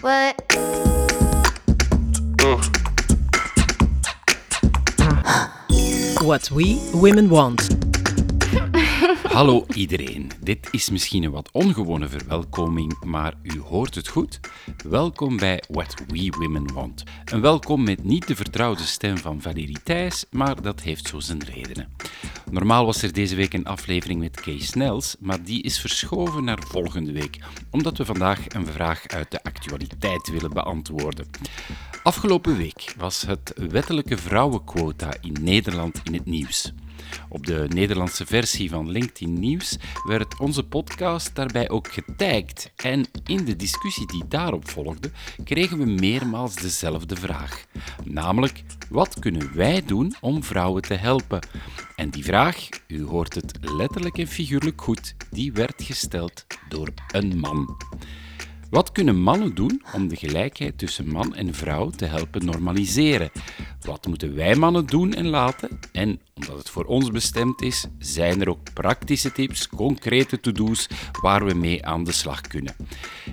What? 0.00 0.34
What 6.22 6.50
We 6.50 6.78
Women 6.94 7.28
Want. 7.28 7.68
Hallo 9.28 9.66
iedereen. 9.76 10.29
Dit 10.50 10.68
is 10.70 10.90
misschien 10.90 11.22
een 11.22 11.30
wat 11.30 11.50
ongewone 11.52 12.08
verwelkoming, 12.08 13.04
maar 13.04 13.34
u 13.42 13.60
hoort 13.60 13.94
het 13.94 14.08
goed. 14.08 14.40
Welkom 14.88 15.36
bij 15.36 15.62
What 15.68 15.94
We 16.06 16.32
Women 16.38 16.72
Want. 16.72 17.02
Een 17.24 17.40
welkom 17.40 17.82
met 17.82 18.04
niet 18.04 18.26
de 18.26 18.36
vertrouwde 18.36 18.82
stem 18.82 19.18
van 19.18 19.40
Valerie 19.40 19.82
Thijs, 19.82 20.24
maar 20.30 20.62
dat 20.62 20.80
heeft 20.80 21.08
zo 21.08 21.20
zijn 21.20 21.44
redenen. 21.44 21.88
Normaal 22.50 22.84
was 22.84 23.02
er 23.02 23.12
deze 23.12 23.36
week 23.36 23.52
een 23.52 23.66
aflevering 23.66 24.20
met 24.20 24.40
Kees 24.40 24.66
Snels, 24.66 25.16
maar 25.20 25.42
die 25.42 25.62
is 25.62 25.80
verschoven 25.80 26.44
naar 26.44 26.62
volgende 26.66 27.12
week, 27.12 27.38
omdat 27.70 27.98
we 27.98 28.04
vandaag 28.04 28.44
een 28.48 28.66
vraag 28.66 29.06
uit 29.06 29.30
de 29.30 29.42
actualiteit 29.42 30.30
willen 30.30 30.52
beantwoorden. 30.52 31.26
Afgelopen 32.02 32.56
week 32.56 32.94
was 32.96 33.22
het 33.22 33.52
wettelijke 33.56 34.16
vrouwenquota 34.16 35.14
in 35.20 35.36
Nederland 35.40 36.00
in 36.04 36.14
het 36.14 36.26
nieuws. 36.26 36.72
Op 37.28 37.46
de 37.46 37.66
Nederlandse 37.68 38.26
versie 38.26 38.70
van 38.70 38.90
LinkedIn 38.90 39.38
Nieuws 39.38 39.76
werd 40.06 40.38
onze 40.38 40.62
podcast 40.62 41.34
daarbij 41.34 41.68
ook 41.68 41.92
getagd. 41.92 42.72
En 42.76 43.06
in 43.26 43.44
de 43.44 43.56
discussie 43.56 44.06
die 44.06 44.24
daarop 44.28 44.68
volgde, 44.68 45.10
kregen 45.44 45.78
we 45.78 45.84
meermaals 45.84 46.54
dezelfde 46.54 47.16
vraag. 47.16 47.64
Namelijk, 48.04 48.62
wat 48.88 49.18
kunnen 49.18 49.56
wij 49.56 49.82
doen 49.84 50.14
om 50.20 50.44
vrouwen 50.44 50.82
te 50.82 50.94
helpen? 50.94 51.40
En 51.96 52.10
die 52.10 52.24
vraag, 52.24 52.68
u 52.86 53.04
hoort 53.04 53.34
het 53.34 53.58
letterlijk 53.60 54.18
en 54.18 54.26
figuurlijk 54.26 54.82
goed, 54.82 55.14
die 55.30 55.52
werd 55.52 55.82
gesteld 55.82 56.46
door 56.68 56.88
een 57.08 57.38
man. 57.38 57.76
Wat 58.70 58.92
kunnen 58.92 59.20
mannen 59.20 59.54
doen 59.54 59.82
om 59.94 60.08
de 60.08 60.16
gelijkheid 60.16 60.78
tussen 60.78 61.08
man 61.08 61.34
en 61.34 61.54
vrouw 61.54 61.90
te 61.90 62.04
helpen 62.04 62.44
normaliseren? 62.44 63.30
Wat 63.80 64.06
moeten 64.06 64.34
wij 64.34 64.54
mannen 64.54 64.86
doen 64.86 65.14
en 65.14 65.26
laten? 65.26 65.78
En 65.92 66.20
omdat 66.34 66.58
het 66.58 66.70
voor 66.70 66.84
ons 66.84 67.10
bestemd 67.10 67.62
is, 67.62 67.86
zijn 67.98 68.40
er 68.40 68.48
ook 68.48 68.72
praktische 68.74 69.32
tips, 69.32 69.68
concrete 69.68 70.40
to-do's 70.40 70.88
waar 71.20 71.44
we 71.44 71.54
mee 71.54 71.86
aan 71.86 72.04
de 72.04 72.12
slag 72.12 72.40
kunnen. 72.40 72.74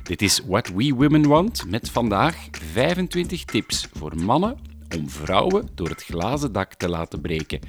Dit 0.03 0.21
is 0.21 0.41
What 0.47 0.67
We 0.67 0.93
Women 0.93 1.27
Want 1.27 1.69
met 1.69 1.89
vandaag 1.89 2.35
25 2.51 3.45
tips 3.45 3.87
voor 3.93 4.15
mannen 4.15 4.57
om 4.97 5.09
vrouwen 5.09 5.69
door 5.75 5.89
het 5.89 6.03
glazen 6.03 6.51
dak 6.51 6.73
te 6.73 6.89
laten 6.89 7.21
breken. 7.21 7.59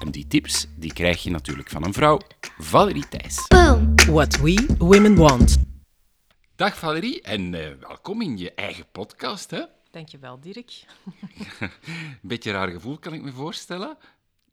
En 0.00 0.10
die 0.10 0.26
tips 0.26 0.66
die 0.76 0.92
krijg 0.92 1.22
je 1.22 1.30
natuurlijk 1.30 1.70
van 1.70 1.84
een 1.84 1.92
vrouw, 1.92 2.20
Valerie 2.58 3.08
Thijs. 3.08 3.46
Boom. 3.48 3.94
What 4.06 4.40
We 4.40 4.66
Women 4.78 5.14
Want. 5.14 5.71
Dag 6.62 6.78
Valerie 6.78 7.22
en 7.22 7.54
eh, 7.54 7.74
welkom 7.80 8.20
in 8.20 8.38
je 8.38 8.54
eigen 8.54 8.86
podcast. 8.92 9.50
Hè? 9.50 9.62
Dankjewel, 9.90 10.40
Dirk. 10.40 10.84
Een 11.58 12.18
beetje 12.22 12.50
raar 12.50 12.68
gevoel, 12.68 12.98
kan 12.98 13.14
ik 13.14 13.22
me 13.22 13.32
voorstellen. 13.32 13.96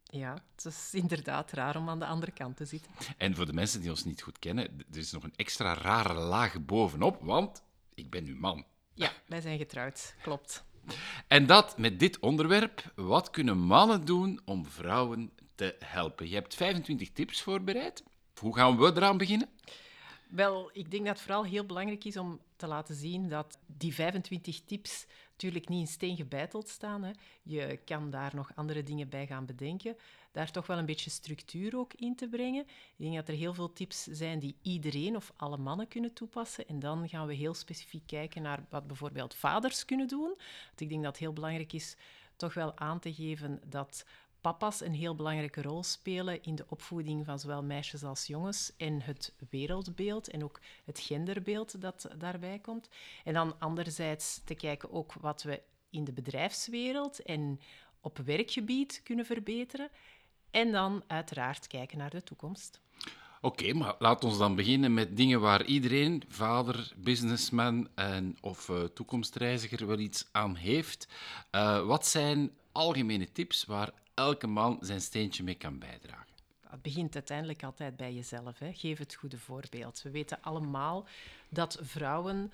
Ja, 0.03 0.43
het 0.55 0.65
is 0.65 0.93
inderdaad 0.93 1.51
raar 1.51 1.75
om 1.75 1.89
aan 1.89 1.99
de 1.99 2.05
andere 2.05 2.31
kant 2.31 2.57
te 2.57 2.65
zitten. 2.65 2.91
En 3.17 3.35
voor 3.35 3.45
de 3.45 3.53
mensen 3.53 3.81
die 3.81 3.89
ons 3.89 4.03
niet 4.03 4.21
goed 4.21 4.39
kennen, 4.39 4.65
er 4.91 4.97
is 4.97 5.11
nog 5.11 5.23
een 5.23 5.35
extra 5.35 5.73
rare 5.73 6.13
laag 6.13 6.65
bovenop, 6.65 7.17
want 7.21 7.63
ik 7.93 8.09
ben 8.09 8.25
uw 8.25 8.37
man. 8.37 8.65
Ja, 8.93 9.11
wij 9.27 9.41
zijn 9.41 9.57
getrouwd, 9.57 10.15
klopt. 10.21 10.63
En 11.27 11.45
dat 11.45 11.77
met 11.77 11.99
dit 11.99 12.19
onderwerp, 12.19 12.91
wat 12.95 13.29
kunnen 13.29 13.57
mannen 13.57 14.05
doen 14.05 14.39
om 14.45 14.65
vrouwen 14.65 15.31
te 15.55 15.75
helpen? 15.79 16.29
Je 16.29 16.35
hebt 16.35 16.55
25 16.55 17.11
tips 17.11 17.41
voorbereid. 17.41 18.03
Hoe 18.39 18.55
gaan 18.55 18.77
we 18.77 18.91
eraan 18.95 19.17
beginnen? 19.17 19.49
Wel, 20.29 20.69
ik 20.73 20.91
denk 20.91 21.05
dat 21.05 21.13
het 21.13 21.23
vooral 21.25 21.45
heel 21.45 21.65
belangrijk 21.65 22.03
is 22.03 22.17
om 22.17 22.39
te 22.55 22.67
laten 22.67 22.95
zien 22.95 23.29
dat 23.29 23.59
die 23.65 23.93
25 23.93 24.61
tips 24.65 25.05
natuurlijk 25.31 25.69
niet 25.69 25.79
in 25.79 25.87
steen 25.87 26.15
gebeiteld 26.15 26.67
staan. 26.67 27.03
Hè. 27.03 27.11
Je 27.43 27.79
kan 27.85 28.09
daar 28.09 28.35
nog 28.35 28.51
andere 28.55 28.83
dingen 28.83 29.09
bij 29.09 29.27
gaan 29.27 29.45
bedenken. 29.45 29.95
Daar 30.31 30.51
toch 30.51 30.67
wel 30.67 30.77
een 30.77 30.85
beetje 30.85 31.09
structuur 31.09 31.77
ook 31.77 31.93
in 31.93 32.15
te 32.15 32.27
brengen. 32.27 32.61
Ik 32.61 32.95
denk 32.97 33.15
dat 33.15 33.27
er 33.27 33.33
heel 33.33 33.53
veel 33.53 33.73
tips 33.73 34.03
zijn 34.03 34.39
die 34.39 34.55
iedereen 34.61 35.15
of 35.15 35.33
alle 35.35 35.57
mannen 35.57 35.87
kunnen 35.87 36.13
toepassen. 36.13 36.67
En 36.67 36.79
dan 36.79 37.09
gaan 37.09 37.27
we 37.27 37.33
heel 37.33 37.53
specifiek 37.53 38.07
kijken 38.07 38.41
naar 38.41 38.65
wat 38.69 38.87
bijvoorbeeld 38.87 39.35
vaders 39.35 39.85
kunnen 39.85 40.07
doen. 40.07 40.33
Want 40.67 40.81
ik 40.81 40.89
denk 40.89 41.03
dat 41.03 41.11
het 41.11 41.21
heel 41.21 41.33
belangrijk 41.33 41.73
is 41.73 41.95
toch 42.35 42.53
wel 42.53 42.77
aan 42.77 42.99
te 42.99 43.13
geven 43.13 43.61
dat 43.65 44.05
papa's 44.41 44.81
een 44.81 44.93
heel 44.93 45.15
belangrijke 45.15 45.61
rol 45.61 45.83
spelen 45.83 46.43
in 46.43 46.55
de 46.55 46.65
opvoeding 46.67 47.25
van 47.25 47.39
zowel 47.39 47.63
meisjes 47.63 48.03
als 48.03 48.25
jongens 48.25 48.73
en 48.77 49.01
het 49.01 49.33
wereldbeeld 49.49 50.29
en 50.29 50.43
ook 50.43 50.59
het 50.85 50.99
genderbeeld 50.99 51.81
dat 51.81 52.09
daarbij 52.17 52.59
komt. 52.59 52.89
En 53.23 53.33
dan 53.33 53.59
anderzijds 53.59 54.41
te 54.45 54.55
kijken 54.55 54.91
ook 54.91 55.13
wat 55.13 55.43
we 55.43 55.61
in 55.89 56.03
de 56.03 56.13
bedrijfswereld 56.13 57.21
en 57.21 57.59
op 58.01 58.17
werkgebied 58.17 59.01
kunnen 59.03 59.25
verbeteren. 59.25 59.89
En 60.51 60.71
dan 60.71 61.03
uiteraard 61.07 61.67
kijken 61.67 61.97
naar 61.97 62.09
de 62.09 62.23
toekomst. 62.23 62.81
Oké, 63.41 63.73
maar 63.73 63.95
laat 63.99 64.23
ons 64.23 64.37
dan 64.37 64.55
beginnen 64.55 64.93
met 64.93 65.17
dingen 65.17 65.39
waar 65.41 65.65
iedereen, 65.65 66.23
vader, 66.27 66.93
businessman 66.97 67.87
en, 67.95 68.37
of 68.41 68.69
uh, 68.69 68.83
toekomstreiziger, 68.83 69.87
wel 69.87 69.99
iets 69.99 70.27
aan 70.31 70.55
heeft. 70.55 71.07
Uh, 71.51 71.85
wat 71.85 72.07
zijn 72.07 72.51
algemene 72.71 73.31
tips 73.31 73.65
waar 73.65 73.91
elke 74.19 74.47
man 74.47 74.77
zijn 74.81 75.01
steentje 75.01 75.43
mee 75.43 75.55
kan 75.55 75.79
bijdragen? 75.79 76.33
Het 76.67 76.81
begint 76.81 77.15
uiteindelijk 77.15 77.63
altijd 77.63 77.97
bij 77.97 78.13
jezelf. 78.13 78.59
Hè. 78.59 78.73
Geef 78.73 78.97
het 78.97 79.15
goede 79.15 79.37
voorbeeld. 79.37 80.01
We 80.01 80.09
weten 80.09 80.41
allemaal 80.41 81.07
dat 81.49 81.77
vrouwen 81.81 82.51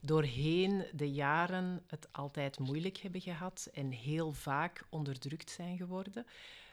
doorheen 0.00 0.84
de 0.92 1.10
jaren 1.10 1.82
het 1.86 2.08
altijd 2.12 2.58
moeilijk 2.58 2.96
hebben 2.96 3.20
gehad 3.20 3.68
en 3.72 3.90
heel 3.90 4.32
vaak 4.32 4.84
onderdrukt 4.88 5.50
zijn 5.50 5.76
geworden. 5.76 6.26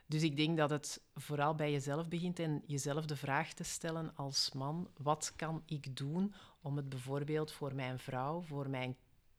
Dus 0.05 0.23
ik 0.23 0.37
denk 0.37 0.57
dat 0.57 0.69
het 0.69 1.01
vooral 1.15 1.55
bij 1.55 1.71
jezelf 1.71 2.07
begint 2.07 2.39
en 2.39 2.63
jezelf 2.65 3.05
de 3.05 3.15
vraag 3.15 3.53
te 3.53 3.63
stellen 3.63 4.11
als 4.15 4.51
man: 4.53 4.89
wat 4.97 5.33
kan 5.35 5.63
ik 5.65 5.97
doen 5.97 6.33
om 6.61 6.75
het 6.75 6.89
bijvoorbeeld 6.89 7.51
voor 7.51 7.75
mijn 7.75 7.99
vrouw, 7.99 8.41
voor 8.41 8.69
mijn 8.69 8.95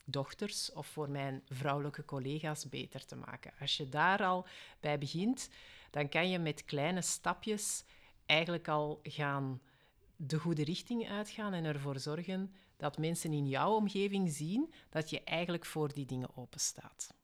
dochters 0.06 0.72
of 0.72 0.86
voor 0.86 1.10
mijn 1.10 1.42
vrouwelijke 1.48 2.04
collega's 2.04 2.68
beter 2.68 3.04
te 3.04 3.16
maken? 3.16 3.52
Als 3.60 3.76
je 3.76 3.88
daar 3.88 4.24
al 4.24 4.46
bij 4.80 4.98
begint, 4.98 5.48
dan 5.90 6.08
kan 6.08 6.30
je 6.30 6.38
met 6.38 6.64
kleine 6.64 7.02
stapjes 7.02 7.84
eigenlijk 8.26 8.68
al 8.68 9.00
gaan 9.02 9.60
de 10.16 10.38
goede 10.38 10.64
richting 10.64 11.08
uitgaan 11.08 11.52
en 11.52 11.64
ervoor 11.64 11.98
zorgen 11.98 12.54
dat 12.76 12.98
mensen 12.98 13.32
in 13.32 13.48
jouw 13.48 13.74
omgeving 13.74 14.30
zien 14.30 14.72
dat 14.90 15.10
je 15.10 15.24
eigenlijk 15.24 15.64
voor 15.64 15.92
die 15.92 16.06
dingen 16.06 16.36
openstaat. 16.36 17.14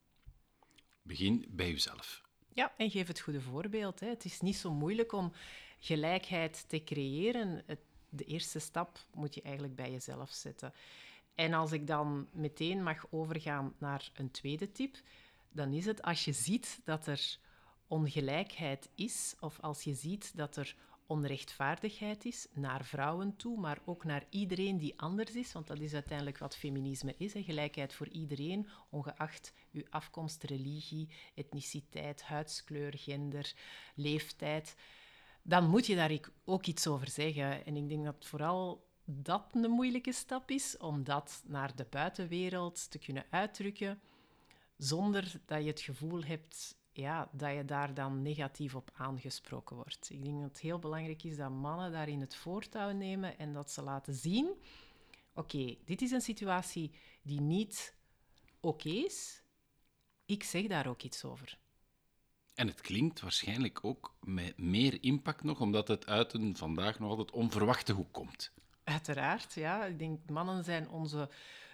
Begin 1.01 1.45
bij 1.49 1.71
jezelf. 1.71 2.21
Ja, 2.53 2.73
en 2.77 2.91
geef 2.91 3.07
het 3.07 3.19
goede 3.19 3.41
voorbeeld. 3.41 3.99
Hè. 3.99 4.07
Het 4.07 4.25
is 4.25 4.39
niet 4.39 4.55
zo 4.55 4.73
moeilijk 4.73 5.11
om 5.11 5.33
gelijkheid 5.79 6.65
te 6.67 6.83
creëren. 6.83 7.63
Het, 7.65 7.79
de 8.09 8.23
eerste 8.23 8.59
stap 8.59 8.99
moet 9.13 9.35
je 9.35 9.41
eigenlijk 9.41 9.75
bij 9.75 9.91
jezelf 9.91 10.31
zetten. 10.31 10.73
En 11.35 11.53
als 11.53 11.71
ik 11.71 11.87
dan 11.87 12.27
meteen 12.31 12.83
mag 12.83 13.05
overgaan 13.09 13.73
naar 13.77 14.11
een 14.13 14.31
tweede 14.31 14.71
tip, 14.71 14.97
dan 15.51 15.73
is 15.73 15.85
het 15.85 16.01
als 16.01 16.25
je 16.25 16.33
ziet 16.33 16.81
dat 16.83 17.07
er 17.07 17.37
ongelijkheid 17.87 18.89
is, 18.95 19.35
of 19.39 19.59
als 19.59 19.83
je 19.83 19.93
ziet 19.93 20.31
dat 20.35 20.55
er 20.55 20.75
onrechtvaardigheid 21.07 22.25
is 22.25 22.47
naar 22.53 22.85
vrouwen 22.85 23.35
toe, 23.35 23.59
maar 23.59 23.79
ook 23.85 24.03
naar 24.03 24.25
iedereen 24.29 24.77
die 24.77 24.99
anders 24.99 25.35
is, 25.35 25.51
want 25.51 25.67
dat 25.67 25.79
is 25.79 25.93
uiteindelijk 25.93 26.37
wat 26.37 26.55
feminisme 26.55 27.15
is, 27.17 27.31
gelijkheid 27.35 27.93
voor 27.93 28.07
iedereen, 28.07 28.67
ongeacht 28.89 29.53
uw 29.71 29.83
afkomst, 29.89 30.43
religie, 30.43 31.09
etniciteit, 31.35 32.23
huidskleur, 32.23 32.93
gender, 32.97 33.53
leeftijd, 33.95 34.75
dan 35.43 35.69
moet 35.69 35.85
je 35.85 35.95
daar 35.95 36.19
ook 36.45 36.65
iets 36.65 36.87
over 36.87 37.09
zeggen. 37.09 37.65
En 37.65 37.75
ik 37.75 37.89
denk 37.89 38.03
dat 38.03 38.25
vooral 38.25 38.91
dat 39.05 39.45
een 39.51 39.71
moeilijke 39.71 40.11
stap 40.11 40.51
is, 40.51 40.77
om 40.77 41.03
dat 41.03 41.43
naar 41.45 41.75
de 41.75 41.85
buitenwereld 41.89 42.91
te 42.91 42.99
kunnen 42.99 43.25
uitdrukken, 43.29 44.01
zonder 44.77 45.31
dat 45.45 45.61
je 45.61 45.67
het 45.67 45.81
gevoel 45.81 46.23
hebt 46.23 46.75
ja, 46.93 47.29
dat 47.31 47.55
je 47.55 47.65
daar 47.65 47.93
dan 47.93 48.21
negatief 48.21 48.75
op 48.75 48.91
aangesproken 48.93 49.75
wordt. 49.75 50.09
Ik 50.09 50.23
denk 50.23 50.39
dat 50.39 50.49
het 50.49 50.59
heel 50.59 50.79
belangrijk 50.79 51.23
is 51.23 51.37
dat 51.37 51.51
mannen 51.51 51.91
daarin 51.91 52.21
het 52.21 52.35
voortouw 52.35 52.91
nemen 52.91 53.37
en 53.37 53.53
dat 53.53 53.71
ze 53.71 53.81
laten 53.81 54.13
zien: 54.13 54.53
oké, 55.33 55.75
dit 55.85 56.01
is 56.01 56.11
een 56.11 56.21
situatie 56.21 56.91
die 57.21 57.41
niet 57.41 57.95
oké 58.59 58.89
is. 58.89 59.41
Ik 60.25 60.43
zeg 60.43 60.67
daar 60.67 60.87
ook 60.87 61.01
iets 61.01 61.23
over. 61.23 61.57
En 62.55 62.67
het 62.67 62.81
klinkt 62.81 63.19
waarschijnlijk 63.19 63.83
ook 63.83 64.15
met 64.19 64.57
meer 64.57 65.03
impact 65.03 65.43
nog, 65.43 65.59
omdat 65.59 65.87
het 65.87 66.05
uit 66.05 66.33
een 66.33 66.57
vandaag 66.57 66.99
nog 66.99 67.09
altijd 67.09 67.31
onverwachte 67.31 67.93
hoek 67.93 68.11
komt. 68.11 68.53
Uiteraard, 68.83 69.53
ja. 69.53 69.85
Ik 69.85 69.99
denk 69.99 70.29
mannen 70.29 70.63
zijn 70.63 70.89
onze 70.89 71.29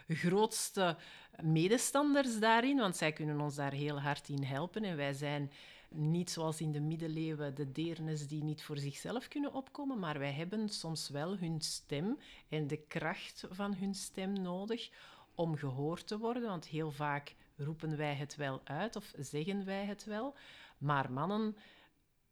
grootste 0.07 0.97
medestanders 1.41 2.39
daarin, 2.39 2.77
want 2.77 2.95
zij 2.95 3.11
kunnen 3.11 3.39
ons 3.39 3.55
daar 3.55 3.71
heel 3.71 4.01
hard 4.01 4.29
in 4.29 4.43
helpen. 4.43 4.83
En 4.83 4.95
wij 4.95 5.13
zijn 5.13 5.51
niet 5.89 6.29
zoals 6.29 6.61
in 6.61 6.71
de 6.71 6.79
middeleeuwen 6.79 7.55
de 7.55 7.71
deernes 7.71 8.27
die 8.27 8.43
niet 8.43 8.63
voor 8.63 8.77
zichzelf 8.77 9.27
kunnen 9.27 9.53
opkomen, 9.53 9.99
maar 9.99 10.19
wij 10.19 10.31
hebben 10.31 10.69
soms 10.69 11.09
wel 11.09 11.37
hun 11.37 11.61
stem 11.61 12.17
en 12.49 12.67
de 12.67 12.77
kracht 12.77 13.45
van 13.49 13.75
hun 13.75 13.95
stem 13.95 14.41
nodig 14.41 14.89
om 15.35 15.57
gehoord 15.57 16.07
te 16.07 16.17
worden, 16.17 16.43
want 16.43 16.67
heel 16.67 16.91
vaak 16.91 17.35
roepen 17.55 17.97
wij 17.97 18.15
het 18.15 18.35
wel 18.35 18.61
uit 18.63 18.95
of 18.95 19.13
zeggen 19.17 19.65
wij 19.65 19.85
het 19.85 20.03
wel. 20.05 20.35
Maar 20.77 21.11
mannen, 21.11 21.57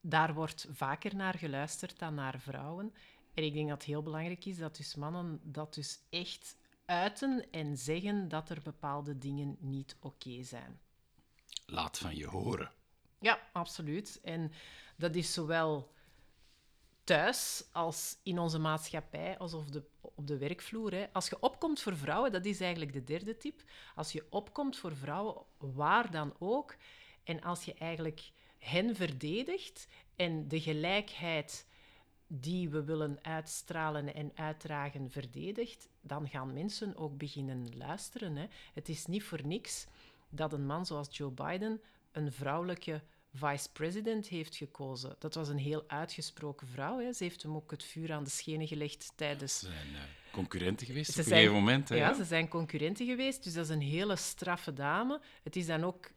daar 0.01 0.33
wordt 0.33 0.68
vaker 0.71 1.15
naar 1.15 1.38
geluisterd 1.38 2.00
dan 2.00 2.13
naar 2.13 2.39
vrouwen. 2.39 2.94
En 3.38 3.44
ik 3.44 3.54
denk 3.54 3.68
dat 3.68 3.78
het 3.78 3.88
heel 3.88 4.04
belangrijk 4.04 4.45
is 4.45 4.57
dat 4.57 4.78
dus 4.78 4.95
mannen 4.95 5.39
dat 5.44 5.74
dus 5.74 6.00
echt 6.10 6.57
uiten 6.86 7.51
en 7.51 7.78
zeggen 7.78 8.28
dat 8.28 8.50
er 8.50 8.62
bepaalde 8.62 9.18
dingen 9.18 9.57
niet 9.60 9.95
oké 10.00 10.44
zijn. 10.44 10.80
Laat 11.66 11.98
van 11.98 12.16
je 12.16 12.28
horen. 12.28 12.72
Ja, 13.19 13.39
absoluut. 13.54 14.19
En 14.24 14.51
dat 14.95 15.16
is 15.16 15.34
zowel 15.34 15.92
thuis 17.04 17.66
als 17.72 18.18
in 18.24 18.39
onze 18.39 18.60
maatschappij, 18.60 19.38
als 19.38 19.54
op 19.54 19.72
de, 19.72 19.83
op 20.01 20.28
de 20.28 20.38
werkvloer. 20.38 20.92
Hè. 20.94 21.06
Als 21.13 21.30
je 21.30 21.40
opkomt 21.40 21.80
voor 21.80 21.98
vrouwen, 21.98 22.31
dat 22.31 22.45
is 22.45 22.62
eigenlijk 22.62 22.94
de 22.94 23.04
derde 23.04 23.38
tip. 23.38 23.63
Als 23.95 24.12
je 24.12 24.25
opkomt 24.30 24.78
voor 24.78 24.95
vrouwen, 24.95 25.36
waar 25.57 26.12
dan 26.12 26.33
ook, 26.40 26.75
en 27.24 27.42
als 27.42 27.63
je 27.63 27.74
eigenlijk 27.74 28.31
hen 28.60 28.95
verdedigt 28.95 29.88
en 30.16 30.48
de 30.48 30.62
gelijkheid 30.62 31.66
die 32.27 32.69
we 32.69 32.83
willen 32.83 33.19
uitstralen 33.21 34.13
en 34.13 34.31
uitdragen 34.35 35.12
verdedigt, 35.12 35.88
dan 36.01 36.29
gaan 36.29 36.53
mensen 36.53 36.95
ook 36.95 37.18
beginnen 37.18 37.77
luisteren. 37.77 38.35
Hè. 38.35 38.45
Het 38.74 38.89
is 38.89 39.06
niet 39.06 39.24
voor 39.24 39.45
niks 39.45 39.85
dat 40.29 40.53
een 40.53 40.65
man 40.65 40.85
zoals 40.85 41.18
Joe 41.18 41.31
Biden 41.31 41.81
een 42.12 42.31
vrouwelijke 42.31 43.01
vice-president 43.33 44.27
heeft 44.27 44.56
gekozen. 44.56 45.15
Dat 45.19 45.35
was 45.35 45.50
een 45.50 45.57
heel 45.57 45.83
uitgesproken 45.88 46.68
vrouw. 46.68 47.00
Hè. 47.00 47.13
Ze 47.13 47.24
heeft 47.24 47.44
hem 47.44 47.56
ook 47.56 47.71
het 47.71 47.83
vuur 47.83 48.13
aan 48.13 48.24
de 48.24 48.30
schenen 48.30 48.68
gelegd 48.68 49.12
tijdens... 49.15 49.59
Ze 49.59 49.65
zijn 49.65 49.88
uh, 49.88 50.00
concurrenten 50.31 50.88
geweest 50.88 51.12
ze 51.12 51.21
op 51.21 51.25
een 51.25 51.31
gegeven 51.31 51.53
moment. 51.53 51.89
Hè, 51.89 51.95
ja, 51.95 52.13
ze 52.13 52.23
zijn 52.23 52.47
concurrenten 52.47 53.06
geweest. 53.06 53.44
Dus 53.44 53.53
dat 53.53 53.65
is 53.65 53.71
een 53.71 53.81
hele 53.81 54.15
straffe 54.15 54.73
dame. 54.73 55.21
Het 55.44 55.56
is 55.56 55.65
dan 55.65 55.83
ook 55.83 56.12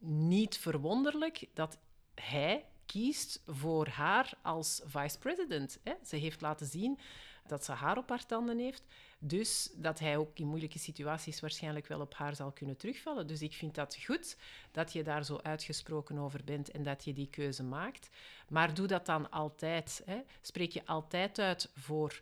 niet 0.00 0.58
verwonderlijk 0.58 1.46
dat 1.54 1.78
hij 2.14 2.64
kiest 2.86 3.42
voor 3.46 3.86
haar 3.86 4.32
als 4.42 4.80
vice-president. 4.84 5.78
Ze 6.04 6.16
heeft 6.16 6.40
laten 6.40 6.66
zien 6.66 6.98
dat 7.46 7.64
ze 7.64 7.72
haar 7.72 7.98
op 7.98 8.08
haar 8.08 8.26
tanden 8.26 8.58
heeft. 8.58 8.82
Dus 9.18 9.70
dat 9.74 9.98
hij 9.98 10.16
ook 10.16 10.38
in 10.38 10.46
moeilijke 10.46 10.78
situaties 10.78 11.40
waarschijnlijk 11.40 11.86
wel 11.86 12.00
op 12.00 12.14
haar 12.14 12.34
zal 12.34 12.52
kunnen 12.52 12.76
terugvallen. 12.76 13.26
Dus 13.26 13.42
ik 13.42 13.52
vind 13.52 13.74
dat 13.74 13.96
goed 14.04 14.36
dat 14.70 14.92
je 14.92 15.02
daar 15.02 15.24
zo 15.24 15.38
uitgesproken 15.42 16.18
over 16.18 16.40
bent 16.44 16.70
en 16.70 16.82
dat 16.82 17.04
je 17.04 17.12
die 17.12 17.30
keuze 17.30 17.62
maakt. 17.62 18.08
Maar 18.48 18.74
doe 18.74 18.86
dat 18.86 19.06
dan 19.06 19.30
altijd. 19.30 20.02
Hè. 20.04 20.20
Spreek 20.40 20.72
je 20.72 20.86
altijd 20.86 21.38
uit 21.38 21.70
voor 21.74 22.20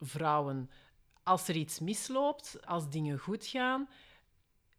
vrouwen. 0.00 0.70
Als 1.22 1.48
er 1.48 1.56
iets 1.56 1.78
misloopt, 1.78 2.66
als 2.66 2.90
dingen 2.90 3.18
goed 3.18 3.46
gaan, 3.46 3.88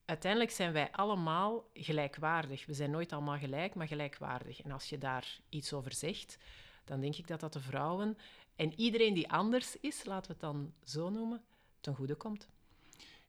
uiteindelijk 0.05 0.51
zijn 0.51 0.71
wij 0.73 0.91
allemaal 0.91 1.69
gelijkwaardig. 1.73 2.65
We 2.65 2.73
zijn 2.73 2.91
nooit 2.91 3.11
allemaal 3.13 3.37
gelijk, 3.37 3.75
maar 3.75 3.87
gelijkwaardig. 3.87 4.61
En 4.61 4.71
als 4.71 4.89
je 4.89 4.97
daar 4.97 5.39
iets 5.49 5.73
over 5.73 5.93
zegt, 5.93 6.37
dan 6.83 7.01
denk 7.01 7.15
ik 7.15 7.27
dat 7.27 7.39
dat 7.39 7.53
de 7.53 7.59
vrouwen 7.59 8.17
en 8.55 8.79
iedereen 8.79 9.13
die 9.13 9.31
anders 9.31 9.79
is, 9.79 10.05
laten 10.05 10.27
we 10.27 10.31
het 10.31 10.41
dan 10.41 10.73
zo 10.83 11.09
noemen, 11.09 11.43
ten 11.81 11.95
goede 11.95 12.15
komt. 12.15 12.47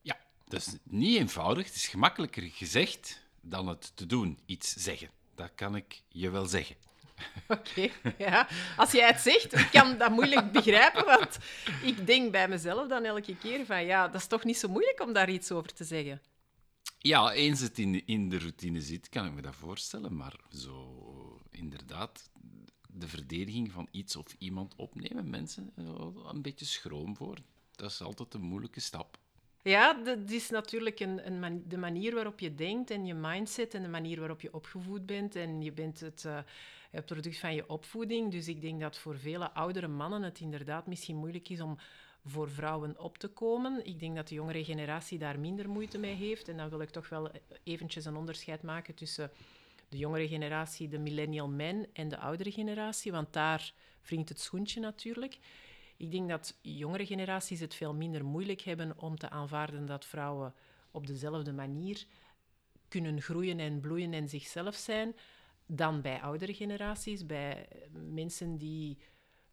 Ja, 0.01 0.19
dat 0.45 0.61
is 0.61 0.77
niet 0.83 1.19
eenvoudig. 1.19 1.67
Het 1.67 1.75
is 1.75 1.89
gemakkelijker 1.89 2.43
gezegd 2.43 3.23
dan 3.41 3.69
het 3.69 3.97
te 3.97 4.07
doen, 4.07 4.39
iets 4.47 4.73
zeggen. 4.73 5.11
Dat 5.35 5.51
kan 5.55 5.77
ik 5.77 6.03
je 6.09 6.31
wel 6.31 6.47
zeggen. 6.47 6.77
Oké, 7.49 7.91
ja. 8.19 8.49
Als 8.77 8.93
jij 8.93 9.07
het 9.07 9.21
zegt, 9.21 9.53
ik 9.53 9.69
kan 9.71 9.99
dat 9.99 10.11
moeilijk 10.11 10.53
begrijpen, 10.53 11.05
want 11.05 11.39
ik 11.83 12.07
denk 12.07 12.33
bij 12.33 12.49
mezelf 12.49 12.89
dan 12.89 13.05
elke 13.05 13.37
keer 13.37 13.67
van 13.67 13.85
ja, 13.85 14.09
dat 14.09 14.21
is 14.21 14.27
toch 14.27 14.45
niet 14.45 14.59
zo 14.59 14.69
moeilijk 14.69 15.01
om 15.01 15.13
daar 15.13 15.31
iets 15.31 15.51
over 15.51 15.73
te 15.73 15.85
zeggen. 15.85 16.23
Ja, 17.07 17.33
eens 17.33 17.61
het 17.61 17.79
in, 17.79 18.07
in 18.07 18.29
de 18.29 18.39
routine 18.39 18.81
zit, 18.81 19.09
kan 19.09 19.27
ik 19.27 19.33
me 19.33 19.43
dat 19.43 19.55
voorstellen. 19.55 20.17
Maar 20.17 20.41
zo 20.51 21.41
inderdaad, 21.51 22.31
de 22.89 23.09
verdediging 23.09 23.73
van 23.73 23.89
iets 23.91 24.17
of 24.17 24.35
iemand 24.39 24.75
opnemen, 24.77 25.31
mensen 25.31 25.73
een 26.27 26.43
beetje 26.43 26.65
schroom 26.65 27.17
voor. 27.17 27.39
Dat 27.71 27.91
is 27.91 28.01
altijd 28.01 28.35
een 28.35 28.41
moeilijke 28.41 28.81
stap. 28.81 29.19
Ja, 29.63 29.93
dat 29.93 30.31
is 30.31 30.51
natuurlijk 30.51 31.01
een, 31.01 31.33
een 31.33 31.69
de 31.69 31.77
manier 31.77 32.15
waarop 32.15 32.41
je 32.41 32.55
denkt 32.55 32.91
en 32.91 33.07
je 33.07 33.15
mindset 33.15 33.75
en 33.75 33.83
de 33.83 33.89
manier 33.89 34.19
waarop 34.19 34.41
je 34.41 34.55
opgevoed 34.55 35.07
bent. 35.07 35.37
En 35.37 35.63
je 35.63 35.73
bent 35.73 36.01
het, 36.01 36.25
uh, 36.27 36.39
het 36.91 37.07
product 37.07 37.39
van 37.39 37.55
je 37.55 37.69
opvoeding. 37.69 38.31
Dus 38.31 38.49
ik 38.49 38.61
denk 38.61 38.81
dat 38.81 38.99
voor 38.99 39.19
vele 39.19 39.53
oudere 39.53 39.89
mannen 39.89 40.23
het 40.23 40.41
inderdaad 40.41 40.87
misschien 40.87 41.17
moeilijk 41.17 41.49
is 41.49 41.61
om 41.61 41.79
voor 42.27 42.51
vrouwen 42.51 43.01
op 43.01 43.19
te 43.19 43.29
komen. 43.29 43.87
Ik 43.87 44.01
denk 44.01 44.17
dat 44.17 44.29
de 44.29 44.35
jongere 44.35 44.65
generatie 44.65 45.19
daar 45.19 45.39
minder 45.39 45.69
moeite 45.69 45.99
mee 45.99 46.15
heeft. 46.15 46.49
En 46.49 46.57
dan 46.57 46.69
wil 46.69 46.81
ik 46.81 46.91
toch 46.91 47.09
wel 47.09 47.31
eventjes 47.63 48.05
een 48.05 48.17
onderscheid 48.17 48.63
maken 48.63 48.95
tussen 48.95 49.31
de 49.89 49.97
jongere 49.97 50.29
generatie, 50.29 50.89
de 50.89 50.99
millennial 50.99 51.49
men 51.49 51.87
en 51.93 52.09
de 52.09 52.19
oudere 52.19 52.53
generatie, 52.53 53.13
want 53.13 53.33
daar 53.33 53.73
wringt 54.03 54.29
het 54.29 54.41
schoentje 54.41 54.81
natuurlijk. 54.81 55.39
Ik 55.97 56.11
denk 56.11 56.29
dat 56.29 56.59
jongere 56.61 57.07
generaties 57.07 57.61
het 57.61 57.75
veel 57.75 57.95
minder 57.95 58.25
moeilijk 58.25 58.61
hebben 58.61 58.99
om 58.99 59.19
te 59.19 59.31
aanvaarden 59.31 59.87
dat 59.87 60.05
vrouwen 60.05 60.55
op 60.91 61.07
dezelfde 61.07 61.53
manier 61.53 62.07
kunnen 62.89 63.23
groeien 63.23 63.59
en 63.59 63.81
bloeien 63.81 64.13
en 64.13 64.29
zichzelf 64.29 64.75
zijn 64.75 65.15
dan 65.67 66.01
bij 66.01 66.21
oudere 66.21 66.55
generaties, 66.55 67.27
bij 67.27 67.69
mensen 67.93 68.59
die 68.59 68.99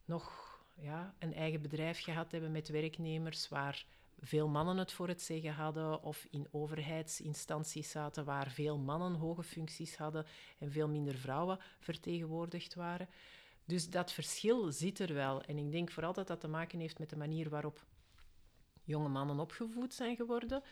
nog 0.06 0.43
ja, 0.74 1.16
een 1.20 1.34
eigen 1.34 1.62
bedrijf 1.62 2.00
gehad 2.00 2.31
hebben 2.31 2.52
met 2.52 2.68
werknemers, 2.68 3.50
waar 3.50 3.86
veel 4.20 4.48
mannen 4.48 4.78
het 4.78 4.92
voor 4.92 5.08
het 5.08 5.22
zeggen 5.22 5.54
hadden, 5.54 6.04
of 6.04 6.28
in 6.30 6.48
overheidsinstanties 6.52 7.92
zaten 7.92 8.25
waar 8.25 8.52
veel 8.52 8.78
mannen 8.78 9.14
hoge 9.14 9.44
functies 9.44 9.98
hadden 9.98 10.25
en 10.60 10.72
veel 10.72 10.88
minder 10.88 11.16
vrouwen 11.16 11.60
vertegenwoordigd 11.80 12.74
waren. 12.74 13.10
Dus 13.66 13.90
dat 13.90 14.12
verschil 14.12 14.72
zit 14.72 15.00
er 15.00 15.14
wel. 15.14 15.42
En 15.42 15.58
ik 15.58 15.72
denk 15.72 15.92
vooral 15.92 16.14
dat 16.14 16.28
dat 16.28 16.40
te 16.40 16.48
maken 16.48 16.80
heeft 16.80 17.00
met 17.00 17.10
de 17.10 17.16
manier 17.16 17.50
waarop 17.50 17.86
jonge 18.84 19.10
mannen 19.10 19.40
opgevoed 19.40 19.94
zijn 19.94 20.16
geworden. 20.16 20.64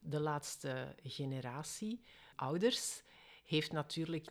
De 0.00 0.20
laatste 0.20 0.94
generatie 1.02 2.00
ouders 2.36 3.02
heeft 3.44 3.72
natuurlijk 3.72 4.28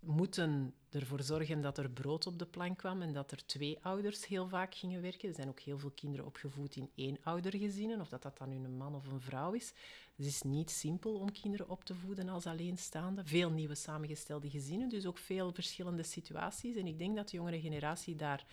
moeten 0.00 0.74
ervoor 0.90 1.22
zorgen 1.22 1.60
dat 1.60 1.78
er 1.78 1.90
brood 1.90 2.26
op 2.26 2.38
de 2.38 2.46
plank 2.46 2.78
kwam 2.78 3.02
en 3.02 3.12
dat 3.12 3.30
er 3.30 3.46
twee 3.46 3.78
ouders 3.82 4.26
heel 4.26 4.48
vaak 4.48 4.74
gingen 4.74 5.02
werken. 5.02 5.28
Er 5.28 5.34
zijn 5.34 5.48
ook 5.48 5.60
heel 5.60 5.78
veel 5.78 5.90
kinderen 5.90 6.26
opgevoed 6.26 6.76
in 6.76 6.90
één 6.94 7.18
oudergezinnen, 7.22 8.00
of 8.00 8.08
dat 8.08 8.22
dat 8.22 8.38
dan 8.38 8.50
een 8.50 8.76
man 8.76 8.94
of 8.94 9.06
een 9.06 9.20
vrouw 9.20 9.52
is. 9.52 9.72
Het 10.16 10.26
is 10.26 10.42
niet 10.42 10.70
simpel 10.70 11.14
om 11.14 11.32
kinderen 11.32 11.68
op 11.68 11.84
te 11.84 11.94
voeden 11.94 12.28
als 12.28 12.46
alleenstaande. 12.46 13.24
Veel 13.24 13.50
nieuwe 13.50 13.74
samengestelde 13.74 14.50
gezinnen, 14.50 14.88
dus 14.88 15.06
ook 15.06 15.18
veel 15.18 15.52
verschillende 15.52 16.02
situaties. 16.02 16.76
En 16.76 16.86
ik 16.86 16.98
denk 16.98 17.16
dat 17.16 17.28
de 17.28 17.36
jongere 17.36 17.60
generatie 17.60 18.16
daar 18.16 18.46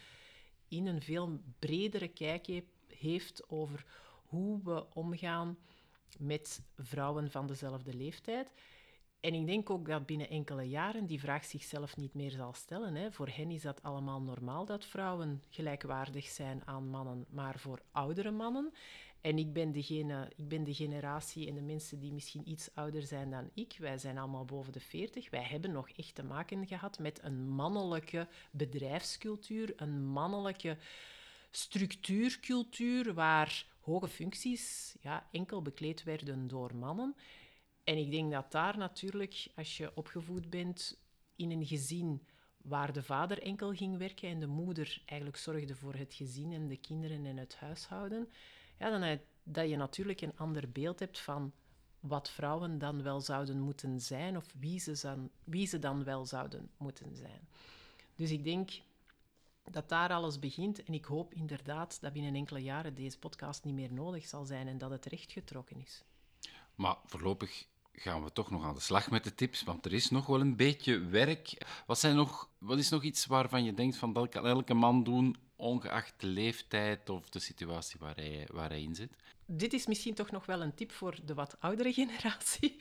in 0.68 0.88
een 0.88 1.02
veel 1.02 1.40
bredere 1.60 2.08
kijk 2.08 2.62
heeft 2.88 3.50
over 3.50 3.86
hoe 4.26 4.60
we 4.64 4.94
omgaan 4.94 5.58
met 6.20 6.62
vrouwen 6.78 7.32
van 7.32 7.48
dezelfde 7.48 7.94
leeftijd. 7.94 8.52
En 9.26 9.34
ik 9.34 9.46
denk 9.46 9.70
ook 9.70 9.88
dat 9.88 10.06
binnen 10.06 10.30
enkele 10.30 10.64
jaren 10.64 11.06
die 11.06 11.20
vraag 11.20 11.46
zichzelf 11.46 11.98
niet 11.98 12.14
meer 12.14 12.32
zal 12.32 12.54
stellen. 12.54 12.96
Hè. 12.96 13.12
Voor 13.12 13.28
hen 13.28 13.52
is 13.52 13.62
dat 13.62 13.84
allemaal 13.84 14.22
normaal 14.22 14.66
dat 14.66 14.86
vrouwen 14.86 15.44
gelijkwaardig 15.50 16.26
zijn 16.26 16.62
aan 16.66 16.90
mannen, 16.90 17.26
maar 17.30 17.60
voor 17.60 17.82
oudere 17.92 18.32
mannen. 18.32 18.74
En 19.22 19.38
ik 19.38 19.54
ben, 19.54 19.72
degene, 19.72 20.32
ik 20.36 20.48
ben 20.48 20.64
de 20.64 20.74
generatie 20.74 21.48
en 21.48 21.54
de 21.54 21.62
mensen 21.62 22.00
die 22.00 22.14
misschien 22.14 22.50
iets 22.50 22.70
ouder 22.74 23.02
zijn 23.02 23.30
dan 23.30 23.50
ik. 23.54 23.76
Wij 23.80 23.98
zijn 23.98 24.18
allemaal 24.18 24.46
boven 24.46 24.74
de 24.74 24.80
40. 24.80 25.30
Wij 25.30 25.44
hebben 25.44 25.72
nog 25.72 25.90
echt 25.90 26.16
te 26.16 26.24
maken 26.24 26.68
gehad 26.68 27.00
met 27.00 27.24
een 27.24 27.50
mannelijke 27.50 28.28
bedrijfscultuur, 28.52 29.74
een 29.76 30.06
mannelijke 30.06 30.78
structuurcultuur 31.52 33.14
waar 33.14 33.66
hoge 33.82 34.08
functies 34.08 34.96
ja, 35.02 35.28
enkel 35.32 35.62
bekleed 35.62 36.04
werden 36.04 36.48
door 36.48 36.76
mannen. 36.76 37.16
En 37.86 37.98
ik 37.98 38.12
denk 38.12 38.32
dat 38.32 38.52
daar 38.52 38.78
natuurlijk, 38.78 39.48
als 39.56 39.78
je 39.78 39.92
opgevoed 39.96 40.50
bent 40.50 40.98
in 41.36 41.52
een 41.52 41.66
gezin 41.66 42.28
waar 42.58 42.94
de 42.94 43.04
vader 43.04 43.42
enkel 43.42 43.74
ging 43.74 43.98
werken 43.98 44.30
en 44.30 44.40
de 44.40 44.48
moeder 44.48 45.02
eigenlijk 45.06 45.40
zorgde 45.40 45.76
voor 45.76 45.94
het 45.94 46.14
gezin 46.14 46.54
en 46.54 46.68
de 46.68 46.78
kinderen 46.78 47.26
en 47.26 47.38
het 47.38 47.56
huishouden, 47.56 48.30
ja, 48.80 49.00
dan 49.00 49.20
dat 49.44 49.70
je 49.70 49.76
natuurlijk 49.76 50.22
een 50.22 50.38
ander 50.38 50.72
beeld 50.72 51.00
hebt 51.00 51.20
van 51.20 51.54
wat 52.00 52.30
vrouwen 52.30 52.78
dan 52.78 53.04
wel 53.04 53.22
zouden 53.22 53.60
moeten 53.60 54.02
zijn 54.02 54.38
of 54.38 54.54
wie 54.60 54.80
ze 54.80 55.00
dan, 55.02 55.30
wie 55.44 55.68
ze 55.68 55.80
dan 55.80 56.04
wel 56.04 56.26
zouden 56.26 56.70
moeten 56.78 57.16
zijn. 57.16 57.48
Dus 58.16 58.32
ik 58.32 58.44
denk 58.44 58.82
dat 59.64 59.90
daar 59.90 60.10
alles 60.10 60.40
begint 60.40 60.84
en 60.84 60.94
ik 60.94 61.06
hoop 61.06 61.34
inderdaad 61.34 62.02
dat 62.02 62.14
binnen 62.14 62.36
enkele 62.36 62.60
jaren 62.60 62.96
deze 62.96 63.20
podcast 63.20 63.64
niet 63.64 63.76
meer 63.76 63.94
nodig 63.94 64.28
zal 64.28 64.46
zijn 64.46 64.68
en 64.68 64.78
dat 64.78 64.90
het 64.90 65.06
rechtgetrokken 65.06 65.82
is. 65.82 66.04
Maar 66.76 66.98
voorlopig 67.06 67.68
gaan 67.96 68.24
we 68.24 68.32
toch 68.32 68.52
nog 68.52 68.64
aan 68.64 68.74
de 68.74 68.80
slag 68.80 69.12
met 69.12 69.24
de 69.24 69.36
tips, 69.36 69.64
want 69.64 69.86
er 69.86 69.94
is 69.94 70.10
nog 70.10 70.26
wel 70.26 70.42
een 70.42 70.56
beetje 70.56 71.00
werk. 71.00 71.66
Wat, 71.86 72.00
zijn 72.00 72.16
nog, 72.16 72.50
wat 72.58 72.78
is 72.78 72.90
nog 72.90 73.04
iets 73.04 73.26
waarvan 73.26 73.64
je 73.64 73.74
denkt 73.74 73.96
van 73.96 74.14
dat 74.14 74.30
kan 74.30 74.48
elke 74.48 74.74
man 74.74 75.04
doen, 75.04 75.36
ongeacht 75.56 76.14
de 76.18 76.28
leeftijd 76.28 77.10
of 77.10 77.30
de 77.30 77.40
situatie 77.40 78.00
waar 78.52 78.70
hij, 78.70 78.82
in 78.82 78.96
zit? 78.96 79.12
dit 79.48 79.74
is 79.74 79.86
misschien 79.86 80.14
toch 80.14 80.32
nog 80.32 80.46
wel 80.46 80.62
een 80.62 80.74
tip 80.74 80.92
voor 80.92 81.16
de 81.26 81.34
wat 81.34 81.56
oudere 81.60 81.94
generatie. 82.04 82.78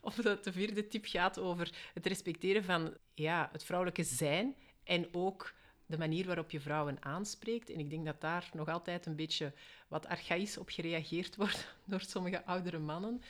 Omdat 0.00 0.44
de 0.44 0.52
vierde 0.52 0.88
tip 0.88 1.06
gaat 1.06 1.38
over 1.38 1.70
het 1.94 2.06
respecteren 2.06 2.64
van 2.64 2.94
ja, 3.14 3.48
het 3.52 3.64
vrouwelijke 3.64 4.02
zijn 4.02 4.54
en 4.84 5.08
ook 5.12 5.54
de 5.86 5.98
manier 5.98 6.26
waarop 6.26 6.50
je 6.50 6.60
vrouwen 6.60 6.96
aanspreekt. 7.00 7.70
En 7.70 7.78
ik 7.78 7.90
denk 7.90 8.04
dat 8.04 8.20
daar 8.20 8.50
nog 8.52 8.68
altijd 8.68 9.06
een 9.06 9.16
beetje 9.16 9.52
wat 9.88 10.06
archaïs 10.06 10.58
op 10.58 10.68
gereageerd 10.68 11.36
wordt 11.36 11.74
door 11.84 12.00
sommige 12.00 12.44
oudere 12.44 12.78
mannen. 12.78 13.22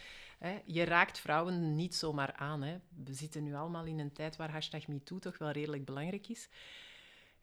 Je 0.65 0.85
raakt 0.85 1.19
vrouwen 1.19 1.75
niet 1.75 1.95
zomaar 1.95 2.33
aan. 2.33 2.61
We 3.05 3.15
zitten 3.15 3.43
nu 3.43 3.55
allemaal 3.55 3.85
in 3.85 3.99
een 3.99 4.13
tijd 4.13 4.37
waar 4.37 4.51
hashtag 4.51 4.87
MeToo 4.87 5.19
toch 5.19 5.39
wel 5.39 5.51
redelijk 5.51 5.85
belangrijk 5.85 6.29
is. 6.29 6.49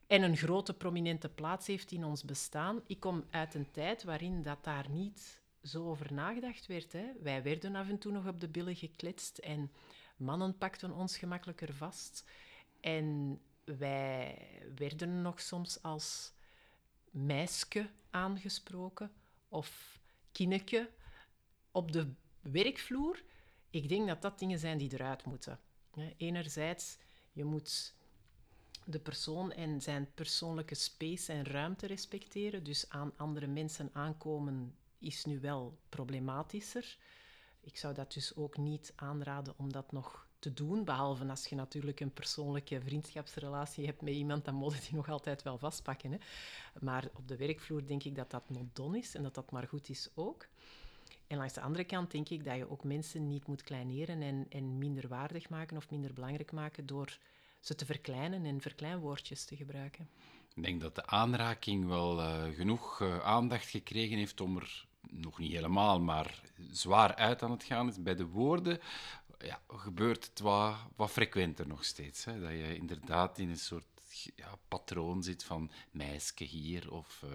En 0.07 0.21
een 0.21 0.37
grote 0.37 0.73
prominente 0.73 1.29
plaats 1.29 1.67
heeft 1.67 1.91
in 1.91 2.03
ons 2.03 2.23
bestaan. 2.23 2.81
Ik 2.87 2.99
kom 2.99 3.23
uit 3.29 3.53
een 3.53 3.71
tijd 3.71 4.03
waarin 4.03 4.43
dat 4.43 4.63
daar 4.63 4.89
niet 4.89 5.41
zo 5.63 5.89
over 5.89 6.13
nagedacht 6.13 6.65
werd. 6.65 6.91
Hè. 6.91 7.05
Wij 7.21 7.43
werden 7.43 7.75
af 7.75 7.89
en 7.89 7.97
toe 7.97 8.11
nog 8.11 8.27
op 8.27 8.39
de 8.39 8.47
billen 8.47 8.75
gekletst 8.75 9.37
en 9.37 9.71
mannen 10.17 10.57
pakten 10.57 10.91
ons 10.91 11.17
gemakkelijker 11.17 11.73
vast. 11.73 12.29
En 12.79 13.39
wij 13.63 14.37
werden 14.75 15.21
nog 15.21 15.41
soms 15.41 15.81
als 15.81 16.33
meisje 17.11 17.89
aangesproken 18.09 19.11
of 19.49 19.99
kinneke 20.31 20.89
op 21.71 21.91
de 21.91 22.13
werkvloer. 22.51 23.23
Ik 23.69 23.89
denk 23.89 24.07
dat 24.07 24.21
dat 24.21 24.39
dingen 24.39 24.59
zijn 24.59 24.77
die 24.77 24.93
eruit 24.93 25.25
moeten. 25.25 25.59
Enerzijds, 26.17 26.97
je 27.31 27.43
moet 27.43 27.93
de 28.85 28.99
persoon 28.99 29.51
en 29.51 29.81
zijn 29.81 30.11
persoonlijke 30.13 30.75
space 30.75 31.31
en 31.31 31.45
ruimte 31.45 31.87
respecteren. 31.87 32.63
Dus 32.63 32.89
aan 32.89 33.13
andere 33.17 33.47
mensen 33.47 33.89
aankomen 33.93 34.75
is 34.99 35.25
nu 35.25 35.39
wel 35.39 35.77
problematischer. 35.89 36.97
Ik 37.61 37.77
zou 37.77 37.93
dat 37.93 38.13
dus 38.13 38.35
ook 38.35 38.57
niet 38.57 38.93
aanraden 38.95 39.53
om 39.57 39.71
dat 39.71 39.91
nog 39.91 40.27
te 40.39 40.53
doen, 40.53 40.83
behalve 40.83 41.25
als 41.25 41.47
je 41.47 41.55
natuurlijk 41.55 41.99
een 41.99 42.13
persoonlijke 42.13 42.81
vriendschapsrelatie 42.81 43.85
hebt 43.85 44.01
met 44.01 44.13
iemand, 44.13 44.45
dan 44.45 44.55
moet 44.55 44.75
je 44.75 44.81
die 44.81 44.95
nog 44.95 45.09
altijd 45.09 45.43
wel 45.43 45.57
vastpakken. 45.57 46.11
Hè. 46.11 46.17
Maar 46.79 47.09
op 47.13 47.27
de 47.27 47.35
werkvloer 47.35 47.87
denk 47.87 48.03
ik 48.03 48.15
dat 48.15 48.31
dat 48.31 48.49
not 48.49 48.75
done 48.75 48.97
is 48.97 49.15
en 49.15 49.23
dat 49.23 49.35
dat 49.35 49.51
maar 49.51 49.67
goed 49.67 49.89
is 49.89 50.09
ook. 50.13 50.47
En 51.27 51.37
langs 51.37 51.53
de 51.53 51.61
andere 51.61 51.83
kant 51.83 52.11
denk 52.11 52.29
ik 52.29 52.43
dat 52.43 52.55
je 52.55 52.69
ook 52.69 52.83
mensen 52.83 53.27
niet 53.27 53.47
moet 53.47 53.63
kleineren 53.63 54.21
en, 54.21 54.45
en 54.49 54.77
minder 54.77 55.07
waardig 55.07 55.49
maken 55.49 55.77
of 55.77 55.89
minder 55.89 56.13
belangrijk 56.13 56.51
maken 56.51 56.85
door 56.85 57.17
ze 57.59 57.75
te 57.75 57.85
verkleinen 57.85 58.45
en 58.45 58.61
verkleinwoordjes 58.61 59.45
te 59.45 59.55
gebruiken. 59.55 60.09
Ik 60.55 60.63
denk 60.63 60.81
dat 60.81 60.95
de 60.95 61.05
aanraking 61.05 61.87
wel 61.87 62.19
uh, 62.19 62.43
genoeg 62.55 62.99
uh, 62.99 63.19
aandacht 63.19 63.69
gekregen 63.69 64.17
heeft 64.17 64.41
om 64.41 64.57
er 64.57 64.85
nog 65.09 65.39
niet 65.39 65.51
helemaal, 65.51 65.99
maar 65.99 66.41
zwaar 66.71 67.15
uit 67.15 67.43
aan 67.43 67.51
het 67.51 67.63
gaan 67.63 67.87
is. 67.87 68.01
Bij 68.01 68.15
de 68.15 68.25
woorden 68.25 68.79
ja, 69.37 69.61
gebeurt 69.67 70.25
het 70.25 70.39
wat, 70.39 71.11
frequenter 71.11 71.67
nog 71.67 71.85
steeds. 71.85 72.25
Hè? 72.25 72.39
Dat 72.39 72.51
je 72.51 72.75
inderdaad 72.75 73.37
in 73.37 73.49
een 73.49 73.57
soort 73.57 73.85
ja, 74.35 74.57
patroon 74.67 75.23
zit 75.23 75.43
van 75.43 75.71
meisje 75.91 76.43
hier 76.43 76.91
of 76.91 77.21
uh, 77.25 77.29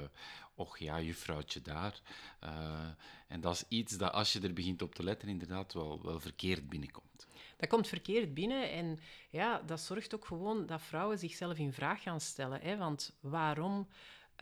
och 0.61 0.81
ja, 0.81 1.01
juffrouwtje 1.01 1.61
daar. 1.61 2.01
Uh, 2.45 2.89
en 3.29 3.41
dat 3.41 3.55
is 3.55 3.65
iets 3.69 3.97
dat 3.97 4.13
als 4.13 4.33
je 4.33 4.41
er 4.41 4.53
begint 4.53 4.83
op 4.83 4.95
te 4.95 5.03
letten, 5.03 5.29
inderdaad 5.29 5.73
wel, 5.73 6.03
wel 6.03 6.21
verkeerd 6.21 6.69
binnenkomt. 6.69 7.27
Dat 7.57 7.69
komt 7.69 7.89
verkeerd 7.89 8.35
binnen 8.35 8.71
en 8.71 8.99
ja, 9.31 9.63
dat 9.67 9.81
zorgt 9.81 10.15
ook 10.15 10.25
gewoon 10.25 10.67
dat 10.67 10.83
vrouwen 10.83 11.19
zichzelf 11.19 11.59
in 11.59 11.73
vraag 11.73 12.03
gaan 12.03 12.21
stellen. 12.21 12.61
Hè? 12.61 12.77
Want 12.77 13.17
waarom 13.21 13.89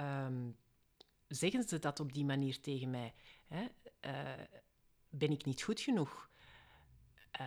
um, 0.01 0.57
zeggen 1.29 1.69
ze 1.69 1.79
dat 1.79 2.01
op 2.01 2.13
die 2.13 2.25
manier 2.25 2.61
tegen 2.61 2.91
mij? 2.91 3.15
Hè? 3.47 3.67
Uh, 4.07 4.45
ben 5.09 5.31
ik 5.31 5.45
niet 5.45 5.63
goed 5.63 5.81
genoeg? 5.81 6.31
Uh, 7.41 7.47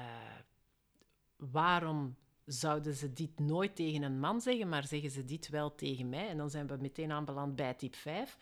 waarom 1.36 2.16
zouden 2.46 2.94
ze 2.94 3.14
dit 3.14 3.40
nooit 3.40 3.76
tegen 3.76 4.02
een 4.04 4.20
man 4.20 4.42
zeggen, 4.42 4.70
maar 4.70 4.88
zeggen 4.88 5.12
ze 5.12 5.26
dit 5.26 5.50
wel 5.50 5.76
tegen 5.76 6.10
mij? 6.10 6.28
En 6.28 6.38
dan 6.38 6.50
zijn 6.50 6.68
we 6.68 6.78
meteen 6.80 7.12
aanbeland 7.12 7.56
bij 7.56 7.74
tip 7.74 7.96
5. 7.96 8.38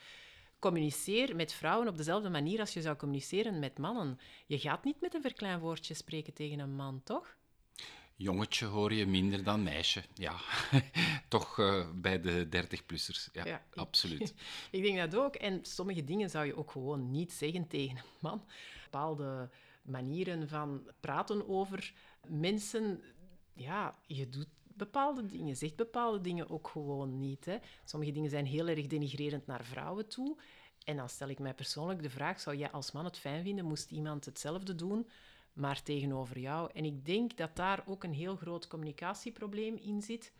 Communiceer 0.59 1.35
met 1.35 1.53
vrouwen 1.53 1.87
op 1.87 1.97
dezelfde 1.97 2.29
manier 2.29 2.59
als 2.59 2.73
je 2.73 2.81
zou 2.81 2.95
communiceren 2.95 3.59
met 3.59 3.77
mannen. 3.77 4.19
Je 4.45 4.59
gaat 4.59 4.83
niet 4.83 5.01
met 5.01 5.13
een 5.13 5.21
verkleinwoordje 5.21 5.93
spreken 5.93 6.33
tegen 6.33 6.59
een 6.59 6.75
man, 6.75 7.01
toch? 7.03 7.37
Jongetje 8.15 8.65
hoor 8.65 8.93
je 8.93 9.05
minder 9.05 9.43
dan 9.43 9.63
meisje. 9.63 10.03
Ja, 10.13 10.35
toch 11.27 11.57
uh, 11.57 11.89
bij 11.95 12.21
de 12.21 12.45
30-plussers. 12.45 13.29
Ja, 13.31 13.45
ja, 13.45 13.65
absoluut. 13.73 14.33
Ik, 14.71 14.83
denk 14.83 14.97
dat 14.97 15.15
ook. 15.15 15.35
En 15.35 15.59
sommige 15.65 16.03
dingen 16.03 16.29
zou 16.29 16.45
je 16.45 16.55
ook 16.55 16.71
gewoon 16.71 17.11
niet 17.11 17.31
zeggen 17.31 17.67
tegen 17.67 17.97
een 17.97 18.03
man. 18.19 18.45
Bepaalde 18.83 19.49
manieren 19.81 20.47
van 20.47 20.91
praten 20.99 21.49
over 21.49 21.93
mensen. 22.27 23.03
Ja, 23.59 23.99
je 24.07 24.29
doet 24.29 24.47
bepaalde 24.63 25.25
dingen, 25.25 25.57
zegt 25.57 25.75
bepaalde 25.75 26.21
dingen 26.21 26.49
ook 26.49 26.67
gewoon 26.67 27.19
niet. 27.19 27.45
Hè. 27.45 27.57
Sommige 27.85 28.11
dingen 28.11 28.29
zijn 28.29 28.45
heel 28.45 28.67
erg 28.67 28.87
denigrerend 28.87 29.45
naar 29.45 29.65
vrouwen 29.65 30.07
toe. 30.07 30.37
En 30.83 30.97
dan 30.97 31.09
stel 31.09 31.29
ik 31.29 31.39
mij 31.39 31.53
persoonlijk 31.53 32.01
de 32.01 32.09
vraag: 32.09 32.39
zou 32.39 32.55
jij 32.55 32.71
als 32.71 32.91
man 32.91 33.05
het 33.05 33.17
fijn 33.17 33.43
vinden, 33.43 33.65
moest 33.65 33.91
iemand 33.91 34.25
hetzelfde 34.25 34.75
doen? 34.75 35.07
maar 35.59 35.83
tegenover 35.83 36.39
jou. 36.39 36.69
En 36.73 36.85
ik 36.85 37.05
denk 37.05 37.37
dat 37.37 37.55
daar 37.55 37.83
ook 37.85 38.03
een 38.03 38.13
heel 38.13 38.35
groot 38.35 38.67
communicatieprobleem 38.67 39.75
in 39.75 40.01
zit. 40.01 40.33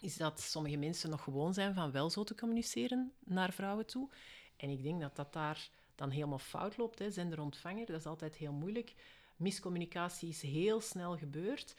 Is 0.00 0.16
dat 0.16 0.40
sommige 0.40 0.76
mensen 0.76 1.10
nog 1.10 1.22
gewoon 1.22 1.54
zijn 1.54 1.74
van 1.74 1.90
wel 1.90 2.10
zo 2.10 2.24
te 2.24 2.34
communiceren 2.34 3.12
naar 3.24 3.52
vrouwen 3.52 3.86
toe. 3.86 4.10
En 4.56 4.70
ik 4.70 4.82
denk 4.82 5.00
dat 5.00 5.16
dat 5.16 5.32
daar 5.32 5.70
dan 5.94 6.10
helemaal 6.10 6.38
fout 6.38 6.76
loopt. 6.76 6.98
Hè. 6.98 7.10
Zender-ontvanger, 7.10 7.86
dat 7.86 8.00
is 8.00 8.06
altijd 8.06 8.36
heel 8.36 8.52
moeilijk. 8.52 8.94
Miscommunicatie 9.36 10.28
is 10.28 10.42
heel 10.42 10.80
snel 10.80 11.16
gebeurd. 11.16 11.74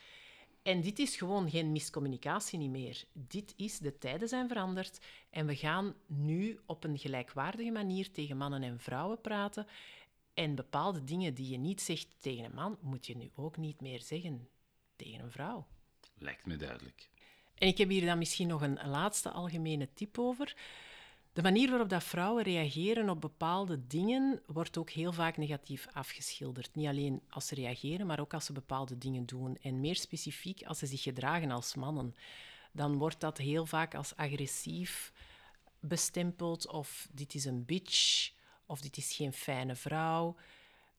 En 0.68 0.82
dit 0.82 1.00
is 1.00 1.16
gewoon 1.16 1.50
geen 1.50 1.72
miscommunicatie 1.72 2.60
niet 2.60 2.70
meer. 2.70 3.04
Dit 3.14 3.54
is, 3.58 3.80
de 3.80 3.98
tijden 3.98 4.28
zijn 4.28 4.48
veranderd 4.48 5.00
en 5.30 5.46
we 5.46 5.56
gaan 5.56 5.96
nu 6.06 6.60
op 6.66 6.84
een 6.84 6.98
gelijkwaardige 6.98 7.72
manier 7.72 8.12
tegen 8.12 8.38
mannen 8.38 8.64
en 8.64 8.80
vrouwen 8.80 9.22
praten. 9.22 9.68
En 10.34 10.56
bepaalde 10.56 11.04
dingen 11.04 11.34
die 11.34 11.50
je 11.50 11.58
niet 11.58 11.82
zegt 11.82 12.08
tegen 12.20 12.44
een 12.44 12.54
man, 12.54 12.78
moet 12.82 13.06
je 13.06 13.18
nu 13.18 13.32
ook 13.36 13.58
niet 13.58 13.82
meer 13.82 14.02
zeggen 14.02 14.48
tegen 14.96 15.24
een 15.24 15.32
vrouw. 15.32 15.68
Lijkt 16.18 16.46
me 16.46 16.56
duidelijk. 16.56 17.10
En 17.56 17.68
ik 17.68 17.78
heb 17.78 17.90
hier 17.90 18.06
dan 18.06 18.18
misschien 18.18 18.48
nog 18.48 18.62
een 18.62 18.80
laatste 18.86 19.30
algemene 19.30 19.94
tip 19.94 20.20
over. 20.20 20.56
De 21.38 21.44
manier 21.44 21.70
waarop 21.70 21.90
dat 21.90 22.04
vrouwen 22.04 22.44
reageren 22.44 23.10
op 23.10 23.22
bepaalde 23.22 23.88
dingen 23.88 24.42
wordt 24.46 24.78
ook 24.78 24.90
heel 24.90 25.14
vaak 25.14 25.38
negatief 25.38 25.88
afgeschilderd. 25.94 26.76
Niet 26.76 26.88
alleen 26.88 27.22
als 27.30 27.48
ze 27.48 27.56
reageren, 27.56 28.08
maar 28.08 28.20
ook 28.20 28.34
als 28.34 28.46
ze 28.46 28.54
bepaalde 28.54 28.98
dingen 28.98 29.26
doen. 29.26 29.58
En 29.62 29.80
meer 29.80 29.96
specifiek 29.96 30.64
als 30.64 30.80
ze 30.80 30.86
zich 30.86 31.02
gedragen 31.02 31.52
als 31.52 31.76
mannen. 31.76 32.16
Dan 32.72 32.98
wordt 32.98 33.20
dat 33.20 33.38
heel 33.38 33.66
vaak 33.66 33.96
als 33.96 34.16
agressief 34.16 35.14
bestempeld 35.80 36.68
of 36.68 37.08
dit 37.12 37.34
is 37.34 37.46
een 37.46 37.66
bitch 37.66 38.32
of 38.66 38.82
dit 38.82 38.98
is 38.98 39.16
geen 39.16 39.34
fijne 39.34 39.76
vrouw. 39.76 40.36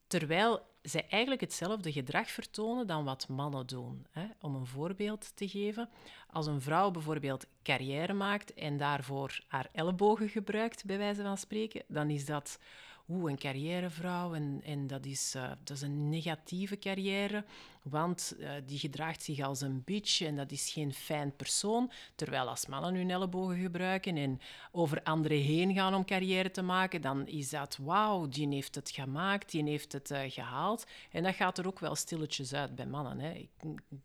Terwijl 0.08 0.66
zij 0.82 1.06
eigenlijk 1.08 1.40
hetzelfde 1.40 1.92
gedrag 1.92 2.30
vertonen 2.30 2.86
dan 2.86 3.04
wat 3.04 3.28
mannen 3.28 3.66
doen. 3.66 4.06
Hè. 4.10 4.26
Om 4.40 4.54
een 4.54 4.66
voorbeeld 4.66 5.36
te 5.36 5.48
geven, 5.48 5.88
als 6.30 6.46
een 6.46 6.60
vrouw 6.60 6.90
bijvoorbeeld 6.90 7.46
carrière 7.62 8.12
maakt 8.12 8.54
en 8.54 8.76
daarvoor 8.76 9.40
haar 9.46 9.68
ellebogen 9.72 10.28
gebruikt, 10.28 10.84
bij 10.84 10.98
wijze 10.98 11.22
van 11.22 11.38
spreken, 11.38 11.82
dan 11.88 12.10
is 12.10 12.24
dat 12.24 12.58
oeh, 13.08 13.30
een 13.30 13.38
carrièrevrouw 13.38 14.34
en, 14.34 14.60
en 14.64 14.86
dat, 14.86 15.06
is, 15.06 15.34
uh, 15.36 15.48
dat 15.64 15.76
is 15.76 15.82
een 15.82 16.08
negatieve 16.08 16.78
carrière, 16.78 17.44
want 17.90 18.36
uh, 18.38 18.50
die 18.66 18.78
gedraagt 18.78 19.22
zich 19.22 19.40
als 19.40 19.60
een 19.60 19.82
bitch 19.84 20.20
en 20.20 20.36
dat 20.36 20.50
is 20.50 20.70
geen 20.72 20.92
fijn 20.92 21.36
persoon. 21.36 21.90
Terwijl 22.14 22.48
als 22.48 22.66
mannen 22.66 22.94
hun 22.94 23.10
ellebogen 23.10 23.60
gebruiken 23.60 24.16
en 24.16 24.40
over 24.72 25.02
anderen 25.02 25.38
heen 25.38 25.74
gaan 25.74 25.94
om 25.94 26.04
carrière 26.04 26.50
te 26.50 26.62
maken, 26.62 27.00
dan 27.00 27.26
is 27.26 27.50
dat 27.50 27.78
wauw, 27.82 28.28
die 28.28 28.48
heeft 28.48 28.74
het 28.74 28.90
gemaakt, 28.90 29.50
die 29.50 29.64
heeft 29.64 29.92
het 29.92 30.10
uh, 30.10 30.20
gehaald. 30.26 30.86
En 31.10 31.22
dat 31.22 31.34
gaat 31.34 31.58
er 31.58 31.66
ook 31.66 31.78
wel 31.78 31.94
stilletjes 31.94 32.54
uit 32.54 32.74
bij 32.74 32.86
mannen. 32.86 33.18
Hè. 33.18 33.32
Ik, 33.32 33.50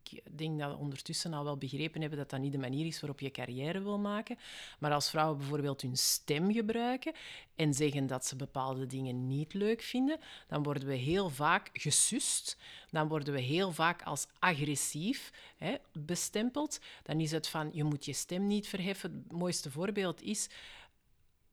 ik, 0.04 0.22
denk 0.38 0.60
dat 0.60 0.72
we 0.72 0.78
ondertussen 0.78 1.34
al 1.34 1.44
wel 1.44 1.58
begrepen 1.58 2.02
hebben 2.02 2.20
dat 2.20 2.30
dat 2.30 2.40
niet 2.40 2.52
de 2.52 2.58
manier 2.58 2.86
is 2.86 3.00
waarop 3.00 3.20
je 3.20 3.32
carrière 3.32 3.82
wil 3.82 4.00
maken. 4.00 4.38
Maar 4.80 4.92
als 4.92 5.10
vrouwen 5.10 5.38
bijvoorbeeld 5.38 5.82
hun 5.82 5.98
stem 5.98 6.54
gebruiken 6.54 7.14
en 7.56 7.74
zeggen 7.74 8.08
dat 8.08 8.26
ze 8.26 8.36
bepaalde 8.36 8.88
dingen 8.88 9.28
niet 9.28 9.54
leuk 9.54 9.82
vinden, 9.82 10.20
dan 10.48 10.64
worden 10.64 10.88
we 10.88 10.96
heel 10.96 11.30
vaak 11.30 11.70
gesust. 11.74 12.58
Dan 12.94 13.08
worden 13.08 13.34
we 13.34 13.42
heel 13.42 13.72
vaak 13.72 14.04
als 14.04 14.28
agressief 14.40 15.32
hè, 15.58 15.76
bestempeld. 15.92 16.80
Dan 17.04 17.20
is 17.20 17.32
het 17.32 17.48
van, 17.48 17.70
je 17.74 17.84
moet 17.84 18.06
je 18.06 18.14
stem 18.14 18.48
niet 18.48 18.68
verheffen. 18.68 19.24
Het 19.24 19.38
mooiste 19.38 19.72
voorbeeld 19.72 20.22
is, 20.22 20.50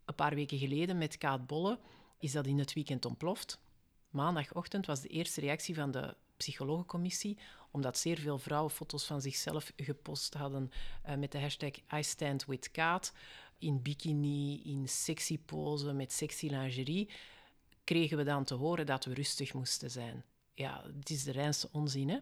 een 0.04 0.14
paar 0.14 0.34
weken 0.34 0.58
geleden 0.58 0.98
met 0.98 1.18
Kaat 1.18 1.46
Bolle, 1.46 1.78
is 2.18 2.32
dat 2.32 2.46
in 2.46 2.58
het 2.58 2.72
weekend 2.72 3.04
ontploft. 3.04 3.58
Maandagochtend 4.10 4.86
was 4.86 5.00
de 5.00 5.08
eerste 5.08 5.40
reactie 5.40 5.74
van 5.74 5.90
de 5.90 6.16
psychologencommissie, 6.36 7.38
omdat 7.70 7.98
zeer 7.98 8.18
veel 8.18 8.38
vrouwen 8.38 8.70
foto's 8.70 9.04
van 9.04 9.20
zichzelf 9.20 9.72
gepost 9.76 10.34
hadden 10.34 10.70
uh, 11.08 11.14
met 11.14 11.32
de 11.32 11.40
hashtag 11.40 11.72
I 11.94 12.02
stand 12.02 12.44
with 12.44 12.70
Kaat, 12.70 13.12
in 13.58 13.82
bikini, 13.82 14.62
in 14.64 14.88
sexy 14.88 15.38
pose, 15.38 15.92
met 15.92 16.12
sexy 16.12 16.46
lingerie 16.48 17.08
kregen 17.84 18.16
we 18.16 18.24
dan 18.24 18.44
te 18.44 18.54
horen 18.54 18.86
dat 18.86 19.04
we 19.04 19.14
rustig 19.14 19.54
moesten 19.54 19.90
zijn. 19.90 20.24
Ja, 20.60 20.82
het 20.98 21.10
is 21.10 21.24
de 21.24 21.32
reinste 21.32 21.68
onzin, 21.72 22.08
hè? 22.08 22.18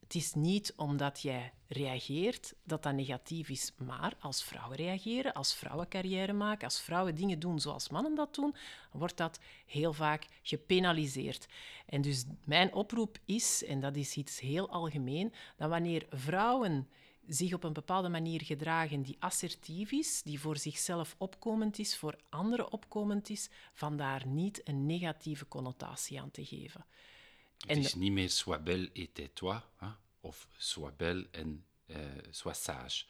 Het 0.00 0.14
is 0.14 0.34
niet 0.34 0.72
omdat 0.76 1.22
jij 1.22 1.52
reageert 1.66 2.54
dat 2.64 2.82
dat 2.82 2.94
negatief 2.94 3.48
is, 3.48 3.72
maar 3.76 4.16
als 4.20 4.44
vrouwen 4.44 4.76
reageren, 4.76 5.32
als 5.32 5.54
vrouwen 5.54 5.88
carrière 5.88 6.32
maken, 6.32 6.64
als 6.64 6.80
vrouwen 6.80 7.14
dingen 7.14 7.38
doen 7.38 7.60
zoals 7.60 7.88
mannen 7.88 8.14
dat 8.14 8.34
doen, 8.34 8.54
wordt 8.92 9.16
dat 9.16 9.40
heel 9.66 9.92
vaak 9.92 10.26
gepenaliseerd. 10.42 11.46
En 11.86 12.02
dus 12.02 12.24
mijn 12.44 12.74
oproep 12.74 13.18
is, 13.24 13.64
en 13.64 13.80
dat 13.80 13.96
is 13.96 14.16
iets 14.16 14.40
heel 14.40 14.70
algemeen, 14.70 15.32
dat 15.56 15.68
wanneer 15.68 16.06
vrouwen 16.10 16.88
zich 17.26 17.52
op 17.52 17.64
een 17.64 17.72
bepaalde 17.72 18.08
manier 18.08 18.42
gedragen 18.42 19.02
die 19.02 19.16
assertief 19.18 19.92
is, 19.92 20.22
die 20.22 20.40
voor 20.40 20.56
zichzelf 20.56 21.14
opkomend 21.18 21.78
is, 21.78 21.96
voor 21.96 22.16
anderen 22.28 22.72
opkomend 22.72 23.30
is, 23.30 23.48
vandaar 23.72 24.26
niet 24.26 24.60
een 24.68 24.86
negatieve 24.86 25.48
connotatie 25.48 26.20
aan 26.20 26.30
te 26.30 26.44
geven. 26.44 26.84
Het 27.66 27.78
is 27.78 27.94
niet 27.94 28.12
meer 28.12 28.30
sois 28.30 28.62
belle 28.62 28.90
et 28.92 29.14
tais-toi, 29.14 29.60
of 30.20 30.48
sois 30.58 30.92
belle 30.96 31.26
en 31.30 31.64
uh, 31.86 31.96
sois 32.30 32.62
sage. 32.62 33.04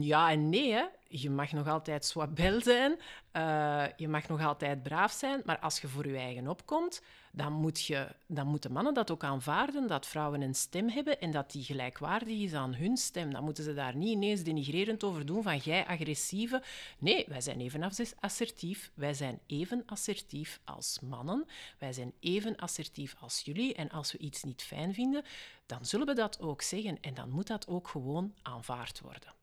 Ja 0.00 0.30
en 0.30 0.48
nee. 0.48 0.84
Je 1.08 1.30
mag 1.30 1.52
nog 1.52 1.68
altijd 1.68 2.04
swabel 2.04 2.60
zijn, 2.60 2.98
uh, 3.36 3.84
je 3.96 4.08
mag 4.08 4.28
nog 4.28 4.42
altijd 4.44 4.82
braaf 4.82 5.12
zijn, 5.12 5.42
maar 5.44 5.58
als 5.58 5.80
je 5.80 5.88
voor 5.88 6.06
je 6.06 6.16
eigen 6.16 6.48
opkomt, 6.48 7.02
dan, 7.32 7.52
moet 7.52 7.84
je, 7.84 8.08
dan 8.26 8.46
moeten 8.46 8.72
mannen 8.72 8.94
dat 8.94 9.10
ook 9.10 9.24
aanvaarden, 9.24 9.86
dat 9.86 10.06
vrouwen 10.06 10.40
een 10.40 10.54
stem 10.54 10.88
hebben 10.88 11.20
en 11.20 11.30
dat 11.30 11.50
die 11.50 11.64
gelijkwaardig 11.64 12.38
is 12.38 12.52
aan 12.52 12.74
hun 12.74 12.96
stem. 12.96 13.32
Dan 13.32 13.44
moeten 13.44 13.64
ze 13.64 13.74
daar 13.74 13.96
niet 13.96 14.12
ineens 14.12 14.42
denigrerend 14.42 15.04
over 15.04 15.26
doen 15.26 15.42
van 15.42 15.56
jij 15.56 15.86
agressieve. 15.86 16.62
Nee, 16.98 17.24
wij 17.28 17.40
zijn 17.40 17.60
even 17.60 17.90
assertief. 18.20 18.90
Wij 18.94 19.14
zijn 19.14 19.40
even 19.46 19.82
assertief 19.86 20.60
als 20.64 20.98
mannen. 21.00 21.46
Wij 21.78 21.92
zijn 21.92 22.12
even 22.20 22.56
assertief 22.56 23.14
als 23.20 23.40
jullie. 23.44 23.74
En 23.74 23.90
als 23.90 24.12
we 24.12 24.18
iets 24.18 24.42
niet 24.42 24.62
fijn 24.62 24.94
vinden, 24.94 25.24
dan 25.66 25.84
zullen 25.84 26.06
we 26.06 26.14
dat 26.14 26.40
ook 26.40 26.62
zeggen 26.62 26.98
en 27.00 27.14
dan 27.14 27.30
moet 27.30 27.46
dat 27.46 27.68
ook 27.68 27.88
gewoon 27.88 28.34
aanvaard 28.42 29.00
worden. 29.00 29.41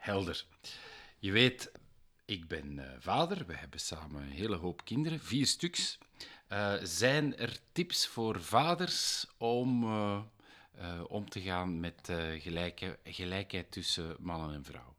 Helder. 0.00 0.44
Je 1.18 1.32
weet, 1.32 1.72
ik 2.24 2.48
ben 2.48 2.72
uh, 2.72 2.84
vader. 2.98 3.46
We 3.46 3.54
hebben 3.54 3.80
samen 3.80 4.22
een 4.22 4.30
hele 4.30 4.56
hoop 4.56 4.84
kinderen, 4.84 5.20
vier 5.20 5.46
stuks. 5.46 5.98
Uh, 6.48 6.74
zijn 6.82 7.36
er 7.36 7.58
tips 7.72 8.06
voor 8.06 8.42
vaders 8.42 9.26
om 9.38 9.84
uh, 9.84 10.20
om 11.08 11.28
te 11.28 11.40
gaan 11.40 11.80
met 11.80 12.12
gelijkheid 13.04 13.72
tussen 13.72 14.16
mannen 14.18 14.54
en 14.54 14.64
vrouwen? 14.64 14.94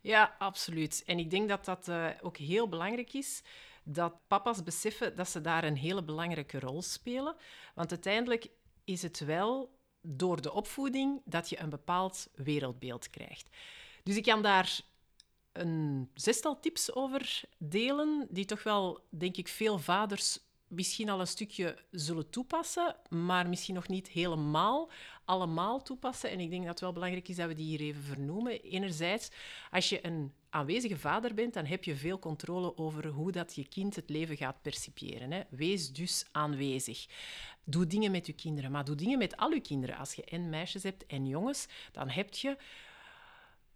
Ja, 0.00 0.36
absoluut. 0.38 1.02
En 1.06 1.18
ik 1.18 1.30
denk 1.30 1.48
dat 1.48 1.64
dat 1.64 1.90
ook 2.20 2.36
heel 2.36 2.68
belangrijk 2.68 3.12
is 3.12 3.42
dat 3.82 4.14
papa's 4.26 4.62
beseffen 4.62 5.16
dat 5.16 5.28
ze 5.28 5.40
daar 5.40 5.64
een 5.64 5.76
hele 5.76 6.02
belangrijke 6.02 6.58
rol 6.58 6.82
spelen. 6.82 7.36
Want 7.74 7.90
uiteindelijk 7.90 8.48
is 8.84 9.02
het 9.02 9.18
wel 9.18 9.78
door 10.00 10.42
de 10.42 10.52
opvoeding 10.52 11.20
dat 11.24 11.48
je 11.48 11.60
een 11.60 11.70
bepaald 11.70 12.28
wereldbeeld 12.34 13.10
krijgt. 13.10 13.48
Dus 14.04 14.16
ik 14.16 14.22
kan 14.22 14.42
daar 14.42 14.80
een 15.52 16.10
zestal 16.14 16.60
tips 16.60 16.94
over 16.94 17.42
delen, 17.58 18.26
die 18.30 18.44
toch 18.44 18.62
wel, 18.62 19.04
denk 19.10 19.36
ik, 19.36 19.48
veel 19.48 19.78
vaders 19.78 20.38
misschien 20.68 21.08
al 21.08 21.20
een 21.20 21.26
stukje 21.26 21.76
zullen 21.90 22.30
toepassen, 22.30 22.96
maar 23.08 23.48
misschien 23.48 23.74
nog 23.74 23.88
niet 23.88 24.08
helemaal 24.08 24.90
allemaal 25.24 25.82
toepassen. 25.82 26.30
En 26.30 26.40
ik 26.40 26.50
denk 26.50 26.62
dat 26.62 26.70
het 26.70 26.80
wel 26.80 26.92
belangrijk 26.92 27.28
is 27.28 27.36
dat 27.36 27.48
we 27.48 27.54
die 27.54 27.66
hier 27.66 27.80
even 27.80 28.02
vernoemen. 28.02 28.62
Enerzijds, 28.62 29.30
als 29.70 29.88
je 29.88 30.06
een 30.06 30.32
aanwezige 30.50 30.98
vader 30.98 31.34
bent, 31.34 31.54
dan 31.54 31.64
heb 31.64 31.84
je 31.84 31.96
veel 31.96 32.18
controle 32.18 32.76
over 32.76 33.06
hoe 33.06 33.32
dat 33.32 33.54
je 33.54 33.68
kind 33.68 33.96
het 33.96 34.10
leven 34.10 34.36
gaat 34.36 34.62
percipiëren. 34.62 35.32
Hè. 35.32 35.42
Wees 35.50 35.92
dus 35.92 36.24
aanwezig. 36.32 37.06
Doe 37.64 37.86
dingen 37.86 38.10
met 38.10 38.26
je 38.26 38.32
kinderen, 38.32 38.70
maar 38.70 38.84
doe 38.84 38.96
dingen 38.96 39.18
met 39.18 39.36
al 39.36 39.50
je 39.50 39.60
kinderen. 39.60 39.96
Als 39.96 40.14
je 40.14 40.24
en 40.24 40.50
meisjes 40.50 40.82
hebt 40.82 41.06
en 41.06 41.26
jongens, 41.26 41.66
dan 41.92 42.08
heb 42.08 42.34
je 42.34 42.56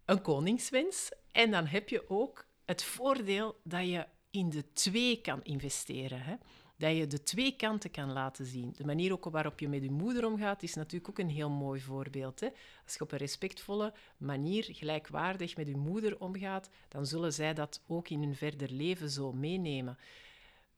een 0.09 0.21
koningswens. 0.21 1.11
En 1.31 1.51
dan 1.51 1.65
heb 1.65 1.89
je 1.89 2.09
ook 2.09 2.45
het 2.65 2.83
voordeel 2.83 3.59
dat 3.63 3.87
je 3.87 4.05
in 4.31 4.49
de 4.49 4.73
twee 4.73 5.21
kan 5.21 5.43
investeren. 5.43 6.21
Hè? 6.21 6.35
Dat 6.77 6.97
je 6.97 7.07
de 7.07 7.23
twee 7.23 7.55
kanten 7.55 7.91
kan 7.91 8.11
laten 8.11 8.45
zien. 8.45 8.73
De 8.77 8.85
manier 8.85 9.11
ook 9.11 9.25
waarop 9.25 9.59
je 9.59 9.67
met 9.67 9.83
je 9.83 9.91
moeder 9.91 10.25
omgaat, 10.25 10.63
is 10.63 10.73
natuurlijk 10.73 11.09
ook 11.09 11.19
een 11.19 11.29
heel 11.29 11.49
mooi 11.49 11.81
voorbeeld. 11.81 12.39
Hè? 12.39 12.47
Als 12.83 12.93
je 12.93 13.01
op 13.01 13.11
een 13.11 13.17
respectvolle 13.17 13.93
manier, 14.17 14.67
gelijkwaardig 14.71 15.57
met 15.57 15.67
je 15.67 15.77
moeder 15.77 16.19
omgaat, 16.19 16.69
dan 16.87 17.05
zullen 17.05 17.33
zij 17.33 17.53
dat 17.53 17.81
ook 17.87 18.09
in 18.09 18.19
hun 18.19 18.35
verder 18.35 18.71
leven 18.71 19.09
zo 19.09 19.33
meenemen. 19.33 19.97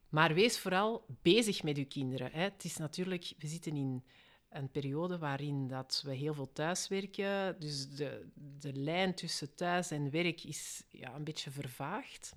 Maar 0.09 0.33
wees 0.33 0.59
vooral 0.59 1.05
bezig 1.21 1.63
met 1.63 1.77
je 1.77 1.85
kinderen. 1.85 2.31
Hè? 2.31 2.41
Het 2.41 2.63
is 2.63 2.77
natuurlijk, 2.77 3.33
we 3.37 3.47
zitten 3.47 3.75
in 3.75 4.03
een 4.51 4.69
periode 4.71 5.17
waarin 5.17 5.67
dat 5.67 6.01
we 6.05 6.13
heel 6.13 6.33
veel 6.33 6.51
thuiswerken. 6.53 7.59
Dus 7.59 7.89
de, 7.89 8.27
de 8.59 8.73
lijn 8.73 9.15
tussen 9.15 9.55
thuis 9.55 9.91
en 9.91 10.11
werk 10.11 10.43
is 10.43 10.83
ja, 10.89 11.15
een 11.15 11.23
beetje 11.23 11.51
vervaagd. 11.51 12.35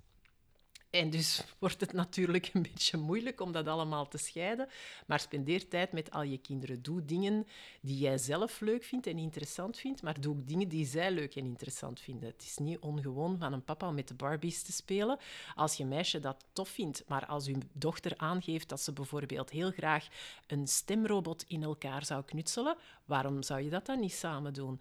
En 0.94 1.11
dus 1.11 1.42
wordt 1.59 1.80
het 1.80 1.92
natuurlijk 1.92 2.50
een 2.52 2.62
beetje 2.62 2.96
moeilijk 2.96 3.40
om 3.40 3.52
dat 3.52 3.66
allemaal 3.66 4.09
te 4.09 4.18
scheiden. 4.18 4.68
Maar 5.07 5.20
spendeer 5.20 5.68
tijd 5.68 5.92
met 5.92 6.11
al 6.11 6.22
je 6.22 6.38
kinderen. 6.38 6.83
Doe 6.83 7.04
dingen 7.04 7.46
die 7.80 7.98
jij 7.98 8.18
zelf 8.18 8.61
leuk 8.61 8.85
vindt 8.85 9.07
en 9.07 9.18
interessant 9.18 9.78
vindt, 9.78 10.02
maar 10.02 10.20
doe 10.20 10.37
ook 10.37 10.48
dingen 10.48 10.68
die 10.68 10.87
zij 10.87 11.11
leuk 11.11 11.37
en 11.37 11.44
interessant 11.44 12.00
vinden. 12.00 12.28
Het 12.28 12.42
is 12.42 12.57
niet 12.57 12.78
ongewoon 12.78 13.38
van 13.38 13.52
een 13.52 13.64
papa 13.64 13.88
om 13.88 13.94
met 13.94 14.09
de 14.09 14.14
Barbies 14.14 14.62
te 14.62 14.72
spelen. 14.72 15.18
Als 15.54 15.76
je 15.76 15.85
meisje 15.85 16.20
dat 16.20 16.44
tof 16.52 16.68
vindt, 16.68 17.04
maar 17.07 17.26
als 17.26 17.46
uw 17.46 17.61
dochter 17.72 18.12
aangeeft 18.16 18.68
dat 18.68 18.80
ze 18.80 18.92
bijvoorbeeld 18.92 19.50
heel 19.50 19.70
graag 19.70 20.09
een 20.46 20.66
stemrobot 20.66 21.44
in 21.48 21.62
elkaar 21.62 22.04
zou 22.04 22.24
knutselen, 22.24 22.76
waarom 23.04 23.42
zou 23.42 23.61
je 23.61 23.70
dat 23.70 23.87
dan 23.87 24.00
niet 24.00 24.12
samen 24.12 24.52
doen? 24.52 24.80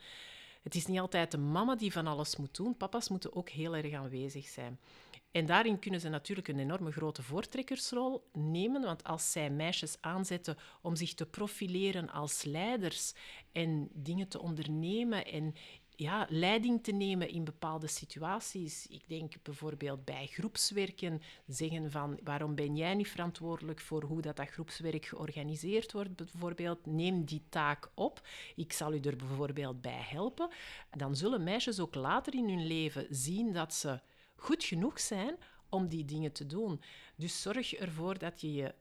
Het 0.63 0.75
is 0.75 0.85
niet 0.85 0.99
altijd 0.99 1.31
de 1.31 1.37
mama 1.37 1.75
die 1.75 1.91
van 1.91 2.07
alles 2.07 2.35
moet 2.35 2.55
doen. 2.55 2.77
Papa's 2.77 3.09
moeten 3.09 3.35
ook 3.35 3.49
heel 3.49 3.75
erg 3.75 3.93
aanwezig 3.93 4.47
zijn. 4.47 4.79
En 5.33 5.45
daarin 5.45 5.79
kunnen 5.79 5.99
ze 5.99 6.09
natuurlijk 6.09 6.47
een 6.47 6.59
enorme 6.59 6.91
grote 6.91 7.23
voortrekkersrol 7.23 8.29
nemen, 8.33 8.81
want 8.81 9.03
als 9.03 9.31
zij 9.31 9.49
meisjes 9.49 9.97
aanzetten 10.01 10.57
om 10.81 10.95
zich 10.95 11.13
te 11.13 11.25
profileren 11.25 12.09
als 12.09 12.43
leiders 12.43 13.13
en 13.51 13.89
dingen 13.93 14.27
te 14.27 14.39
ondernemen 14.39 15.25
en 15.25 15.55
ja, 15.95 16.25
leiding 16.29 16.83
te 16.83 16.91
nemen 16.91 17.29
in 17.29 17.43
bepaalde 17.43 17.87
situaties. 17.87 18.87
Ik 18.87 19.07
denk 19.07 19.33
bijvoorbeeld 19.43 20.05
bij 20.05 20.27
groepswerken 20.27 21.21
zeggen 21.47 21.91
van 21.91 22.19
waarom 22.23 22.55
ben 22.55 22.75
jij 22.75 22.93
niet 22.93 23.09
verantwoordelijk 23.09 23.79
voor 23.79 24.03
hoe 24.03 24.21
dat, 24.21 24.35
dat 24.35 24.49
groepswerk 24.49 25.05
georganiseerd 25.05 25.91
wordt 25.91 26.15
bijvoorbeeld. 26.15 26.85
Neem 26.85 27.25
die 27.25 27.43
taak 27.49 27.91
op. 27.93 28.27
Ik 28.55 28.73
zal 28.73 28.93
u 28.93 28.99
er 28.99 29.15
bijvoorbeeld 29.15 29.81
bij 29.81 30.05
helpen. 30.05 30.49
Dan 30.91 31.15
zullen 31.15 31.43
meisjes 31.43 31.79
ook 31.79 31.95
later 31.95 32.33
in 32.33 32.49
hun 32.49 32.67
leven 32.67 33.05
zien 33.09 33.53
dat 33.53 33.73
ze 33.73 33.99
goed 34.43 34.63
genoeg 34.63 34.99
zijn 34.99 35.35
om 35.69 35.87
die 35.87 36.05
dingen 36.05 36.31
te 36.31 36.45
doen. 36.45 36.81
Dus 37.15 37.41
zorg 37.41 37.73
ervoor 37.73 38.17
dat 38.17 38.41
je 38.41 38.53
je 38.53 38.75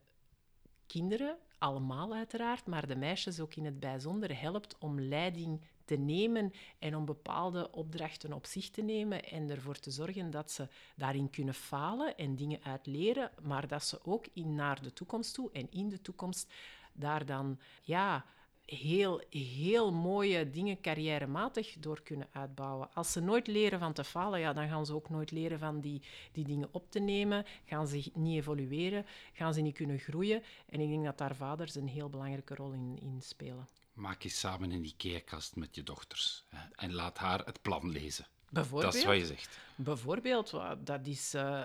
kinderen, 0.86 1.38
allemaal 1.58 2.14
uiteraard, 2.14 2.66
maar 2.66 2.86
de 2.86 2.96
meisjes 2.96 3.40
ook 3.40 3.54
in 3.54 3.64
het 3.64 3.80
bijzonder 3.80 4.40
helpt 4.40 4.78
om 4.78 5.00
leiding 5.00 5.60
te 5.84 5.96
nemen 5.96 6.52
en 6.78 6.96
om 6.96 7.04
bepaalde 7.04 7.70
opdrachten 7.70 8.32
op 8.32 8.46
zich 8.46 8.70
te 8.70 8.82
nemen 8.82 9.24
en 9.24 9.50
ervoor 9.50 9.78
te 9.78 9.90
zorgen 9.90 10.30
dat 10.30 10.50
ze 10.50 10.68
daarin 10.96 11.30
kunnen 11.30 11.54
falen 11.54 12.16
en 12.16 12.36
dingen 12.36 12.62
uitleren, 12.62 13.30
maar 13.42 13.68
dat 13.68 13.84
ze 13.84 14.04
ook 14.04 14.26
in 14.32 14.54
naar 14.54 14.82
de 14.82 14.92
toekomst 14.92 15.34
toe 15.34 15.50
en 15.52 15.70
in 15.70 15.88
de 15.88 16.00
toekomst 16.00 16.52
daar 16.92 17.26
dan 17.26 17.58
ja, 17.82 18.24
heel, 18.64 19.22
heel 19.30 19.92
mooie 19.92 20.50
dingen 20.50 20.80
carrièrematig 20.80 21.76
door 21.78 22.02
kunnen 22.02 22.28
uitbouwen. 22.32 22.94
Als 22.94 23.12
ze 23.12 23.20
nooit 23.20 23.46
leren 23.46 23.78
van 23.78 23.92
te 23.92 24.04
falen, 24.04 24.40
ja, 24.40 24.52
dan 24.52 24.68
gaan 24.68 24.86
ze 24.86 24.94
ook 24.94 25.10
nooit 25.10 25.30
leren 25.30 25.58
van 25.58 25.80
die, 25.80 26.02
die 26.32 26.44
dingen 26.44 26.68
op 26.70 26.90
te 26.90 26.98
nemen, 26.98 27.46
gaan 27.64 27.86
ze 27.86 28.10
niet 28.14 28.36
evolueren, 28.38 29.06
gaan 29.32 29.54
ze 29.54 29.60
niet 29.60 29.74
kunnen 29.74 29.98
groeien. 29.98 30.42
En 30.68 30.80
ik 30.80 30.88
denk 30.88 31.04
dat 31.04 31.18
daar 31.18 31.36
vaders 31.36 31.74
een 31.74 31.88
heel 31.88 32.08
belangrijke 32.08 32.54
rol 32.54 32.72
in, 32.72 32.98
in 33.00 33.20
spelen. 33.22 33.68
Maak 33.92 34.22
je 34.22 34.28
samen 34.28 34.70
een 34.70 34.84
IKEA-kast 34.84 35.56
met 35.56 35.74
je 35.74 35.82
dochters 35.82 36.44
hè, 36.48 36.68
en 36.74 36.92
laat 36.92 37.18
haar 37.18 37.44
het 37.44 37.62
plan 37.62 37.90
lezen. 37.90 38.26
Bijvoorbeeld, 38.50 38.92
dat 38.92 39.00
is 39.00 39.06
wat 39.06 39.16
je 39.16 39.26
zegt. 39.26 39.58
Bijvoorbeeld, 39.74 40.54
dat 40.78 41.06
is, 41.06 41.34
uh, 41.34 41.62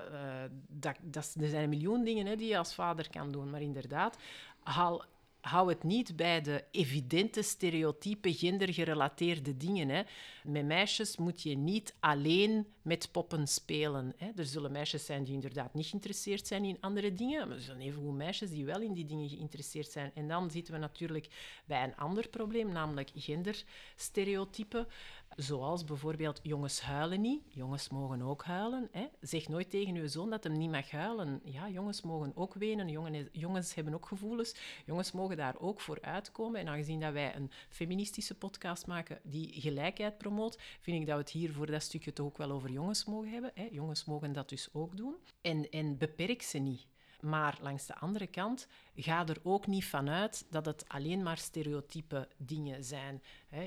dat, 0.67 0.95
dat, 1.01 1.35
er 1.39 1.49
zijn 1.49 1.63
een 1.63 1.69
miljoen 1.69 2.03
dingen 2.03 2.25
hè, 2.25 2.35
die 2.35 2.47
je 2.47 2.57
als 2.57 2.75
vader 2.75 3.09
kan 3.09 3.31
doen, 3.31 3.49
maar 3.49 3.61
inderdaad, 3.61 4.17
haal 4.63 5.05
hou 5.47 5.69
het 5.69 5.83
niet 5.83 6.15
bij 6.15 6.41
de 6.41 6.63
evidente 6.71 7.41
stereotype 7.41 8.33
gendergerelateerde 8.33 9.57
dingen. 9.57 9.89
Hè. 9.89 10.01
Met 10.43 10.65
meisjes 10.65 11.17
moet 11.17 11.41
je 11.41 11.57
niet 11.57 11.95
alleen 11.99 12.67
met 12.81 13.11
poppen 13.11 13.47
spelen. 13.47 14.13
Hè. 14.17 14.29
Er 14.35 14.45
zullen 14.45 14.71
meisjes 14.71 15.05
zijn 15.05 15.23
die 15.23 15.33
inderdaad 15.33 15.73
niet 15.73 15.85
geïnteresseerd 15.85 16.47
zijn 16.47 16.65
in 16.65 16.77
andere 16.79 17.13
dingen, 17.13 17.47
maar 17.47 17.57
er 17.57 17.63
zijn 17.63 17.81
evengoed 17.81 18.15
meisjes 18.15 18.49
die 18.49 18.65
wel 18.65 18.81
in 18.81 18.93
die 18.93 19.05
dingen 19.05 19.29
geïnteresseerd 19.29 19.91
zijn. 19.91 20.11
En 20.13 20.27
dan 20.27 20.51
zitten 20.51 20.73
we 20.73 20.79
natuurlijk 20.79 21.27
bij 21.65 21.83
een 21.83 21.95
ander 21.95 22.27
probleem, 22.27 22.71
namelijk 22.71 23.11
genderstereotypen. 23.15 24.87
Zoals 25.35 25.83
bijvoorbeeld, 25.83 26.39
jongens 26.43 26.81
huilen 26.81 27.21
niet, 27.21 27.43
jongens 27.47 27.89
mogen 27.89 28.21
ook 28.21 28.43
huilen. 28.43 28.89
Hè. 28.91 29.07
Zeg 29.21 29.47
nooit 29.47 29.69
tegen 29.69 29.95
uw 29.95 30.07
zoon 30.07 30.29
dat 30.29 30.43
hem 30.43 30.57
niet 30.57 30.71
mag 30.71 30.91
huilen. 30.91 31.41
Ja, 31.43 31.69
jongens 31.69 32.01
mogen 32.01 32.31
ook 32.35 32.53
wenen, 32.53 32.89
jongen, 32.89 33.29
jongens 33.31 33.75
hebben 33.75 33.93
ook 33.93 34.05
gevoelens, 34.05 34.55
jongens 34.85 35.11
mogen 35.11 35.37
daar 35.37 35.59
ook 35.59 35.81
voor 35.81 36.01
uitkomen. 36.01 36.59
En 36.59 36.67
aangezien 36.67 36.99
dat 36.99 37.13
wij 37.13 37.35
een 37.35 37.51
feministische 37.69 38.35
podcast 38.35 38.87
maken 38.87 39.19
die 39.23 39.61
gelijkheid 39.61 40.17
promoot, 40.17 40.59
vind 40.79 41.01
ik 41.01 41.05
dat 41.05 41.15
we 41.15 41.21
het 41.21 41.31
hier 41.31 41.53
voor 41.53 41.65
dat 41.65 41.81
stukje 41.81 42.13
toch 42.13 42.25
ook 42.25 42.37
wel 42.37 42.51
over 42.51 42.71
jongens 42.71 43.05
mogen 43.05 43.29
hebben. 43.29 43.51
Hè. 43.53 43.67
Jongens 43.71 44.05
mogen 44.05 44.33
dat 44.33 44.49
dus 44.49 44.69
ook 44.73 44.97
doen. 44.97 45.15
En, 45.41 45.69
en 45.69 45.97
beperk 45.97 46.41
ze 46.41 46.57
niet. 46.57 46.87
Maar 47.19 47.57
langs 47.61 47.85
de 47.85 47.95
andere 47.95 48.27
kant, 48.27 48.67
ga 48.95 49.27
er 49.27 49.39
ook 49.43 49.67
niet 49.67 49.85
vanuit 49.85 50.45
dat 50.49 50.65
het 50.65 50.85
alleen 50.87 51.23
maar 51.23 51.37
stereotype 51.37 52.27
dingen 52.37 52.83
zijn. 52.83 53.21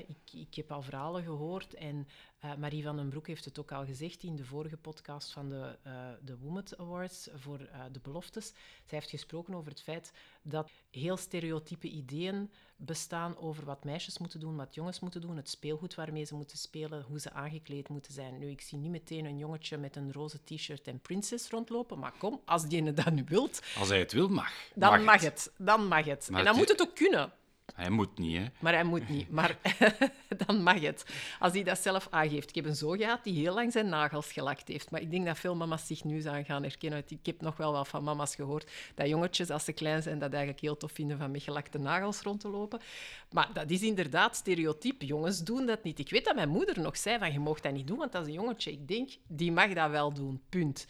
ik, 0.07 0.33
ik 0.33 0.55
heb 0.55 0.71
al 0.71 0.81
verhalen 0.81 1.23
gehoord 1.23 1.73
en 1.73 2.07
uh, 2.45 2.55
Marie 2.55 2.83
van 2.83 2.95
den 2.95 3.09
Broek 3.09 3.27
heeft 3.27 3.45
het 3.45 3.59
ook 3.59 3.71
al 3.71 3.85
gezegd 3.85 4.23
in 4.23 4.35
de 4.35 4.45
vorige 4.45 4.77
podcast 4.77 5.31
van 5.31 5.49
de, 5.49 5.77
uh, 5.87 6.09
de 6.21 6.37
Women 6.37 6.63
Awards 6.77 7.29
voor 7.33 7.59
uh, 7.59 7.83
de 7.91 7.99
beloftes. 7.99 8.47
Zij 8.85 8.97
heeft 8.97 9.09
gesproken 9.09 9.53
over 9.53 9.71
het 9.71 9.81
feit 9.81 10.13
dat 10.41 10.71
heel 10.91 11.17
stereotype 11.17 11.87
ideeën 11.87 12.51
bestaan 12.85 13.37
over 13.37 13.65
wat 13.65 13.83
meisjes 13.83 14.17
moeten 14.17 14.39
doen, 14.39 14.55
wat 14.55 14.75
jongens 14.75 14.99
moeten 14.99 15.21
doen, 15.21 15.37
het 15.37 15.49
speelgoed 15.49 15.95
waarmee 15.95 16.25
ze 16.25 16.35
moeten 16.35 16.57
spelen, 16.57 17.05
hoe 17.07 17.19
ze 17.19 17.33
aangekleed 17.33 17.89
moeten 17.89 18.13
zijn. 18.13 18.37
Nu, 18.39 18.49
ik 18.49 18.61
zie 18.61 18.77
niet 18.77 18.91
meteen 18.91 19.25
een 19.25 19.37
jongetje 19.37 19.77
met 19.77 19.95
een 19.95 20.13
roze 20.13 20.43
t-shirt 20.43 20.87
en 20.87 20.99
princess 20.99 21.49
rondlopen, 21.49 21.99
maar 21.99 22.13
kom, 22.17 22.41
als 22.45 22.67
die 22.67 22.93
dat 22.93 23.11
nu 23.11 23.23
wilt... 23.27 23.61
Als 23.77 23.89
hij 23.89 23.99
het 23.99 24.11
wil, 24.11 24.27
mag. 24.27 24.51
Dan 24.75 25.03
mag, 25.03 25.21
het. 25.21 25.51
Dan 25.57 25.87
mag 25.87 26.05
het. 26.05 26.29
en 26.31 26.43
dan 26.43 26.55
moet 26.55 26.69
het 26.69 26.81
ook 26.81 26.95
kunnen. 26.95 27.31
Hij 27.75 27.89
moet 27.89 28.17
niet, 28.17 28.37
hè? 28.37 28.45
Maar 28.59 28.73
hij 28.73 28.83
moet 28.83 29.09
niet. 29.09 29.29
Maar 29.29 29.57
dan 30.45 30.63
mag 30.63 30.81
het. 30.81 31.05
Als 31.39 31.53
hij 31.53 31.63
dat 31.63 31.79
zelf 31.79 32.07
aangeeft. 32.09 32.49
Ik 32.49 32.55
heb 32.55 32.65
een 32.65 32.75
zoon 32.75 32.97
gehad 32.97 33.23
die 33.23 33.33
heel 33.33 33.53
lang 33.53 33.71
zijn 33.71 33.89
nagels 33.89 34.31
gelakt 34.31 34.67
heeft. 34.67 34.91
Maar 34.91 35.01
ik 35.01 35.11
denk 35.11 35.25
dat 35.25 35.39
veel 35.39 35.55
mama's 35.55 35.87
zich 35.87 36.03
nu 36.03 36.27
aan 36.27 36.45
gaan 36.45 36.63
herkennen. 36.63 37.03
Ik 37.07 37.25
heb 37.25 37.41
nog 37.41 37.57
wel 37.57 37.71
wat 37.71 37.87
van 37.87 38.03
mama's 38.03 38.35
gehoord 38.35 38.71
dat 38.95 39.07
jongetjes, 39.07 39.49
als 39.49 39.65
ze 39.65 39.73
klein 39.73 40.01
zijn, 40.01 40.19
dat 40.19 40.31
eigenlijk 40.31 40.61
heel 40.61 40.77
tof 40.77 40.91
vinden 40.91 41.17
van 41.17 41.31
met 41.31 41.43
gelakte 41.43 41.77
nagels 41.77 42.21
rond 42.21 42.39
te 42.39 42.47
lopen. 42.47 42.79
Maar 43.31 43.49
dat 43.53 43.69
is 43.69 43.81
inderdaad 43.81 44.35
stereotyp. 44.35 45.01
Jongens 45.01 45.43
doen 45.43 45.65
dat 45.65 45.83
niet. 45.83 45.99
Ik 45.99 46.09
weet 46.09 46.25
dat 46.25 46.35
mijn 46.35 46.49
moeder 46.49 46.79
nog 46.79 46.97
zei 46.97 47.19
van 47.19 47.31
je 47.31 47.39
mag 47.39 47.59
dat 47.59 47.73
niet 47.73 47.87
doen, 47.87 47.97
want 47.97 48.11
dat 48.11 48.21
is 48.21 48.27
een 48.27 48.33
jongetje. 48.33 48.71
Ik 48.71 48.87
denk, 48.87 49.09
die 49.27 49.51
mag 49.51 49.73
dat 49.73 49.89
wel 49.89 50.13
doen. 50.13 50.41
Punt. 50.49 50.87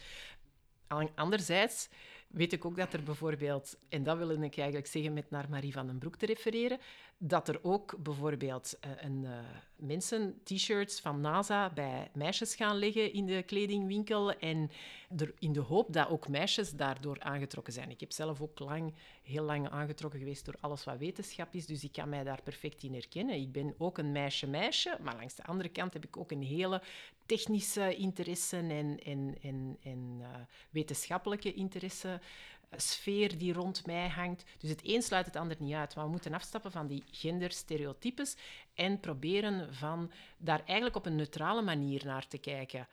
Anderzijds 1.14 1.88
weet 2.32 2.52
ik 2.52 2.64
ook 2.64 2.76
dat 2.76 2.92
er 2.92 3.02
bijvoorbeeld, 3.02 3.76
en 3.88 4.02
dat 4.02 4.16
wil 4.16 4.30
ik 4.30 4.56
eigenlijk 4.56 4.86
zeggen 4.86 5.12
met 5.12 5.30
naar 5.30 5.46
Marie 5.50 5.72
van 5.72 5.86
den 5.86 5.98
Broek 5.98 6.16
te 6.16 6.26
refereren, 6.26 6.78
dat 7.18 7.48
er 7.48 7.58
ook 7.62 7.96
bijvoorbeeld 7.98 8.78
uh, 8.84 8.90
een, 8.96 9.22
uh, 9.22 9.38
mensen 9.76 10.40
t-shirts 10.44 11.00
van 11.00 11.20
NASA 11.20 11.70
bij 11.70 12.10
meisjes 12.14 12.54
gaan 12.54 12.76
leggen 12.76 13.12
in 13.12 13.26
de 13.26 13.42
kledingwinkel 13.42 14.32
en 14.32 14.70
er, 15.16 15.34
in 15.38 15.52
de 15.52 15.60
hoop 15.60 15.92
dat 15.92 16.08
ook 16.08 16.28
meisjes 16.28 16.70
daardoor 16.70 17.20
aangetrokken 17.20 17.72
zijn. 17.72 17.90
Ik 17.90 18.00
heb 18.00 18.12
zelf 18.12 18.40
ook 18.40 18.58
lang, 18.58 18.94
heel 19.22 19.44
lang 19.44 19.68
aangetrokken 19.68 20.18
geweest 20.18 20.44
door 20.44 20.56
alles 20.60 20.84
wat 20.84 20.98
wetenschap 20.98 21.54
is, 21.54 21.66
dus 21.66 21.84
ik 21.84 21.92
kan 21.92 22.08
mij 22.08 22.24
daar 22.24 22.42
perfect 22.42 22.82
in 22.82 22.92
herkennen. 22.92 23.34
Ik 23.34 23.52
ben 23.52 23.74
ook 23.78 23.98
een 23.98 24.12
meisje-meisje, 24.12 24.96
maar 25.02 25.16
langs 25.16 25.34
de 25.34 25.44
andere 25.44 25.68
kant 25.68 25.92
heb 25.92 26.04
ik 26.04 26.16
ook 26.16 26.30
een 26.30 26.42
hele 26.42 26.82
technische 27.32 27.96
interesse 27.96 28.56
en, 28.56 28.98
en, 29.04 29.36
en, 29.42 29.76
en 29.82 30.18
uh, 30.20 30.28
wetenschappelijke 30.70 31.54
interesse 31.54 32.20
sfeer 32.76 33.38
die 33.38 33.52
rond 33.52 33.86
mij 33.86 34.08
hangt. 34.08 34.44
Dus 34.58 34.70
het 34.70 34.80
een 34.84 35.02
sluit 35.02 35.26
het 35.26 35.36
ander 35.36 35.56
niet 35.60 35.74
uit. 35.74 35.94
Maar 35.94 36.04
we 36.04 36.10
moeten 36.10 36.34
afstappen 36.34 36.72
van 36.72 36.86
die 36.86 37.02
genderstereotypes 37.10 38.36
en 38.74 39.00
proberen 39.00 39.74
van 39.74 40.10
daar 40.38 40.62
eigenlijk 40.64 40.96
op 40.96 41.06
een 41.06 41.16
neutrale 41.16 41.62
manier 41.62 42.02
naar 42.04 42.26
te 42.26 42.38
kijken. 42.38 42.88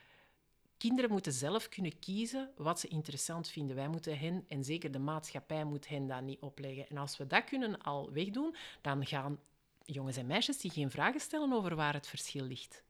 Kinderen 0.78 1.12
moeten 1.12 1.34
zelf 1.34 1.70
kunnen 1.70 2.00
kiezen 2.00 2.52
wat 2.58 2.80
ze 2.80 2.88
interessant 2.88 3.48
vinden. 3.48 3.76
Wij 3.76 3.88
moeten 3.88 4.20
hen, 4.20 4.46
en 4.48 4.64
zeker 4.64 4.92
de 4.92 5.00
maatschappij 5.00 5.64
moet 5.64 5.88
hen 5.88 6.08
dat 6.08 6.22
niet 6.22 6.40
opleggen. 6.40 6.90
En 6.90 6.98
als 6.98 7.18
we 7.18 7.28
dat 7.28 7.44
kunnen 7.44 7.82
al 7.82 8.12
wegdoen, 8.12 8.56
dan 8.82 9.06
gaan 9.06 9.40
jongens 9.84 10.18
en 10.18 10.26
meisjes 10.28 10.58
die 10.58 10.72
geen 10.72 10.92
vragen 10.92 11.20
stellen 11.20 11.54
over 11.54 11.76
waar 11.76 11.94
het 11.94 12.08
verschil 12.08 12.44
ligt. 12.44 12.84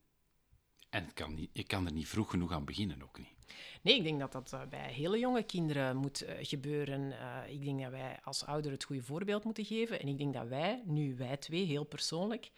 En 0.90 1.14
kan 1.14 1.34
niet, 1.34 1.50
je 1.54 1.64
kan 1.64 1.86
er 1.86 1.92
niet 1.92 2.08
vroeg 2.08 2.30
genoeg 2.30 2.52
aan 2.52 2.66
beginnen, 2.66 3.04
ook 3.04 3.18
niet. 3.18 3.34
Nee, 3.82 3.96
ik 3.96 4.04
denk 4.04 4.20
dat 4.20 4.32
dat 4.32 4.54
eh, 4.54 4.62
bij 4.70 4.94
hele 4.94 5.20
jonge 5.20 5.44
kinderen 5.44 5.98
moet 5.98 6.24
uh, 6.24 6.30
gebeuren. 6.42 7.02
Uh, 7.02 7.38
ik 7.48 7.64
denk 7.64 7.82
dat 7.82 7.92
wij 7.92 8.20
als 8.24 8.46
ouder 8.46 8.72
het 8.72 8.84
goede 8.84 9.02
voorbeeld 9.02 9.44
moeten 9.44 9.66
geven. 9.66 10.00
En 10.00 10.08
ik 10.08 10.18
denk 10.18 10.34
dat 10.34 10.48
wij, 10.48 10.82
nu 10.86 11.16
wij 11.16 11.38
twee, 11.38 11.66
heel 11.66 11.84
persoonlijk, 11.84 12.52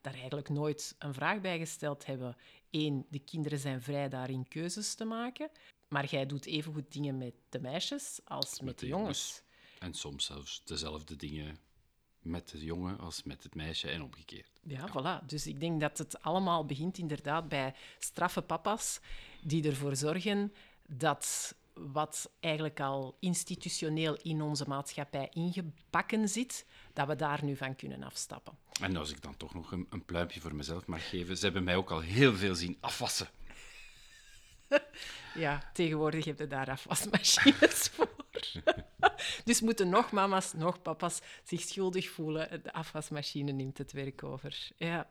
daar 0.00 0.14
eigenlijk 0.14 0.48
nooit 0.48 0.94
een 0.98 1.14
vraag 1.14 1.40
bij 1.40 1.58
gesteld 1.58 2.06
hebben. 2.06 2.36
Eén, 2.70 3.06
de 3.10 3.18
kinderen 3.18 3.58
zijn 3.58 3.82
vrij 3.82 4.08
daarin 4.08 4.48
keuzes 4.48 4.94
te 4.94 5.04
maken. 5.04 5.50
Maar 5.88 6.06
jij 6.06 6.26
doet 6.26 6.46
evengoed 6.46 6.92
dingen 6.92 7.18
met 7.18 7.34
de 7.48 7.60
meisjes 7.60 8.20
als 8.24 8.50
met, 8.50 8.64
met 8.64 8.78
de, 8.78 8.86
jongens. 8.86 9.06
jongens. 9.06 9.42
En 9.78 9.94
soms 9.94 10.24
zelfs 10.24 10.64
dezelfde 10.64 11.16
dingen 11.16 11.58
met 12.26 12.48
de 12.48 12.64
jongen 12.64 12.98
als 12.98 13.22
met 13.22 13.42
het 13.42 13.54
meisje 13.54 13.88
en 13.88 14.02
omgekeerd. 14.02 14.50
Ja, 14.62 14.88
voilà. 14.88 15.26
Dus 15.26 15.46
ik 15.46 15.60
denk 15.60 15.80
dat 15.80 15.98
het 15.98 16.22
allemaal 16.22 16.64
begint 16.64 16.98
inderdaad 16.98 17.48
bij 17.48 17.74
straffe 17.98 18.42
papa's 18.42 19.00
die 19.42 19.68
ervoor 19.68 19.96
zorgen 19.96 20.52
dat 20.86 21.54
wat 21.74 22.30
eigenlijk 22.40 22.80
al 22.80 23.16
institutioneel 23.20 24.16
in 24.22 24.42
onze 24.42 24.64
maatschappij 24.68 25.28
ingebakken 25.32 26.28
zit, 26.28 26.66
dat 26.92 27.06
we 27.06 27.16
daar 27.16 27.44
nu 27.44 27.56
van 27.56 27.76
kunnen 27.76 28.02
afstappen. 28.02 28.58
En 28.80 28.96
als 28.96 29.10
ik 29.10 29.22
dan 29.22 29.36
toch 29.36 29.54
nog 29.54 29.72
een, 29.72 29.86
een 29.90 30.04
pluimpje 30.04 30.40
voor 30.40 30.54
mezelf 30.54 30.86
mag 30.86 31.08
geven, 31.08 31.36
ze 31.36 31.44
hebben 31.44 31.64
mij 31.64 31.76
ook 31.76 31.90
al 31.90 32.00
heel 32.00 32.34
veel 32.34 32.54
zien 32.54 32.76
afwassen. 32.80 33.28
ja, 35.34 35.70
tegenwoordig 35.72 36.24
heb 36.24 36.38
je 36.38 36.46
daar 36.46 36.70
afwasmachines 36.70 37.88
voor. 37.94 38.14
dus 39.44 39.60
moeten 39.60 39.88
nog 39.88 40.10
mama's, 40.10 40.52
nog 40.52 40.82
papa's 40.82 41.20
zich 41.44 41.60
schuldig 41.60 42.10
voelen. 42.10 42.62
De 42.62 42.72
afwasmachine 42.72 43.52
neemt 43.52 43.78
het 43.78 43.92
werk 43.92 44.24
over. 44.24 44.68
Ja, 44.76 45.08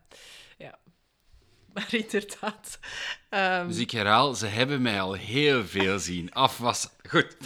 ja. 0.57 0.77
Maar 1.73 1.93
inderdaad. 1.95 2.79
Um... 3.29 3.67
Dus 3.67 3.77
ik 3.77 3.91
herhaal, 3.91 4.33
ze 4.33 4.45
hebben 4.45 4.81
mij 4.81 5.01
al 5.01 5.13
heel 5.13 5.65
veel 5.65 5.99
zien 5.99 6.33
afwassen. 6.33 6.89
Goed. 7.09 7.37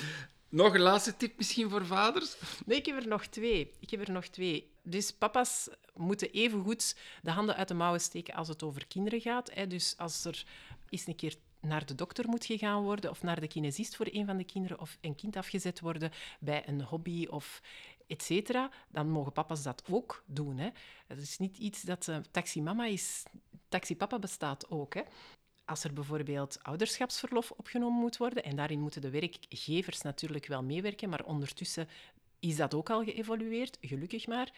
Nog 0.50 0.74
een 0.74 0.82
laatste 0.82 1.18
tip 1.18 1.38
misschien 1.38 1.70
voor 1.70 1.86
vaders? 1.86 2.36
Nee, 2.66 2.78
ik 2.78 2.86
heb 2.86 3.02
er 3.02 3.08
nog 3.08 3.26
twee. 3.26 3.72
Ik 3.80 3.90
heb 3.90 4.08
er 4.08 4.12
nog 4.12 4.26
twee. 4.26 4.72
Dus 4.84 5.12
papa's 5.12 5.70
moeten 5.96 6.32
even 6.32 6.64
goed 6.64 6.96
de 7.22 7.32
handen 7.32 7.56
uit 7.56 7.68
de 7.68 7.74
mouwen 7.74 8.02
steken 8.02 8.34
als 8.34 8.48
het 8.48 8.64
over 8.64 8.88
kinderen 8.88 9.22
gaat. 9.22 9.52
Dus 9.68 9.94
als 9.98 10.26
er 10.26 10.44
eens 10.90 11.08
een 11.08 11.16
keer 11.16 11.36
naar 11.62 11.86
de 11.86 11.96
dokter 11.96 12.30
moet 12.30 12.46
gegaan 12.46 12.84
worden 12.84 13.10
of 13.10 13.24
naar 13.24 13.40
de 13.40 13.48
kinesist 13.48 13.96
voor 13.96 14.08
een 14.12 14.26
van 14.26 14.38
de 14.38 14.44
kinderen 14.44 14.80
of 14.80 14.98
een 15.02 15.16
kind 15.16 15.36
afgezet 15.36 15.80
worden 15.80 16.12
bij 16.40 16.68
een 16.68 16.82
hobby 16.82 17.26
of 17.26 17.62
et 18.08 18.54
dan 18.88 19.10
mogen 19.10 19.32
papa's 19.32 19.64
dat 19.64 19.84
ook 19.90 20.24
doen. 20.26 20.58
Hè. 20.58 20.70
Het 21.08 21.22
is 21.22 21.38
niet 21.38 21.58
iets 21.58 21.82
dat... 21.82 22.08
Uh, 22.08 22.18
taximama 22.32 22.86
is... 22.86 23.24
Taxipapa 23.70 24.20
bestaat 24.20 24.70
ook, 24.70 24.94
hè. 24.94 25.02
Als 25.66 25.84
er 25.84 25.94
bijvoorbeeld 25.94 26.64
ouderschapsverlof 26.64 27.52
opgenomen 27.52 28.00
moet 28.00 28.18
worden, 28.18 28.44
en 28.44 28.56
daarin 28.56 28.80
moeten 28.80 29.02
de 29.02 29.10
werkgevers 29.10 30.02
natuurlijk 30.02 30.46
wel 30.46 30.64
meewerken, 30.64 31.10
maar 31.10 31.26
ondertussen 31.26 31.88
is 32.40 32.56
dat 32.56 32.74
ook 32.74 32.90
al 32.90 33.04
geëvolueerd, 33.04 33.78
gelukkig 33.82 34.28
maar 34.28 34.52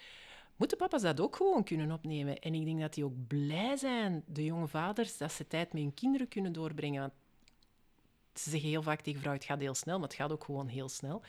moeten 0.61 0.79
papa's 0.79 1.01
dat 1.01 1.19
ook 1.19 1.35
gewoon 1.35 1.63
kunnen 1.63 1.91
opnemen. 1.91 2.39
En 2.39 2.53
ik 2.53 2.65
denk 2.65 2.79
dat 2.79 2.93
die 2.93 3.05
ook 3.05 3.27
blij 3.27 3.77
zijn, 3.77 4.23
de 4.25 4.45
jonge 4.45 4.67
vaders, 4.67 5.17
dat 5.17 5.31
ze 5.31 5.47
tijd 5.47 5.73
met 5.73 5.81
hun 5.81 5.93
kinderen 5.93 6.27
kunnen 6.27 6.53
doorbrengen. 6.53 7.01
Want 7.01 7.13
ze 8.33 8.49
zeggen 8.49 8.69
heel 8.69 8.83
vaak 8.83 9.01
tegen 9.01 9.19
vrouwen, 9.19 9.41
het 9.41 9.51
gaat 9.51 9.61
heel 9.61 9.75
snel, 9.75 9.99
maar 9.99 10.07
het 10.07 10.17
gaat 10.17 10.31
ook 10.31 10.43
gewoon 10.43 10.67
heel 10.67 10.89
snel. 10.89 11.21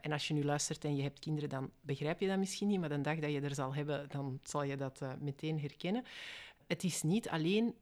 En 0.00 0.12
als 0.12 0.28
je 0.28 0.34
nu 0.34 0.44
luistert 0.44 0.84
en 0.84 0.96
je 0.96 1.02
hebt 1.02 1.18
kinderen, 1.18 1.48
dan 1.48 1.70
begrijp 1.80 2.20
je 2.20 2.28
dat 2.28 2.38
misschien 2.38 2.68
niet, 2.68 2.80
maar 2.80 2.88
de 2.88 3.00
dag 3.00 3.18
dat 3.18 3.30
je 3.30 3.40
er 3.40 3.54
zal 3.54 3.74
hebben, 3.74 4.08
dan 4.08 4.40
zal 4.42 4.62
je 4.62 4.76
dat 4.76 5.00
uh, 5.02 5.12
meteen 5.20 5.60
herkennen. 5.60 6.04
Het 6.66 6.84
is 6.84 7.02
niet 7.02 7.28
alleen 7.28 7.74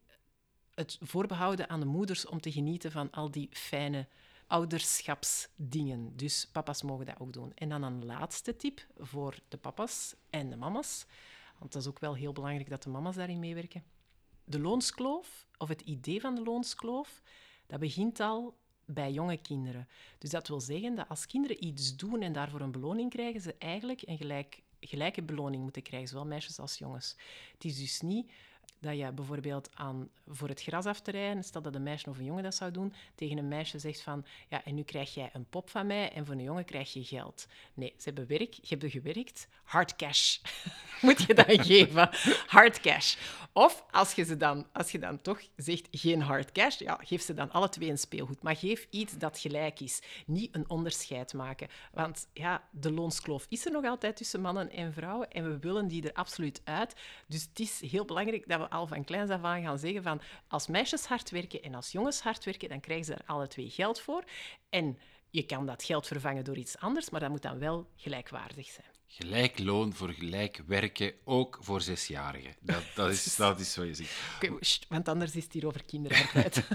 het 0.74 0.98
voorbehouden 1.00 1.68
aan 1.68 1.80
de 1.80 1.86
moeders 1.86 2.26
om 2.26 2.40
te 2.40 2.52
genieten 2.52 2.92
van 2.92 3.10
al 3.10 3.30
die 3.30 3.48
fijne 3.50 4.06
ouderschapsdingen. 4.52 6.16
Dus 6.16 6.48
papa's 6.52 6.82
mogen 6.82 7.06
dat 7.06 7.20
ook 7.20 7.32
doen. 7.32 7.52
En 7.54 7.68
dan 7.68 7.82
een 7.82 8.04
laatste 8.04 8.56
tip 8.56 8.86
voor 8.98 9.38
de 9.48 9.56
papa's 9.56 10.14
en 10.30 10.50
de 10.50 10.56
mama's. 10.56 11.06
Want 11.58 11.72
dat 11.72 11.82
is 11.82 11.88
ook 11.88 11.98
wel 11.98 12.14
heel 12.14 12.32
belangrijk 12.32 12.70
dat 12.70 12.82
de 12.82 12.90
mama's 12.90 13.14
daarin 13.14 13.38
meewerken. 13.38 13.84
De 14.44 14.60
loonskloof, 14.60 15.46
of 15.58 15.68
het 15.68 15.80
idee 15.80 16.20
van 16.20 16.34
de 16.34 16.42
loonskloof, 16.42 17.22
dat 17.66 17.80
begint 17.80 18.20
al 18.20 18.56
bij 18.84 19.12
jonge 19.12 19.36
kinderen. 19.36 19.88
Dus 20.18 20.30
dat 20.30 20.48
wil 20.48 20.60
zeggen 20.60 20.94
dat 20.94 21.08
als 21.08 21.26
kinderen 21.26 21.64
iets 21.64 21.96
doen 21.96 22.22
en 22.22 22.32
daarvoor 22.32 22.60
een 22.60 22.72
beloning 22.72 23.10
krijgen, 23.10 23.40
ze 23.40 23.54
eigenlijk 23.58 24.02
een 24.04 24.16
gelijk, 24.16 24.62
gelijke 24.80 25.22
beloning 25.22 25.62
moeten 25.62 25.82
krijgen, 25.82 26.08
zowel 26.08 26.26
meisjes 26.26 26.58
als 26.58 26.78
jongens. 26.78 27.16
Het 27.52 27.64
is 27.64 27.78
dus 27.78 28.00
niet 28.00 28.32
dat 28.82 28.98
je 28.98 29.12
bijvoorbeeld 29.12 29.70
aan, 29.74 30.08
voor 30.26 30.48
het 30.48 30.62
gras 30.62 30.86
af 30.86 31.00
te 31.00 31.10
rijden, 31.10 31.42
stel 31.42 31.62
dat 31.62 31.74
een 31.74 31.82
meisje 31.82 32.10
of 32.10 32.18
een 32.18 32.24
jongen 32.24 32.42
dat 32.42 32.54
zou 32.54 32.70
doen, 32.70 32.94
tegen 33.14 33.38
een 33.38 33.48
meisje 33.48 33.78
zegt 33.78 34.00
van, 34.00 34.24
ja, 34.48 34.64
en 34.64 34.74
nu 34.74 34.82
krijg 34.82 35.14
jij 35.14 35.30
een 35.32 35.46
pop 35.50 35.70
van 35.70 35.86
mij 35.86 36.12
en 36.12 36.26
voor 36.26 36.34
een 36.34 36.42
jongen 36.42 36.64
krijg 36.64 36.92
je 36.92 37.04
geld. 37.04 37.46
Nee, 37.74 37.94
ze 37.96 38.04
hebben 38.04 38.26
werk, 38.26 38.54
je 38.54 38.76
hebt 38.76 38.92
gewerkt, 38.92 39.48
hard 39.64 39.96
cash 39.96 40.38
moet 41.02 41.22
je 41.22 41.34
dan 41.34 41.64
geven. 41.64 42.10
Hard 42.46 42.80
cash. 42.80 43.16
Of 43.52 43.84
als 43.90 44.12
je, 44.12 44.24
ze 44.24 44.36
dan, 44.36 44.66
als 44.72 44.92
je 44.92 44.98
dan 44.98 45.20
toch 45.20 45.40
zegt 45.56 45.88
geen 45.90 46.22
hard 46.22 46.52
cash, 46.52 46.78
ja, 46.78 46.98
geef 47.02 47.22
ze 47.22 47.34
dan 47.34 47.50
alle 47.50 47.68
twee 47.68 47.90
een 47.90 47.98
speelgoed. 47.98 48.42
Maar 48.42 48.56
geef 48.56 48.86
iets 48.90 49.18
dat 49.18 49.38
gelijk 49.38 49.80
is. 49.80 50.02
Niet 50.26 50.54
een 50.54 50.70
onderscheid 50.70 51.34
maken. 51.34 51.68
Want 51.92 52.28
ja, 52.32 52.68
de 52.70 52.92
loonskloof 52.92 53.46
is 53.48 53.66
er 53.66 53.72
nog 53.72 53.84
altijd 53.84 54.16
tussen 54.16 54.40
mannen 54.40 54.70
en 54.70 54.92
vrouwen 54.92 55.30
en 55.30 55.50
we 55.50 55.58
willen 55.58 55.88
die 55.88 56.02
er 56.02 56.12
absoluut 56.12 56.60
uit. 56.64 56.94
Dus 57.26 57.42
het 57.42 57.60
is 57.60 57.80
heel 57.80 58.04
belangrijk 58.04 58.48
dat 58.48 58.60
we 58.60 58.70
al 58.72 58.86
van 58.86 59.04
kleins 59.04 59.30
af 59.30 59.42
aan 59.42 59.62
gaan 59.62 59.78
zeggen 59.78 60.02
van 60.02 60.20
als 60.48 60.66
meisjes 60.66 61.06
hard 61.06 61.30
werken 61.30 61.62
en 61.62 61.74
als 61.74 61.92
jongens 61.92 62.20
hard 62.20 62.44
werken, 62.44 62.68
dan 62.68 62.80
krijgen 62.80 63.04
ze 63.04 63.14
er 63.14 63.22
alle 63.26 63.48
twee 63.48 63.70
geld 63.70 64.00
voor. 64.00 64.24
En 64.70 64.98
je 65.30 65.42
kan 65.46 65.66
dat 65.66 65.84
geld 65.84 66.06
vervangen 66.06 66.44
door 66.44 66.56
iets 66.56 66.78
anders, 66.78 67.10
maar 67.10 67.20
dat 67.20 67.30
moet 67.30 67.42
dan 67.42 67.58
wel 67.58 67.88
gelijkwaardig 67.96 68.66
zijn. 68.66 68.86
Gelijk 69.06 69.58
loon 69.58 69.92
voor 69.94 70.12
gelijk 70.12 70.62
werken, 70.66 71.14
ook 71.24 71.58
voor 71.60 71.80
zesjarigen. 71.80 72.54
Dat, 72.60 72.82
dat, 72.94 73.10
is, 73.10 73.36
dat 73.36 73.60
is 73.60 73.76
wat 73.76 73.86
je 73.86 73.94
zegt. 73.94 74.12
Okay, 74.36 74.58
want 74.88 75.08
anders 75.08 75.36
is 75.36 75.44
het 75.44 75.52
hier 75.52 75.66
over 75.66 75.84
kinderarbeid. 75.84 76.62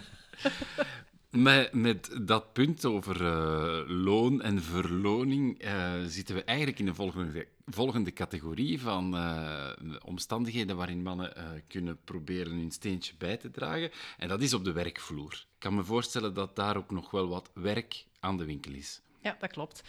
Met, 1.37 1.73
met 1.73 2.09
dat 2.21 2.53
punt 2.53 2.85
over 2.85 3.21
uh, 3.21 4.03
loon 4.03 4.41
en 4.41 4.61
verloning 4.61 5.63
uh, 5.63 5.93
zitten 6.05 6.35
we 6.35 6.43
eigenlijk 6.43 6.79
in 6.79 6.85
de 6.85 6.93
volgende, 6.93 7.47
volgende 7.65 8.13
categorie 8.13 8.81
van 8.81 9.15
uh, 9.15 9.69
omstandigheden 10.03 10.75
waarin 10.75 11.03
mannen 11.03 11.33
kunnen 11.67 11.99
proberen 12.03 12.51
hun 12.51 12.71
steentje 12.71 13.13
bij 13.17 13.37
te 13.37 13.51
dragen. 13.51 13.91
En 14.17 14.27
dat 14.27 14.41
is 14.41 14.53
op 14.53 14.63
de 14.63 14.71
werkvloer. 14.71 15.31
Ik 15.33 15.59
kan 15.59 15.75
me 15.75 15.83
voorstellen 15.83 16.33
dat 16.33 16.55
daar 16.55 16.77
ook 16.77 16.91
nog 16.91 17.11
wel 17.11 17.27
wat 17.27 17.49
werk 17.53 18.05
aan 18.19 18.37
de 18.37 18.45
winkel 18.45 18.73
is. 18.73 19.01
Ja, 19.21 19.35
dat 19.39 19.51
klopt. 19.51 19.83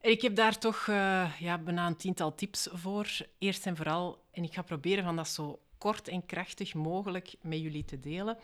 Ik 0.00 0.22
heb 0.22 0.36
daar 0.36 0.58
toch 0.58 0.86
ja, 1.38 1.58
bijna 1.64 1.86
een 1.86 1.96
tiental 1.96 2.34
tips 2.34 2.68
voor. 2.72 3.08
Eerst 3.38 3.66
en 3.66 3.76
vooral, 3.76 4.24
en 4.30 4.44
ik 4.44 4.54
ga 4.54 4.62
proberen 4.62 5.04
van 5.04 5.16
dat 5.16 5.28
zo 5.28 5.60
kort 5.78 6.08
en 6.08 6.26
krachtig 6.26 6.74
mogelijk 6.74 7.34
met 7.40 7.60
jullie 7.60 7.84
te 7.84 8.00
delen. 8.00 8.38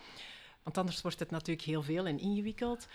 Want 0.63 0.79
anders 0.79 1.01
wordt 1.01 1.19
het 1.19 1.31
natuurlijk 1.31 1.67
heel 1.67 1.83
veel 1.83 2.07
en 2.07 2.19
ingewikkeld. 2.19 2.89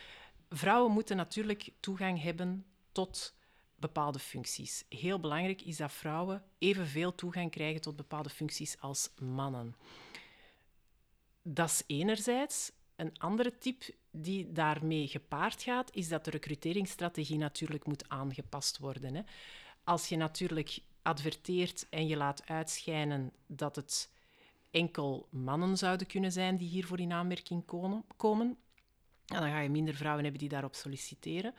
Vrouwen 0.49 0.91
moeten 0.91 1.17
natuurlijk 1.17 1.69
toegang 1.80 2.21
hebben 2.21 2.65
tot 2.91 3.36
bepaalde 3.75 4.19
functies. 4.19 4.86
Heel 4.89 5.19
belangrijk 5.19 5.62
is 5.62 5.78
dat 5.78 5.91
vrouwen 5.91 6.43
evenveel 6.58 7.15
toegang 7.15 7.51
krijgen 7.51 7.82
tot 7.82 7.95
bepaalde 7.95 8.30
functies 8.30 8.80
als 8.80 9.10
mannen. 9.19 9.75
Dat 11.41 11.69
is 11.69 11.84
enerzijds. 11.88 12.71
Een 12.95 13.19
andere 13.19 13.58
tip 13.58 13.84
die 14.12 14.51
daarmee 14.51 15.08
gepaard 15.08 15.63
gaat, 15.63 15.95
is 15.95 16.08
dat 16.08 16.25
de 16.25 16.32
recruteringsstrategie 16.32 17.38
natuurlijk 17.38 17.86
moet 17.86 18.10
aangepast 18.10 18.78
worden. 18.78 19.15
Hè. 19.15 19.21
Als 19.84 20.10
je 20.10 20.15
natuurlijk 20.15 20.80
adverteert 21.01 21.88
en 21.89 22.08
je 22.08 22.17
laat 22.17 22.47
uitschijnen 22.47 23.32
dat 23.47 23.75
het 23.75 24.10
enkel 24.76 25.28
mannen 25.32 25.78
zouden 25.78 26.08
kunnen 26.08 26.32
zijn 26.32 26.58
die 26.58 26.70
hiervoor 26.70 27.00
in 27.00 27.12
aanmerking 27.12 27.66
komen. 28.18 28.58
En 29.26 29.40
dan 29.40 29.50
ga 29.50 29.60
je 29.60 29.70
minder 29.70 29.96
vrouwen 29.96 30.24
hebben 30.24 30.42
die 30.42 30.50
daarop 30.50 30.76
solliciteren. 30.76 31.54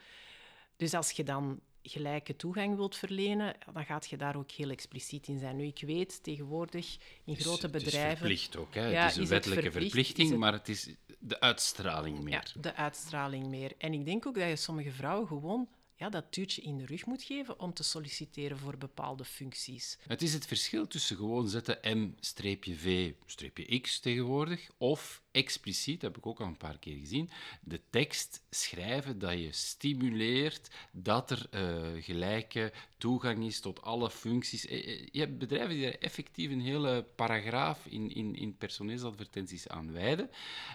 Dus 0.75 0.93
als 0.93 1.11
je 1.11 1.23
dan 1.23 1.59
gelijke 1.81 2.35
toegang 2.35 2.75
wilt 2.75 2.95
verlenen, 2.95 3.55
dan 3.73 3.85
gaat 3.85 4.09
je 4.09 4.17
daar 4.17 4.35
ook 4.35 4.51
heel 4.51 4.69
expliciet 4.69 5.27
in 5.27 5.39
zijn. 5.39 5.55
Nu, 5.55 5.65
ik 5.65 5.81
weet 5.85 6.23
tegenwoordig 6.23 6.97
in 7.23 7.35
grote 7.35 7.69
bedrijven... 7.69 8.01
Het 8.01 8.11
is 8.11 8.17
verplicht 8.17 8.57
ook, 8.57 8.73
hè? 8.73 8.87
Ja, 8.87 9.01
het 9.01 9.11
is 9.11 9.17
een 9.17 9.27
wettelijke 9.27 9.71
verplichting, 9.71 10.37
maar 10.37 10.53
het 10.53 10.69
is 10.69 10.95
de 11.19 11.39
uitstraling 11.39 12.19
meer. 12.19 12.51
Ja, 12.53 12.61
de 12.61 12.75
uitstraling 12.75 13.47
meer. 13.47 13.71
En 13.77 13.93
ik 13.93 14.05
denk 14.05 14.25
ook 14.25 14.35
dat 14.35 14.47
je 14.47 14.55
sommige 14.55 14.91
vrouwen 14.91 15.27
gewoon 15.27 15.67
ja, 15.97 16.09
dat 16.09 16.33
duwtje 16.33 16.61
in 16.61 16.77
de 16.77 16.85
rug 16.85 17.05
moet 17.05 17.23
geven 17.23 17.59
om 17.59 17.73
te 17.73 17.83
solliciteren 17.83 18.57
voor 18.57 18.77
bepaalde 18.77 19.25
functies. 19.25 19.97
Het 20.07 20.21
is 20.21 20.33
het 20.33 20.45
verschil 20.45 20.87
tussen 20.87 21.17
gewoon 21.17 21.49
zetten 21.49 21.97
M-V-X 21.97 23.99
tegenwoordig 23.99 24.69
of 24.77 25.21
expliciet, 25.37 26.01
dat 26.01 26.09
heb 26.09 26.19
ik 26.19 26.25
ook 26.25 26.39
al 26.39 26.47
een 26.47 26.57
paar 26.57 26.79
keer 26.79 26.97
gezien, 26.97 27.29
de 27.61 27.81
tekst 27.89 28.41
schrijven 28.49 29.19
dat 29.19 29.31
je 29.31 29.51
stimuleert 29.51 30.69
dat 30.91 31.31
er 31.31 31.47
uh, 31.51 32.03
gelijke 32.03 32.71
toegang 32.97 33.45
is 33.45 33.59
tot 33.59 33.81
alle 33.81 34.09
functies. 34.09 34.67
Eh, 34.67 34.87
eh, 34.87 35.07
je 35.11 35.19
hebt 35.19 35.37
bedrijven 35.37 35.75
die 35.75 35.85
er 35.85 35.99
effectief 35.99 36.51
een 36.51 36.61
hele 36.61 37.05
paragraaf 37.15 37.85
in, 37.85 38.15
in, 38.15 38.35
in 38.35 38.57
personeelsadvertenties 38.57 39.67
aan 39.67 39.91
wijden. 39.91 40.29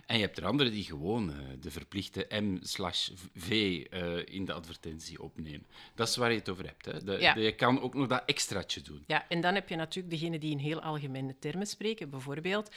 En 0.06 0.16
je 0.16 0.22
hebt 0.22 0.38
er 0.38 0.46
anderen 0.46 0.72
die 0.72 0.84
gewoon 0.84 1.30
uh, 1.30 1.36
de 1.60 1.70
verplichte 1.70 2.26
M/V 2.30 3.50
in 4.24 4.44
de 4.44 4.52
advertentie 4.52 5.22
opnemen. 5.22 5.66
Dat 5.94 6.08
is 6.08 6.16
waar 6.16 6.32
je 6.32 6.38
het 6.38 6.48
over 6.48 6.66
hebt. 6.66 6.84
Hè? 6.84 7.04
De, 7.04 7.12
ja. 7.20 7.36
je 7.36 7.54
kan 7.54 7.80
ook 7.80 7.94
nog 7.94 8.06
dat 8.06 8.22
extraatje 8.26 8.80
doen. 8.80 9.04
Ja, 9.06 9.28
en 9.28 9.40
dan 9.40 9.54
heb 9.54 9.68
je 9.68 9.76
natuurlijk 9.76 10.14
degene 10.14 10.38
die 10.38 10.50
in 10.50 10.58
heel 10.58 10.80
algemene 10.80 11.38
termen 11.38 11.66
spreken. 11.66 12.10
Bijvoorbeeld, 12.10 12.70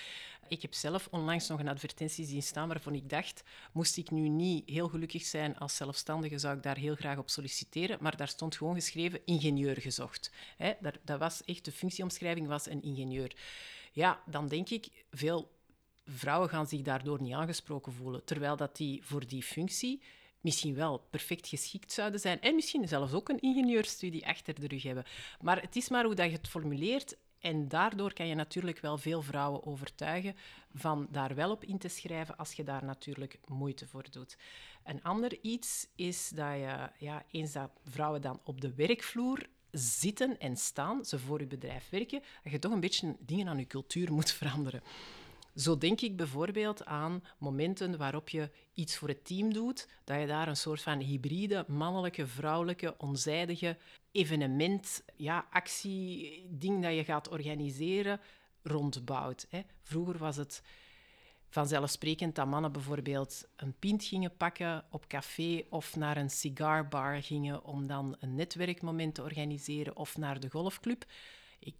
ik 0.48 0.62
heb 0.62 0.74
zelf 0.74 1.08
onlangs 1.12 1.48
nog 1.48 1.60
een 1.60 1.68
advertentie 1.68 2.26
zien 2.26 2.44
staan 2.44 2.68
waarvan 2.68 2.96
ik 2.96 3.10
dacht, 3.10 3.44
moest 3.72 3.98
ik 3.98 4.12
nu 4.12 4.28
niet 4.28 4.70
heel 4.70 4.88
gelukkig 4.88 5.24
zijn 5.24 5.58
als 5.58 5.76
zelfstandige, 5.76 6.38
zou 6.38 6.56
ik 6.56 6.64
daar 6.64 6.78
heel 6.78 6.96
graag 6.96 7.18
op 7.18 7.30
solliciteren. 7.30 7.98
Maar 8.02 8.18
daar 8.18 8.28
stond 8.28 8.56
gewoon 8.56 8.76
geschreven 8.76 9.26
ingenieur 9.26 9.82
gezocht. 9.82 10.32
Hè, 10.58 10.74
dat, 10.82 10.98
dat 11.04 11.20
was 11.20 11.44
echt, 11.44 11.66
de 11.66 11.72
functieomschrijving 11.72 12.48
was 12.48 12.70
een 12.70 12.82
ingenieur. 12.82 13.36
Ja, 13.92 14.22
dan 14.26 14.48
denk 14.48 14.70
ik, 14.70 15.06
veel 15.12 15.52
vrouwen 16.06 16.50
gaan 16.50 16.68
zich 16.68 16.82
daardoor 16.82 17.22
niet 17.22 17.34
aangesproken 17.34 17.94
voelen. 17.94 18.24
Terwijl 18.24 18.56
dat 18.56 18.76
die 18.76 19.04
voor 19.04 19.28
die 19.28 19.44
functie 19.44 20.02
misschien 20.46 20.76
wel 20.76 21.08
perfect 21.10 21.48
geschikt 21.48 21.92
zouden 21.92 22.20
zijn. 22.20 22.42
En 22.42 22.56
misschien 22.56 22.88
zelfs 22.88 23.14
ook 23.14 23.30
een 23.30 23.40
ingenieurstudie 23.40 24.28
achter 24.28 24.60
de 24.60 24.68
rug 24.68 24.84
hebben. 24.84 25.06
Maar 25.42 25.62
het 25.62 25.76
is 25.76 25.90
maar 25.90 26.06
hoe 26.06 26.16
dat 26.16 26.26
je 26.26 26.38
het 26.38 26.48
formuleert. 26.48 27.18
En 27.46 27.68
daardoor 27.68 28.14
kan 28.14 28.28
je 28.28 28.36
natuurlijk 28.36 28.80
wel 28.80 28.98
veel 28.98 29.22
vrouwen 29.22 29.66
overtuigen 29.66 30.36
van 30.74 31.08
daar 31.12 31.36
wel 31.36 31.52
op 31.52 31.64
in 31.64 31.78
te 31.78 31.88
schrijven 31.88 32.38
als 32.38 32.54
je 32.54 32.64
daar 32.64 32.84
natuurlijk 32.84 33.40
moeite 33.48 33.88
voor 33.88 34.06
doet. 34.12 34.38
Een 34.84 35.04
ander 35.04 35.38
iets 35.42 35.88
is 35.96 36.30
dat 36.30 36.54
je, 36.54 36.90
ja, 36.98 37.24
eens 37.32 37.52
dat 37.52 37.72
vrouwen 37.84 38.22
dan 38.22 38.40
op 38.44 38.62
de 38.62 38.74
werkvloer 38.74 39.48
zitten 39.72 40.40
en 40.40 40.58
staan, 40.58 41.06
ze 41.06 41.20
voor 41.20 41.40
je 41.40 41.48
bedrijf 41.48 41.90
werken, 41.90 42.22
dat 42.44 42.52
je 42.52 42.60
toch 42.60 42.72
een 42.72 42.80
beetje 42.80 43.16
dingen 43.20 43.48
aan 43.48 43.58
je 43.58 43.68
cultuur 43.68 44.14
moet 44.14 44.32
veranderen. 44.32 44.82
Zo 45.56 45.78
denk 45.78 46.02
ik 46.02 46.18
bijvoorbeeld 46.18 46.86
aan 46.86 47.24
momenten 47.38 47.98
waarop 47.98 48.30
je 48.30 48.50
iets 48.74 48.98
voor 48.98 49.08
het 49.08 49.26
team 49.26 49.54
doet, 49.54 49.88
dat 50.04 50.20
je 50.20 50.28
daar 50.28 50.48
een 50.48 50.58
soort 50.58 50.82
van 50.82 51.00
hybride, 51.00 51.66
mannelijke, 51.68 52.28
vrouwelijke, 52.28 52.96
onzijdige 52.98 53.78
evenement, 54.12 55.04
ja, 55.16 55.48
actie, 55.52 56.46
ding 56.50 56.84
dat 56.84 56.94
je 56.94 57.04
gaat 57.04 57.30
organiseren, 57.30 58.20
rondbouwt. 58.64 59.48
Hè. 59.50 59.62
Vroeger 59.82 60.18
was 60.18 60.36
het 60.36 60.62
vanzelfsprekend 61.50 62.36
dat 62.36 62.48
mannen 62.48 62.72
bijvoorbeeld 62.72 63.48
een 63.56 63.74
pint 63.80 64.04
gingen 64.04 64.38
pakken 64.38 64.86
op 64.90 65.08
café 65.08 65.64
of 65.70 65.96
naar 65.96 66.18
een 66.18 66.30
cigarbar 66.30 67.24
gingen 67.24 67.64
om 67.64 67.88
dan 67.88 68.16
een 68.20 68.36
netwerkmoment 68.36 69.16
te 69.16 69.24
organiseren 69.24 69.96
of 69.96 70.18
naar 70.18 70.40
de 70.40 70.50
golfclub. 70.50 71.06
Ik 71.60 71.76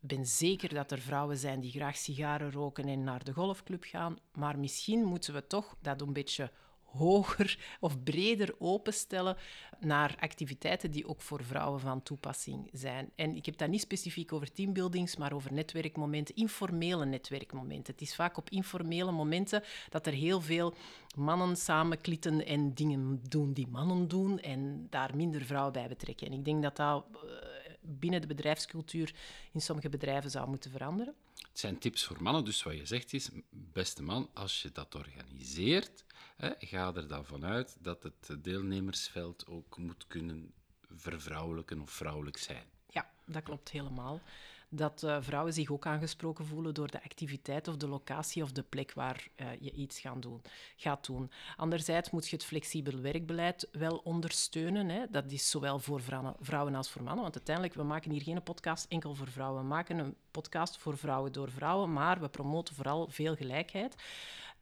ben 0.00 0.26
zeker 0.26 0.74
dat 0.74 0.90
er 0.90 1.00
vrouwen 1.00 1.36
zijn 1.36 1.60
die 1.60 1.70
graag 1.70 1.96
sigaren 1.96 2.52
roken 2.52 2.88
en 2.88 3.04
naar 3.04 3.24
de 3.24 3.32
golfclub 3.32 3.84
gaan, 3.84 4.18
maar 4.32 4.58
misschien 4.58 5.04
moeten 5.04 5.34
we 5.34 5.46
toch 5.46 5.76
dat 5.80 6.00
een 6.00 6.12
beetje 6.12 6.50
hoger 6.96 7.76
of 7.80 8.02
breder 8.02 8.54
openstellen 8.58 9.36
naar 9.80 10.16
activiteiten 10.20 10.90
die 10.90 11.08
ook 11.08 11.20
voor 11.20 11.44
vrouwen 11.44 11.80
van 11.80 12.02
toepassing 12.02 12.68
zijn. 12.72 13.10
En 13.14 13.36
ik 13.36 13.46
heb 13.46 13.56
dat 13.56 13.68
niet 13.68 13.80
specifiek 13.80 14.32
over 14.32 14.52
teambuildings, 14.52 15.16
maar 15.16 15.32
over 15.32 15.52
netwerkmomenten, 15.52 16.34
informele 16.34 17.04
netwerkmomenten. 17.04 17.92
Het 17.92 18.02
is 18.02 18.14
vaak 18.14 18.36
op 18.36 18.50
informele 18.50 19.12
momenten 19.12 19.62
dat 19.88 20.06
er 20.06 20.12
heel 20.12 20.40
veel 20.40 20.74
mannen 21.16 21.56
samenklitten 21.56 22.46
en 22.46 22.74
dingen 22.74 23.20
doen 23.28 23.52
die 23.52 23.68
mannen 23.68 24.08
doen 24.08 24.38
en 24.38 24.86
daar 24.90 25.16
minder 25.16 25.44
vrouwen 25.44 25.72
bij 25.72 25.88
betrekken. 25.88 26.26
En 26.26 26.32
ik 26.32 26.44
denk 26.44 26.62
dat 26.62 26.76
dat 26.76 27.04
eh, 27.12 27.55
binnen 27.86 28.20
de 28.20 28.26
bedrijfscultuur 28.26 29.14
in 29.52 29.60
sommige 29.60 29.88
bedrijven 29.88 30.30
zou 30.30 30.48
moeten 30.48 30.70
veranderen. 30.70 31.14
Het 31.48 31.58
zijn 31.58 31.78
tips 31.78 32.04
voor 32.04 32.22
mannen, 32.22 32.44
dus 32.44 32.62
wat 32.62 32.74
je 32.76 32.86
zegt 32.86 33.12
is, 33.12 33.28
beste 33.50 34.02
man, 34.02 34.30
als 34.34 34.62
je 34.62 34.72
dat 34.72 34.94
organiseert, 34.94 36.04
hè, 36.36 36.50
ga 36.58 36.94
er 36.94 37.08
dan 37.08 37.24
vanuit 37.24 37.76
dat 37.80 38.02
het 38.02 38.44
deelnemersveld 38.44 39.46
ook 39.46 39.78
moet 39.78 40.06
kunnen 40.06 40.52
vervrouwelijken 40.96 41.80
of 41.80 41.90
vrouwelijk 41.90 42.36
zijn. 42.36 42.64
Ja, 42.90 43.10
dat 43.24 43.42
klopt 43.42 43.70
helemaal. 43.70 44.20
Dat 44.68 45.02
uh, 45.02 45.16
vrouwen 45.20 45.52
zich 45.52 45.70
ook 45.70 45.86
aangesproken 45.86 46.46
voelen 46.46 46.74
door 46.74 46.90
de 46.90 47.02
activiteit 47.02 47.68
of 47.68 47.76
de 47.76 47.88
locatie 47.88 48.42
of 48.42 48.52
de 48.52 48.62
plek 48.62 48.92
waar 48.92 49.28
uh, 49.36 49.46
je 49.60 49.70
iets 49.70 50.00
gaan 50.00 50.20
doen, 50.20 50.42
gaat 50.76 51.06
doen. 51.06 51.30
Anderzijds 51.56 52.10
moet 52.10 52.28
je 52.28 52.36
het 52.36 52.44
flexibel 52.44 53.00
werkbeleid 53.00 53.68
wel 53.72 53.96
ondersteunen. 53.96 54.88
Hè. 54.88 55.04
Dat 55.10 55.32
is 55.32 55.50
zowel 55.50 55.78
voor 55.78 56.00
vrouwen 56.40 56.74
als 56.74 56.90
voor 56.90 57.02
mannen. 57.02 57.22
Want 57.22 57.36
uiteindelijk, 57.36 57.74
we 57.74 57.82
maken 57.82 58.10
hier 58.10 58.22
geen 58.22 58.42
podcast 58.42 58.86
enkel 58.88 59.14
voor 59.14 59.30
vrouwen. 59.30 59.62
We 59.62 59.68
maken 59.68 59.98
een 59.98 60.16
podcast 60.30 60.76
voor 60.76 60.98
vrouwen 60.98 61.32
door 61.32 61.50
vrouwen, 61.50 61.92
maar 61.92 62.20
we 62.20 62.28
promoten 62.28 62.74
vooral 62.74 63.08
veel 63.10 63.34
gelijkheid. 63.34 63.94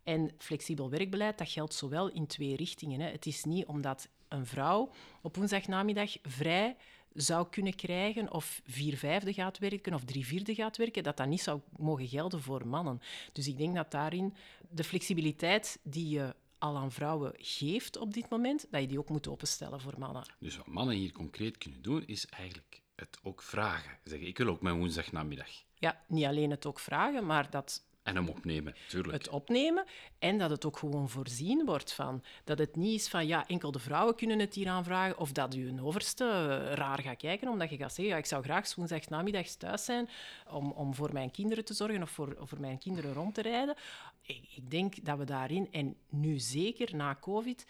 En 0.03 0.31
flexibel 0.38 0.90
werkbeleid, 0.90 1.38
dat 1.38 1.51
geldt 1.51 1.75
zowel 1.75 2.11
in 2.11 2.27
twee 2.27 2.57
richtingen. 2.57 3.01
Hè. 3.01 3.11
Het 3.11 3.27
is 3.27 3.45
niet 3.45 3.67
omdat 3.67 4.09
een 4.29 4.47
vrouw 4.47 4.90
op 5.23 5.37
woensdagnamiddag 5.37 6.17
vrij 6.23 6.77
zou 7.14 7.48
kunnen 7.50 7.74
krijgen, 7.74 8.33
of 8.33 8.61
vier 8.66 8.96
vijfde 8.96 9.33
gaat 9.33 9.59
werken, 9.59 9.94
of 9.94 10.05
drie 10.05 10.27
vierde 10.27 10.55
gaat 10.55 10.77
werken, 10.77 11.03
dat 11.03 11.16
dat 11.16 11.27
niet 11.27 11.42
zou 11.42 11.61
mogen 11.77 12.09
gelden 12.09 12.42
voor 12.42 12.66
mannen. 12.66 13.00
Dus 13.33 13.48
ik 13.48 13.57
denk 13.57 13.74
dat 13.74 13.90
daarin 13.90 14.35
de 14.70 14.85
flexibiliteit 14.85 15.79
die 15.83 16.09
je 16.09 16.35
al 16.59 16.77
aan 16.77 16.92
vrouwen 16.92 17.33
geeft 17.37 17.96
op 17.96 18.12
dit 18.12 18.29
moment, 18.29 18.66
dat 18.70 18.81
je 18.81 18.87
die 18.87 18.98
ook 18.98 19.09
moet 19.09 19.29
openstellen 19.29 19.81
voor 19.81 19.98
mannen. 19.98 20.35
Dus 20.38 20.57
wat 20.57 20.66
mannen 20.66 20.96
hier 20.96 21.12
concreet 21.12 21.59
kunnen 21.59 21.83
doen, 21.83 22.07
is 22.07 22.27
eigenlijk 22.27 22.83
het 22.94 23.18
ook 23.22 23.42
vragen. 23.42 23.98
Zeggen, 24.05 24.29
ik 24.29 24.38
wil 24.38 24.48
ook 24.48 24.61
mijn 24.61 24.79
woensdagnamiddag. 24.79 25.50
Ja, 25.79 26.05
niet 26.09 26.24
alleen 26.24 26.50
het 26.50 26.66
ook 26.66 26.81
vragen, 26.81 27.27
maar 27.27 27.50
dat 27.50 27.83
en 28.05 28.14
hem 28.14 28.29
opnemen. 28.29 28.75
Het 29.11 29.29
opnemen 29.29 29.85
en 30.19 30.38
dat 30.38 30.51
het 30.51 30.64
ook 30.64 30.77
gewoon 30.77 31.09
voorzien 31.09 31.64
wordt 31.64 31.93
van. 31.93 32.23
Dat 32.45 32.59
het 32.59 32.77
niet 32.77 33.01
is 33.01 33.09
van, 33.09 33.27
ja, 33.27 33.47
enkel 33.47 33.73
de 33.73 33.79
vrouwen 33.79 34.14
kunnen 34.14 34.38
het 34.38 34.55
hier 34.55 34.69
aanvragen 34.69 35.19
of 35.19 35.33
dat 35.33 35.55
je 35.55 35.67
een 35.67 35.83
overste 35.83 36.57
raar 36.75 37.01
gaat 37.01 37.17
kijken 37.17 37.49
omdat 37.49 37.71
je 37.71 37.77
gaat 37.77 37.95
zeggen, 37.95 38.14
ja, 38.14 38.17
ik 38.17 38.27
zou 38.27 38.43
graag 38.43 38.75
woensdag 38.75 39.09
namiddags 39.09 39.57
thuis 39.57 39.85
zijn 39.85 40.09
om, 40.51 40.71
om 40.71 40.95
voor 40.95 41.12
mijn 41.12 41.31
kinderen 41.31 41.64
te 41.64 41.75
zorgen 41.75 42.03
of 42.03 42.11
voor, 42.11 42.37
voor 42.40 42.61
mijn 42.61 42.79
kinderen 42.79 43.12
rond 43.12 43.35
te 43.35 43.43
rijden. 43.43 43.75
Ik, 44.23 44.49
ik 44.55 44.71
denk 44.71 45.05
dat 45.05 45.19
we 45.19 45.25
daarin, 45.25 45.69
en 45.73 45.97
nu 46.09 46.38
zeker 46.38 46.97
na 46.97 47.17
COVID, 47.21 47.67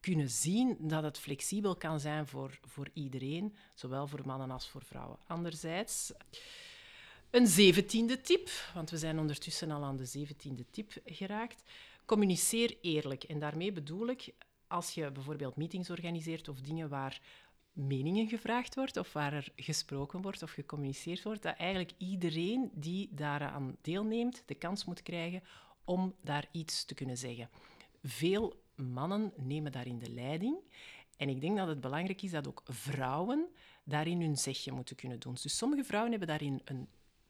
kunnen 0.00 0.30
zien 0.30 0.76
dat 0.80 1.02
het 1.02 1.18
flexibel 1.18 1.76
kan 1.76 2.00
zijn 2.00 2.26
voor, 2.26 2.58
voor 2.66 2.88
iedereen, 2.92 3.56
zowel 3.74 4.06
voor 4.06 4.22
mannen 4.24 4.50
als 4.50 4.68
voor 4.68 4.84
vrouwen. 4.84 5.18
Anderzijds... 5.26 6.12
Een 7.30 7.46
zeventiende 7.46 8.20
tip, 8.20 8.50
want 8.74 8.90
we 8.90 8.98
zijn 8.98 9.18
ondertussen 9.18 9.70
al 9.70 9.84
aan 9.84 9.96
de 9.96 10.04
zeventiende 10.04 10.64
tip 10.70 10.92
geraakt. 11.04 11.62
Communiceer 12.04 12.76
eerlijk. 12.80 13.24
En 13.24 13.38
daarmee 13.38 13.72
bedoel 13.72 14.08
ik, 14.08 14.34
als 14.66 14.94
je 14.94 15.10
bijvoorbeeld 15.10 15.56
meetings 15.56 15.90
organiseert 15.90 16.48
of 16.48 16.60
dingen 16.60 16.88
waar 16.88 17.20
meningen 17.72 18.28
gevraagd 18.28 18.74
wordt 18.74 18.96
of 18.96 19.12
waar 19.12 19.32
er 19.32 19.52
gesproken 19.56 20.22
wordt 20.22 20.42
of 20.42 20.50
gecommuniceerd 20.50 21.22
wordt, 21.22 21.42
dat 21.42 21.56
eigenlijk 21.56 21.92
iedereen 21.98 22.70
die 22.74 23.08
daaraan 23.12 23.76
deelneemt 23.80 24.42
de 24.46 24.54
kans 24.54 24.84
moet 24.84 25.02
krijgen 25.02 25.42
om 25.84 26.14
daar 26.22 26.48
iets 26.52 26.84
te 26.84 26.94
kunnen 26.94 27.16
zeggen. 27.16 27.50
Veel 28.02 28.62
mannen 28.74 29.32
nemen 29.36 29.72
daarin 29.72 29.98
de 29.98 30.10
leiding. 30.10 30.56
En 31.16 31.28
ik 31.28 31.40
denk 31.40 31.56
dat 31.56 31.68
het 31.68 31.80
belangrijk 31.80 32.22
is 32.22 32.30
dat 32.30 32.48
ook 32.48 32.62
vrouwen 32.64 33.48
daarin 33.84 34.20
hun 34.20 34.36
zegje 34.36 34.72
moeten 34.72 34.96
kunnen 34.96 35.20
doen. 35.20 35.36
Dus 35.42 35.56
sommige 35.56 35.84
vrouwen 35.84 36.10
hebben 36.10 36.28
daarin 36.28 36.60
een 36.64 36.88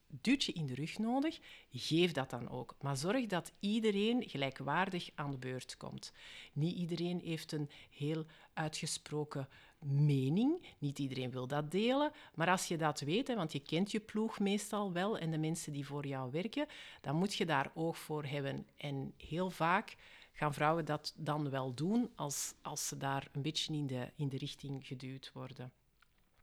duwtje 0.09 0.53
in 0.53 0.67
de 0.67 0.75
rug 0.75 0.99
nodig, 0.99 1.39
geef 1.71 2.13
dat 2.13 2.31
dan 2.31 2.49
ook. 2.49 2.77
Maar 2.81 2.97
zorg 2.97 3.27
dat 3.27 3.53
iedereen 3.61 4.29
gelijkwaardig 4.29 5.11
aan 5.15 5.31
de 5.31 5.39
beurt 5.39 5.77
komt. 5.77 6.13
Niet 6.53 6.77
iedereen 6.77 7.21
heeft 7.25 7.53
een 7.53 7.71
heel 7.91 8.27
uitgesproken 8.53 9.49
mening. 9.79 10.67
Niet 10.79 10.99
iedereen 10.99 11.31
wil 11.31 11.47
dat 11.47 11.71
delen. 11.71 12.13
Maar 12.35 12.49
als 12.49 12.69
je 12.69 12.77
dat 12.77 13.01
weet, 13.01 13.35
want 13.35 13.53
je 13.53 13.61
kent 13.61 13.91
je 13.91 14.01
ploeg 14.01 14.39
meestal 14.39 14.93
wel 14.93 15.19
en 15.19 15.31
de 15.31 15.39
mensen 15.39 15.73
die 15.73 15.87
voor 15.87 16.07
jou 16.07 16.31
werken, 16.31 16.67
dan 17.01 17.17
moet 17.17 17.35
je 17.35 17.47
daar 17.47 17.71
oog 17.75 17.99
voor 17.99 18.25
hebben. 18.25 18.67
En 18.77 19.13
heel 19.17 19.51
vaak 19.51 19.97
gaan 20.33 20.55
vrouwen 20.55 20.85
dat 20.85 21.15
dan 21.17 21.51
wel 21.51 21.75
doen 21.75 22.11
als, 22.15 22.55
als 22.63 22.89
ze 22.89 22.97
daar 22.97 23.29
een 23.33 23.43
beetje 23.43 23.75
in 23.75 23.87
de, 23.87 24.13
in 24.17 24.29
de 24.29 24.37
richting 24.37 24.87
geduwd 24.87 25.31
worden. 25.35 25.73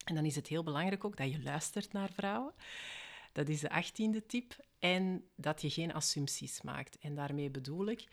En 0.06 0.15
dan 0.15 0.25
is 0.25 0.36
het 0.36 0.47
heel 0.47 0.63
belangrijk 0.63 1.06
ook 1.06 1.17
dat 1.17 1.32
je 1.32 1.43
luistert 1.43 1.91
naar 1.91 2.12
vrouwen. 2.13 2.54
Dat 3.36 3.50
is 3.50 3.60
de 3.60 3.69
achttiende 3.69 4.26
tip. 4.26 4.56
En 4.80 5.24
dat 5.36 5.62
je 5.62 5.69
geen 5.69 5.93
assumpties 5.93 6.62
maakt. 6.62 6.98
En 6.98 7.15
daarmee 7.15 7.50
bedoel 7.50 7.88
ik, 7.88 8.08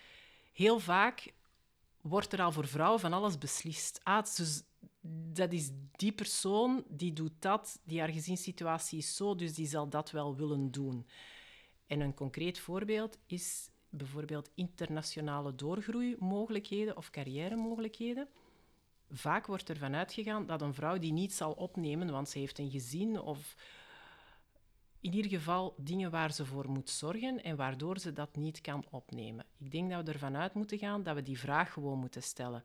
heel 0.53 0.79
vaak 0.79 1.33
wordt 2.01 2.33
er 2.33 2.43
al 2.43 2.53
voor 2.53 2.67
vrouwen 2.67 3.01
van 3.01 3.13
alles 3.13 3.39
beslist. 3.39 4.01
Dus 4.37 4.63
dat 5.33 5.53
is 5.53 5.71
die 5.97 6.13
persoon, 6.13 6.85
die 6.89 7.13
doet 7.13 7.33
dat, 7.39 7.81
die 7.85 7.99
haar 7.99 8.09
gezinssituatie 8.09 8.99
is 8.99 9.17
zo, 9.17 9.35
dus 9.35 9.55
die 9.55 9.67
zal 9.67 9.89
dat 9.89 10.11
wel 10.11 10.37
willen 10.37 10.71
doen. 10.71 11.07
En 11.87 12.01
een 12.01 12.15
concreet 12.15 12.59
voorbeeld 12.59 13.19
is 13.27 13.71
bijvoorbeeld 13.89 14.51
internationale 14.55 15.55
doorgroeimogelijkheden 15.55 16.97
of 16.97 17.11
carrière-mogelijkheden. 17.11 18.29
Vaak 19.11 19.47
wordt 19.47 19.69
ervan 19.69 19.95
uitgegaan 19.95 20.47
dat 20.47 20.63
een 20.63 20.75
vrouw 20.75 20.99
die 20.99 21.13
niet 21.13 21.35
zal 21.35 21.53
opnemen, 21.53 22.11
want 22.11 22.29
ze 22.29 22.39
heeft 22.39 22.59
een 22.59 22.71
gezin 22.71 23.21
of 23.21 23.55
in 25.03 25.15
ieder 25.15 25.31
geval 25.31 25.75
dingen 25.79 26.11
waar 26.11 26.33
ze 26.33 26.45
voor 26.47 26.71
moet 26.71 26.91
zorgen 26.91 27.43
en 27.43 27.57
waardoor 27.57 27.99
ze 27.99 28.13
dat 28.13 28.37
niet 28.37 28.61
kan 28.61 28.85
opnemen. 28.91 29.47
Ik 29.59 29.71
denk 29.71 29.91
dat 29.91 30.07
we 30.07 30.13
ervan 30.13 30.37
uit 30.37 30.55
moeten 30.55 30.79
gaan 30.79 31.03
dat 31.03 31.15
we 31.15 31.23
die 31.23 31.39
vraag 31.39 31.73
gewoon 31.73 31.99
moeten 31.99 32.23
stellen. 32.23 32.65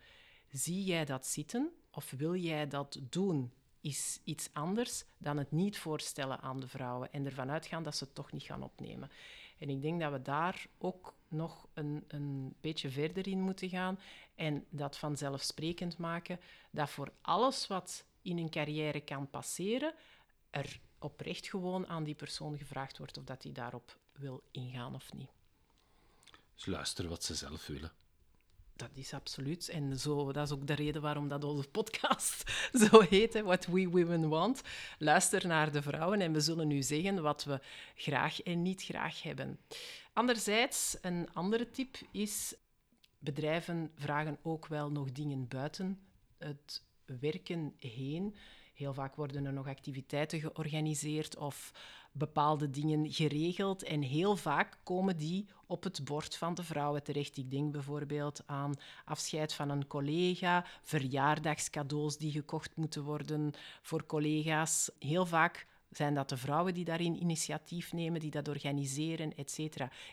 Zie 0.52 0.84
jij 0.84 1.06
dat 1.06 1.26
zitten 1.26 1.71
of 1.91 2.12
wil 2.12 2.36
jij 2.36 2.67
dat 2.67 3.00
doen? 3.10 3.52
Is 3.82 4.19
iets 4.23 4.50
anders 4.54 5.06
dan 5.17 5.38
het 5.38 5.52
niet 5.52 5.78
voorstellen 5.78 6.41
aan 6.41 6.60
de 6.60 6.67
vrouwen 6.67 7.13
en 7.13 7.26
ervan 7.26 7.52
uitgaan 7.52 7.84
dat 7.84 7.95
ze 7.95 8.04
het 8.04 8.15
toch 8.15 8.32
niet 8.32 8.43
gaan 8.43 8.63
opnemen. 8.63 9.12
En 9.58 9.69
ik 9.69 9.82
denk 9.82 10.00
dat 10.00 10.12
we 10.12 10.21
daar 10.21 10.67
ook 10.78 11.15
nog 11.28 11.67
een, 11.73 12.04
een 12.08 12.56
beetje 12.62 12.89
verder 12.89 13.28
in 13.28 13.41
moeten 13.41 13.69
gaan 13.69 14.00
en 14.36 14.65
dat 14.69 14.97
vanzelfsprekend 14.97 15.97
maken 15.97 16.39
dat 16.71 16.89
voor 16.89 17.12
alles 17.21 17.67
wat 17.67 18.06
in 18.21 18.38
een 18.38 18.50
carrière 18.50 19.02
kan 19.02 19.30
passeren, 19.30 19.93
er 20.50 20.80
oprecht 20.99 21.47
gewoon 21.47 21.88
aan 21.88 22.03
die 22.03 22.15
persoon 22.15 22.57
gevraagd 22.57 22.97
wordt 22.97 23.17
of 23.17 23.23
dat 23.23 23.43
hij 23.43 23.51
daarop 23.51 23.97
wil 24.12 24.43
ingaan 24.51 24.95
of 24.95 25.13
niet. 25.13 25.29
Dus 26.55 26.65
luister 26.65 27.07
wat 27.07 27.23
ze 27.23 27.36
zelf 27.36 27.67
willen. 27.67 27.91
Dat 28.77 28.89
is 28.93 29.13
absoluut. 29.13 29.69
En 29.69 29.99
zo, 29.99 30.31
dat 30.31 30.45
is 30.45 30.53
ook 30.53 30.67
de 30.67 30.73
reden 30.73 31.01
waarom 31.01 31.27
dat 31.27 31.43
onze 31.43 31.69
podcast 31.69 32.51
zo 32.89 32.99
heet, 32.99 33.41
What 33.41 33.65
We 33.65 33.89
Women 33.89 34.29
Want. 34.29 34.62
Luister 34.97 35.47
naar 35.47 35.71
de 35.71 35.81
vrouwen 35.81 36.21
en 36.21 36.33
we 36.33 36.39
zullen 36.39 36.67
nu 36.67 36.81
zeggen 36.81 37.21
wat 37.21 37.43
we 37.43 37.60
graag 37.95 38.41
en 38.41 38.62
niet 38.62 38.83
graag 38.83 39.23
hebben. 39.23 39.60
Anderzijds, 40.13 40.97
een 41.01 41.29
andere 41.33 41.69
tip 41.69 41.95
is, 42.12 42.55
bedrijven 43.19 43.91
vragen 43.95 44.38
ook 44.41 44.67
wel 44.67 44.91
nog 44.91 45.12
dingen 45.12 45.47
buiten 45.47 45.99
het 46.38 46.83
werken 47.05 47.75
heen. 47.79 48.36
Heel 48.77 48.93
vaak 48.93 49.15
worden 49.15 49.45
er 49.45 49.53
nog 49.53 49.67
activiteiten 49.67 50.39
georganiseerd 50.39 51.37
of 51.37 51.71
bepaalde 52.11 52.69
dingen 52.69 53.11
geregeld. 53.11 53.83
En 53.83 54.01
heel 54.01 54.35
vaak 54.35 54.77
komen 54.83 55.17
die 55.17 55.45
op 55.65 55.83
het 55.83 56.03
bord 56.03 56.35
van 56.35 56.53
de 56.53 56.63
vrouwen 56.63 57.03
terecht. 57.03 57.37
Ik 57.37 57.51
denk 57.51 57.71
bijvoorbeeld 57.71 58.43
aan 58.45 58.73
afscheid 59.05 59.53
van 59.53 59.69
een 59.69 59.87
collega, 59.87 60.65
verjaardagscadeaus 60.81 62.17
die 62.17 62.31
gekocht 62.31 62.75
moeten 62.75 63.03
worden 63.03 63.51
voor 63.81 64.05
collega's. 64.05 64.91
Heel 64.99 65.25
vaak 65.25 65.67
zijn 65.89 66.13
dat 66.13 66.30
de 66.30 66.38
vrouwen 66.38 66.73
die 66.73 66.86
daarin 66.86 67.21
initiatief 67.21 67.93
nemen, 67.93 68.19
die 68.19 68.32
dat 68.32 68.47
organiseren, 68.47 69.36
etc. 69.36 69.60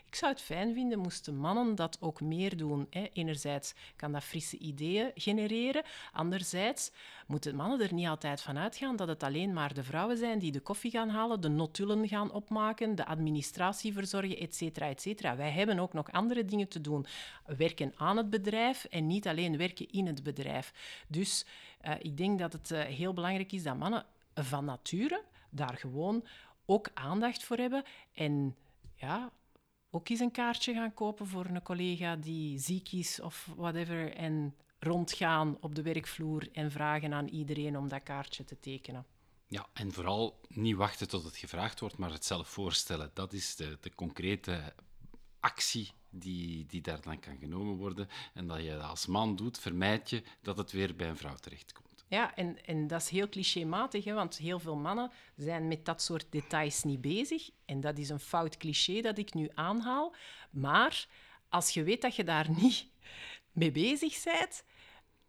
Ik 0.05 0.15
zou 0.15 0.31
het 0.31 0.41
fijn 0.41 0.73
vinden 0.73 0.99
moesten 0.99 1.35
mannen 1.35 1.75
dat 1.75 1.97
ook 1.99 2.21
meer 2.21 2.57
doen. 2.57 2.87
Hè. 2.89 3.07
Enerzijds 3.13 3.73
kan 3.95 4.11
dat 4.11 4.23
frisse 4.23 4.57
ideeën 4.57 5.11
genereren. 5.15 5.83
Anderzijds 6.11 6.91
moeten 7.27 7.55
mannen 7.55 7.81
er 7.81 7.93
niet 7.93 8.07
altijd 8.07 8.41
van 8.41 8.57
uitgaan 8.57 8.95
dat 8.95 9.07
het 9.07 9.23
alleen 9.23 9.53
maar 9.53 9.73
de 9.73 9.83
vrouwen 9.83 10.17
zijn 10.17 10.39
die 10.39 10.51
de 10.51 10.59
koffie 10.59 10.91
gaan 10.91 11.09
halen, 11.09 11.41
de 11.41 11.49
notulen 11.49 12.07
gaan 12.07 12.31
opmaken, 12.31 12.95
de 12.95 13.05
administratie 13.05 13.93
verzorgen, 13.93 14.37
etc. 14.37 14.61
etc. 14.77 15.21
Wij 15.21 15.51
hebben 15.51 15.79
ook 15.79 15.93
nog 15.93 16.11
andere 16.11 16.45
dingen 16.45 16.67
te 16.67 16.81
doen. 16.81 17.05
Werken 17.45 17.93
aan 17.95 18.17
het 18.17 18.29
bedrijf 18.29 18.83
en 18.85 19.07
niet 19.07 19.27
alleen 19.27 19.57
werken 19.57 19.89
in 19.89 20.07
het 20.07 20.23
bedrijf. 20.23 20.73
Dus 21.07 21.45
uh, 21.85 21.93
ik 21.99 22.17
denk 22.17 22.39
dat 22.39 22.53
het 22.53 22.71
uh, 22.71 22.81
heel 22.81 23.13
belangrijk 23.13 23.51
is 23.51 23.63
dat 23.63 23.77
mannen 23.77 24.05
van 24.33 24.65
nature 24.65 25.23
daar 25.55 25.77
gewoon 25.77 26.25
ook 26.65 26.89
aandacht 26.93 27.43
voor 27.43 27.57
hebben. 27.57 27.83
En 28.13 28.55
ja, 28.95 29.31
ook 29.89 30.09
eens 30.09 30.19
een 30.19 30.31
kaartje 30.31 30.73
gaan 30.73 30.93
kopen 30.93 31.27
voor 31.27 31.45
een 31.45 31.61
collega 31.61 32.15
die 32.15 32.59
ziek 32.59 32.91
is 32.91 33.19
of 33.19 33.49
whatever. 33.55 34.15
En 34.15 34.55
rondgaan 34.79 35.57
op 35.59 35.75
de 35.75 35.81
werkvloer 35.81 36.49
en 36.51 36.71
vragen 36.71 37.13
aan 37.13 37.27
iedereen 37.27 37.77
om 37.77 37.87
dat 37.87 38.03
kaartje 38.03 38.43
te 38.43 38.59
tekenen. 38.59 39.05
Ja, 39.47 39.67
en 39.73 39.91
vooral 39.91 40.39
niet 40.47 40.75
wachten 40.75 41.07
tot 41.07 41.23
het 41.23 41.37
gevraagd 41.37 41.79
wordt, 41.79 41.97
maar 41.97 42.11
het 42.11 42.25
zelf 42.25 42.47
voorstellen. 42.47 43.11
Dat 43.13 43.33
is 43.33 43.55
de, 43.55 43.77
de 43.81 43.95
concrete 43.95 44.73
actie 45.39 45.91
die, 46.09 46.65
die 46.65 46.81
daar 46.81 47.01
dan 47.01 47.19
kan 47.19 47.37
genomen 47.37 47.75
worden. 47.75 48.07
En 48.33 48.47
dat 48.47 48.63
je 48.63 48.69
dat 48.69 48.81
als 48.81 49.05
man 49.05 49.35
doet, 49.35 49.59
vermijd 49.59 50.09
je 50.09 50.23
dat 50.41 50.57
het 50.57 50.71
weer 50.71 50.95
bij 50.95 51.09
een 51.09 51.17
vrouw 51.17 51.35
terechtkomt. 51.35 51.84
Ja, 52.07 52.35
en, 52.35 52.65
en 52.65 52.87
dat 52.87 53.01
is 53.01 53.09
heel 53.09 53.29
clichématig, 53.29 54.03
hè, 54.03 54.13
want 54.13 54.37
heel 54.37 54.59
veel 54.59 54.75
mannen 54.75 55.11
zijn 55.35 55.67
met 55.67 55.85
dat 55.85 56.01
soort 56.01 56.25
details 56.29 56.83
niet 56.83 57.01
bezig. 57.01 57.49
En 57.65 57.81
dat 57.81 57.97
is 57.97 58.09
een 58.09 58.19
fout 58.19 58.57
cliché 58.57 59.01
dat 59.01 59.17
ik 59.17 59.33
nu 59.33 59.49
aanhaal. 59.53 60.15
Maar 60.49 61.07
als 61.49 61.69
je 61.69 61.83
weet 61.83 62.01
dat 62.01 62.15
je 62.15 62.23
daar 62.23 62.49
niet 62.61 62.87
mee 63.51 63.71
bezig 63.71 64.23
bent, 64.23 64.63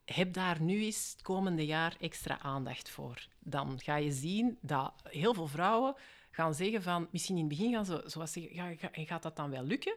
heb 0.04 0.32
daar 0.32 0.62
nu 0.62 0.84
eens 0.84 1.10
het 1.12 1.22
komende 1.22 1.66
jaar 1.66 1.96
extra 2.00 2.40
aandacht 2.40 2.88
voor. 2.88 3.26
Dan 3.38 3.80
ga 3.80 3.96
je 3.96 4.12
zien 4.12 4.58
dat 4.60 4.92
heel 5.02 5.34
veel 5.34 5.46
vrouwen 5.46 5.94
gaan 6.30 6.54
zeggen 6.54 6.82
van... 6.82 7.08
Misschien 7.10 7.36
in 7.36 7.48
het 7.48 7.56
begin 7.56 7.72
gaan 7.72 7.84
ze 7.86 8.02
zoals 8.06 8.32
zeggen, 8.32 8.54
ja, 8.54 8.74
gaat 8.92 9.22
dat 9.22 9.36
dan 9.36 9.50
wel 9.50 9.62
lukken? 9.62 9.96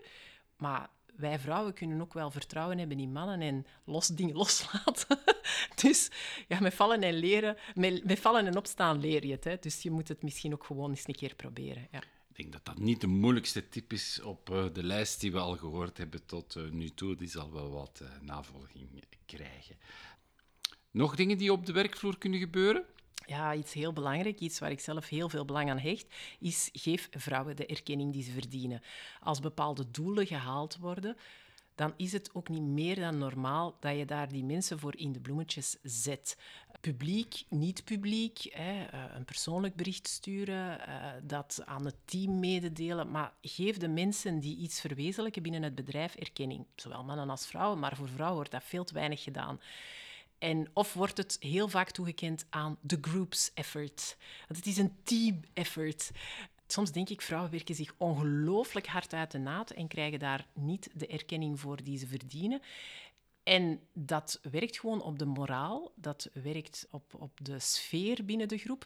Maar 0.58 0.90
wij 1.20 1.40
vrouwen 1.40 1.74
kunnen 1.74 2.02
ook 2.02 2.14
wel 2.14 2.32
vertrouwen 2.32 2.78
hebben 2.78 3.00
in 3.00 3.12
mannen 3.12 3.42
en 3.42 3.66
los 3.86 4.08
dingen 4.08 4.36
loslaten. 4.36 5.20
dus 5.82 6.12
ja, 6.48 6.60
met 6.60 6.74
vallen 6.74 7.02
en 7.02 7.14
leren, 7.14 7.58
met, 7.76 8.04
met, 8.06 8.20
vallen 8.20 8.48
en 8.48 8.58
opstaan 8.58 9.00
leer 9.00 9.26
je 9.26 9.32
het. 9.32 9.44
Hè. 9.44 9.58
Dus 9.60 9.82
je 9.82 9.92
moet 9.92 10.08
het 10.08 10.24
misschien 10.24 10.54
ook 10.54 10.64
gewoon 10.64 10.90
eens 10.90 11.08
een 11.08 11.16
keer 11.16 11.36
proberen. 11.36 11.88
Ja. 11.92 12.00
Ik 12.00 12.36
denk 12.36 12.52
dat 12.52 12.66
dat 12.66 12.80
niet 12.80 13.02
de 13.02 13.08
moeilijkste 13.08 13.70
tip 13.70 13.94
is 13.94 14.22
op 14.22 14.50
uh, 14.50 14.66
de 14.74 14.84
lijst 14.84 15.20
die 15.20 15.32
we 15.32 15.40
al 15.40 15.58
gehoord 15.58 15.98
hebben 15.98 16.26
tot 16.26 16.56
uh, 16.56 16.70
nu 16.70 16.90
toe. 16.90 17.16
Die 17.16 17.28
zal 17.28 17.52
wel 17.52 17.70
wat 17.70 18.00
uh, 18.04 18.10
navolging 18.22 19.04
krijgen. 19.26 19.78
Nog 20.92 21.16
dingen 21.16 21.38
die 21.38 21.52
op 21.52 21.66
de 21.66 21.72
werkvloer 21.72 22.18
kunnen 22.18 22.40
gebeuren? 22.40 22.86
Ja, 23.30 23.54
iets 23.54 23.74
heel 23.74 23.94
belangrijk, 23.94 24.40
iets 24.40 24.60
waar 24.60 24.72
ik 24.72 24.80
zelf 24.80 25.10
heel 25.10 25.30
veel 25.30 25.46
belang 25.46 25.70
aan 25.70 25.80
hecht, 25.80 26.14
is 26.40 26.70
geef 26.74 27.08
vrouwen 27.12 27.56
de 27.56 27.66
erkenning 27.66 28.14
die 28.14 28.24
ze 28.24 28.32
verdienen. 28.32 28.82
Als 29.20 29.40
bepaalde 29.40 29.92
doelen 29.92 30.28
gehaald 30.28 30.78
worden, 30.78 31.18
dan 31.76 31.94
is 31.98 32.12
het 32.12 32.30
ook 32.34 32.50
niet 32.50 32.62
meer 32.62 32.96
dan 32.96 33.18
normaal 33.18 33.78
dat 33.80 33.98
je 33.98 34.06
daar 34.06 34.30
die 34.30 34.44
mensen 34.44 34.80
voor 34.80 34.96
in 34.96 35.12
de 35.12 35.20
bloemetjes 35.20 35.78
zet. 35.84 36.38
Publiek, 36.82 37.44
niet 37.50 37.84
publiek, 37.84 38.40
hè, 38.50 38.84
eh, 38.84 39.04
een 39.14 39.26
persoonlijk 39.26 39.76
bericht 39.76 40.08
sturen, 40.08 40.88
eh, 40.88 41.12
dat 41.24 41.62
aan 41.66 41.86
het 41.86 41.96
team 42.06 42.40
mededelen, 42.40 43.12
maar 43.12 43.34
geef 43.42 43.78
de 43.78 43.88
mensen 43.88 44.40
die 44.40 44.58
iets 44.58 44.82
verwezenlijken 44.82 45.44
binnen 45.44 45.64
het 45.64 45.76
bedrijf 45.76 46.16
erkenning. 46.16 46.66
Zowel 46.76 47.04
mannen 47.04 47.30
als 47.30 47.48
vrouwen, 47.48 47.80
maar 47.80 47.96
voor 47.96 48.10
vrouwen 48.10 48.36
wordt 48.36 48.52
dat 48.52 48.64
veel 48.64 48.84
te 48.84 48.94
weinig 48.94 49.24
gedaan. 49.24 49.60
En 50.40 50.70
of 50.74 50.94
wordt 50.94 51.18
het 51.18 51.38
heel 51.40 51.68
vaak 51.68 51.92
toegekend 51.92 52.46
aan 52.50 52.78
de 52.82 52.98
groups 53.02 53.52
effort. 53.54 54.18
Want 54.48 54.60
het 54.60 54.68
is 54.68 54.78
een 54.78 54.96
team 55.04 55.40
effort. 55.54 56.12
Soms 56.68 56.92
denk 56.92 57.10
ik, 57.10 57.22
vrouwen 57.22 57.52
werken 57.52 57.76
zich 57.76 57.94
ongelooflijk 57.98 58.88
hard 58.88 59.14
uit 59.14 59.32
de 59.32 59.38
naad 59.38 59.72
en 59.72 59.88
krijgen 59.88 60.20
daar 60.20 60.48
niet 60.54 60.90
de 60.94 61.08
erkenning 61.08 61.60
voor 61.60 61.84
die 61.84 61.98
ze 61.98 62.08
verdienen. 62.08 62.62
En 63.44 63.80
dat 63.94 64.40
werkt 64.52 64.80
gewoon 64.80 65.02
op 65.02 65.20
de 65.20 65.26
moraal, 65.26 65.92
dat 65.96 66.30
werkt 66.34 66.88
op, 66.92 67.14
op 67.20 67.32
de 67.42 67.60
sfeer 67.60 68.26
binnen 68.26 68.48
de 68.48 68.58
groep, 68.58 68.86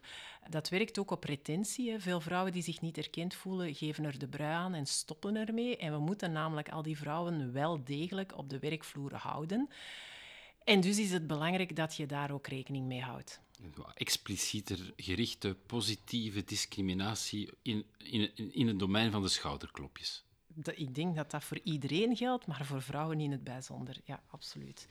dat 0.49 0.69
werkt 0.69 0.99
ook 0.99 1.11
op 1.11 1.23
retentie. 1.23 1.99
Veel 1.99 2.21
vrouwen 2.21 2.51
die 2.51 2.63
zich 2.63 2.81
niet 2.81 2.97
erkend 2.97 3.33
voelen, 3.33 3.75
geven 3.75 4.03
er 4.03 4.19
de 4.19 4.27
brui 4.27 4.53
aan 4.53 4.73
en 4.73 4.85
stoppen 4.85 5.35
ermee. 5.35 5.77
En 5.77 5.91
we 5.91 5.99
moeten 5.99 6.31
namelijk 6.31 6.69
al 6.69 6.81
die 6.81 6.97
vrouwen 6.97 7.53
wel 7.53 7.83
degelijk 7.83 8.37
op 8.37 8.49
de 8.49 8.59
werkvloer 8.59 9.15
houden. 9.15 9.69
En 10.63 10.81
dus 10.81 10.99
is 10.99 11.11
het 11.11 11.27
belangrijk 11.27 11.75
dat 11.75 11.95
je 11.95 12.05
daar 12.05 12.31
ook 12.31 12.47
rekening 12.47 12.85
mee 12.85 13.01
houdt. 13.01 13.41
Explicieter 13.93 14.93
gerichte 14.95 15.57
positieve 15.65 16.43
discriminatie 16.43 17.49
in, 17.61 17.85
in, 17.97 18.53
in 18.53 18.67
het 18.67 18.79
domein 18.79 19.11
van 19.11 19.21
de 19.21 19.27
schouderklopjes. 19.27 20.23
Ik 20.75 20.95
denk 20.95 21.15
dat 21.15 21.31
dat 21.31 21.43
voor 21.43 21.59
iedereen 21.63 22.15
geldt, 22.15 22.47
maar 22.47 22.65
voor 22.65 22.81
vrouwen 22.81 23.19
in 23.19 23.31
het 23.31 23.43
bijzonder. 23.43 23.97
Ja, 24.03 24.23
absoluut. 24.27 24.87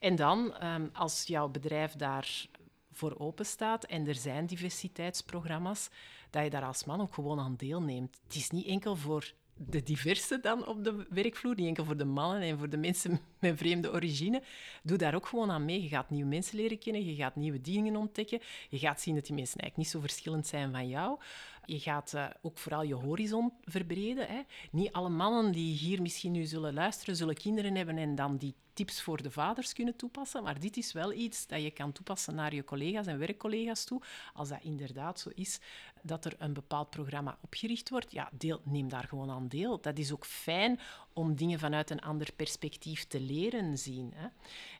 En 0.00 0.16
dan, 0.16 0.56
ehm, 0.56 0.88
als 0.92 1.26
jouw 1.26 1.48
bedrijf 1.48 1.92
daar 1.92 2.46
voor 2.92 3.18
open 3.18 3.46
staat 3.46 3.84
en 3.84 4.06
er 4.06 4.14
zijn 4.14 4.46
diversiteitsprogramma's, 4.46 5.88
dat 6.30 6.44
je 6.44 6.50
daar 6.50 6.64
als 6.64 6.84
man 6.84 7.00
ook 7.00 7.14
gewoon 7.14 7.40
aan 7.40 7.56
deelneemt. 7.56 8.20
Het 8.24 8.34
is 8.34 8.50
niet 8.50 8.66
enkel 8.66 8.96
voor 8.96 9.32
de 9.56 9.82
diverse 9.82 10.38
dan 10.40 10.66
op 10.66 10.84
de 10.84 11.06
werkvloer, 11.10 11.54
niet 11.54 11.66
enkel 11.66 11.84
voor 11.84 11.96
de 11.96 12.04
mannen 12.04 12.42
en 12.42 12.58
voor 12.58 12.68
de 12.68 12.76
mensen 12.76 13.20
met 13.40 13.58
vreemde 13.58 13.92
origine. 13.92 14.42
Doe 14.82 14.98
daar 14.98 15.14
ook 15.14 15.26
gewoon 15.26 15.50
aan 15.50 15.64
mee. 15.64 15.82
Je 15.82 15.88
gaat 15.88 16.10
nieuwe 16.10 16.28
mensen 16.28 16.56
leren 16.56 16.78
kennen, 16.78 17.04
je 17.04 17.14
gaat 17.14 17.36
nieuwe 17.36 17.60
dingen 17.60 17.96
ontdekken, 17.96 18.40
je 18.68 18.78
gaat 18.78 19.00
zien 19.00 19.14
dat 19.14 19.26
die 19.26 19.34
mensen 19.34 19.60
eigenlijk 19.60 19.76
niet 19.76 19.88
zo 19.88 20.08
verschillend 20.08 20.46
zijn 20.46 20.70
van 20.70 20.88
jou. 20.88 21.18
Je 21.66 21.80
gaat 21.80 22.12
uh, 22.14 22.26
ook 22.42 22.58
vooral 22.58 22.82
je 22.82 22.94
horizon 22.94 23.52
verbreden. 23.64 24.26
Hè. 24.26 24.40
Niet 24.70 24.92
alle 24.92 25.08
mannen 25.08 25.52
die 25.52 25.76
hier 25.76 26.02
misschien 26.02 26.32
nu 26.32 26.44
zullen 26.44 26.74
luisteren, 26.74 27.16
zullen 27.16 27.34
kinderen 27.34 27.74
hebben 27.74 27.98
en 27.98 28.14
dan 28.14 28.36
die 28.36 28.54
tips 28.72 29.02
voor 29.02 29.22
de 29.22 29.30
vaders 29.30 29.72
kunnen 29.72 29.96
toepassen. 29.96 30.42
Maar 30.42 30.60
dit 30.60 30.76
is 30.76 30.92
wel 30.92 31.12
iets 31.12 31.46
dat 31.46 31.62
je 31.62 31.70
kan 31.70 31.92
toepassen 31.92 32.34
naar 32.34 32.54
je 32.54 32.64
collega's 32.64 33.06
en 33.06 33.18
werkcollega's 33.18 33.84
toe. 33.84 34.02
Als 34.34 34.48
dat 34.48 34.62
inderdaad 34.62 35.20
zo 35.20 35.30
is 35.34 35.60
dat 36.02 36.24
er 36.24 36.34
een 36.38 36.52
bepaald 36.52 36.90
programma 36.90 37.38
opgericht 37.40 37.90
wordt, 37.90 38.12
ja, 38.12 38.30
deel, 38.32 38.60
neem 38.64 38.88
daar 38.88 39.04
gewoon 39.04 39.30
aan 39.30 39.48
deel. 39.48 39.80
Dat 39.80 39.98
is 39.98 40.12
ook 40.12 40.26
fijn 40.26 40.80
om 41.14 41.36
dingen 41.36 41.58
vanuit 41.58 41.90
een 41.90 42.00
ander 42.00 42.32
perspectief 42.36 43.06
te 43.06 43.20
leren 43.20 43.78
zien. 43.78 44.12
Hè. 44.14 44.28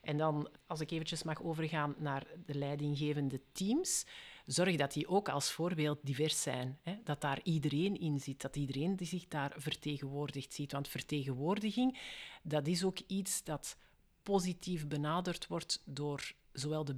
En 0.02 0.16
dan, 0.16 0.48
als 0.66 0.80
ik 0.80 0.90
eventjes 0.90 1.22
mag 1.22 1.42
overgaan 1.42 1.94
naar 1.98 2.26
de 2.46 2.54
leidinggevende 2.54 3.40
teams 3.52 4.04
zorg 4.46 4.76
dat 4.76 4.92
die 4.92 5.08
ook 5.08 5.28
als 5.28 5.52
voorbeeld 5.52 5.98
divers 6.02 6.42
zijn. 6.42 6.78
Hè? 6.82 6.96
Dat 7.04 7.20
daar 7.20 7.40
iedereen 7.42 8.00
in 8.00 8.20
zit, 8.20 8.40
dat 8.40 8.56
iedereen 8.56 8.96
die 8.96 9.06
zich 9.06 9.28
daar 9.28 9.54
vertegenwoordigd 9.56 10.52
ziet. 10.52 10.72
Want 10.72 10.88
vertegenwoordiging, 10.88 11.98
dat 12.42 12.66
is 12.66 12.84
ook 12.84 12.98
iets 13.06 13.44
dat 13.44 13.76
positief 14.22 14.88
benaderd 14.88 15.46
wordt 15.46 15.82
door 15.84 16.32
zowel 16.52 16.84
de 16.84 16.96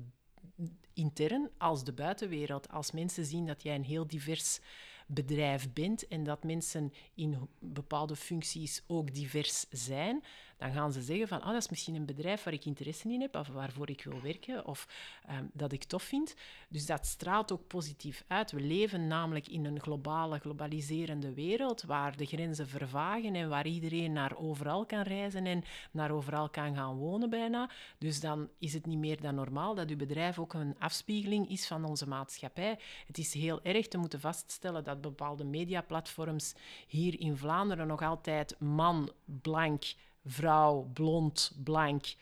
intern 0.92 1.50
als 1.58 1.84
de 1.84 1.92
buitenwereld. 1.92 2.68
Als 2.68 2.90
mensen 2.90 3.24
zien 3.24 3.46
dat 3.46 3.62
jij 3.62 3.74
een 3.74 3.84
heel 3.84 4.06
divers 4.06 4.60
bedrijf 5.06 5.72
bent 5.72 6.08
en 6.08 6.24
dat 6.24 6.44
mensen 6.44 6.92
in 7.14 7.48
bepaalde 7.58 8.16
functies 8.16 8.82
ook 8.86 9.14
divers 9.14 9.66
zijn, 9.70 10.24
dan 10.56 10.72
gaan 10.72 10.92
ze 10.92 11.02
zeggen 11.02 11.28
van, 11.28 11.42
ah, 11.42 11.52
dat 11.52 11.62
is 11.62 11.68
misschien 11.68 11.94
een 11.94 12.06
bedrijf 12.06 12.42
waar 12.42 12.52
ik 12.52 12.64
interesse 12.64 13.08
in 13.08 13.20
heb 13.20 13.34
of 13.34 13.48
waarvoor 13.48 13.90
ik 13.90 14.04
wil 14.04 14.20
werken 14.20 14.66
of 14.66 14.88
ehm, 15.26 15.44
dat 15.52 15.72
ik 15.72 15.84
tof 15.84 16.02
vind. 16.02 16.34
Dus 16.68 16.86
dat 16.86 17.06
straalt 17.06 17.52
ook 17.52 17.66
positief 17.66 18.24
uit. 18.26 18.50
We 18.50 18.60
leven 18.60 19.06
namelijk 19.06 19.48
in 19.48 19.64
een 19.64 19.80
globale, 19.80 20.38
globaliserende 20.38 21.34
wereld 21.34 21.82
waar 21.82 22.16
de 22.16 22.26
grenzen 22.26 22.68
vervagen 22.68 23.34
en 23.34 23.48
waar 23.48 23.66
iedereen 23.66 24.12
naar 24.12 24.36
overal 24.36 24.86
kan 24.86 25.02
reizen 25.02 25.46
en 25.46 25.64
naar 25.90 26.10
overal 26.10 26.48
kan 26.48 26.74
gaan 26.74 26.96
wonen 26.96 27.30
bijna. 27.30 27.70
Dus 27.98 28.20
dan 28.20 28.48
is 28.58 28.72
het 28.72 28.86
niet 28.86 28.98
meer 28.98 29.20
dan 29.20 29.34
normaal 29.34 29.74
dat 29.74 29.90
uw 29.90 29.96
bedrijf 29.96 30.38
ook 30.38 30.54
een 30.54 30.76
afspiegeling 30.78 31.50
is 31.50 31.66
van 31.66 31.84
onze 31.84 32.08
maatschappij. 32.08 32.78
Het 33.06 33.18
is 33.18 33.34
heel 33.34 33.62
erg 33.62 33.88
te 33.88 33.98
moeten 33.98 34.20
vaststellen 34.20 34.84
dat 34.84 35.00
bepaalde 35.00 35.44
mediaplatforms 35.44 36.54
hier 36.86 37.20
in 37.20 37.36
Vlaanderen 37.36 37.86
nog 37.86 38.02
altijd 38.02 38.60
man, 38.60 39.10
blank, 39.24 39.84
vrouw, 40.26 40.90
blond, 40.92 41.56
blank 41.64 42.14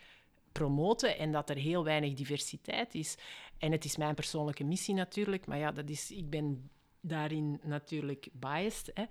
promoten 0.51 1.17
en 1.17 1.31
dat 1.31 1.49
er 1.49 1.57
heel 1.57 1.83
weinig 1.83 2.13
diversiteit 2.13 2.95
is. 2.95 3.17
En 3.57 3.71
het 3.71 3.85
is 3.85 3.97
mijn 3.97 4.15
persoonlijke 4.15 4.63
missie 4.63 4.95
natuurlijk, 4.95 5.45
maar 5.45 5.57
ja, 5.57 5.71
dat 5.71 5.89
is, 5.89 6.11
ik 6.11 6.29
ben 6.29 6.69
daarin 7.01 7.59
natuurlijk 7.63 8.27
biased. 8.31 8.91
Hè, 8.93 9.03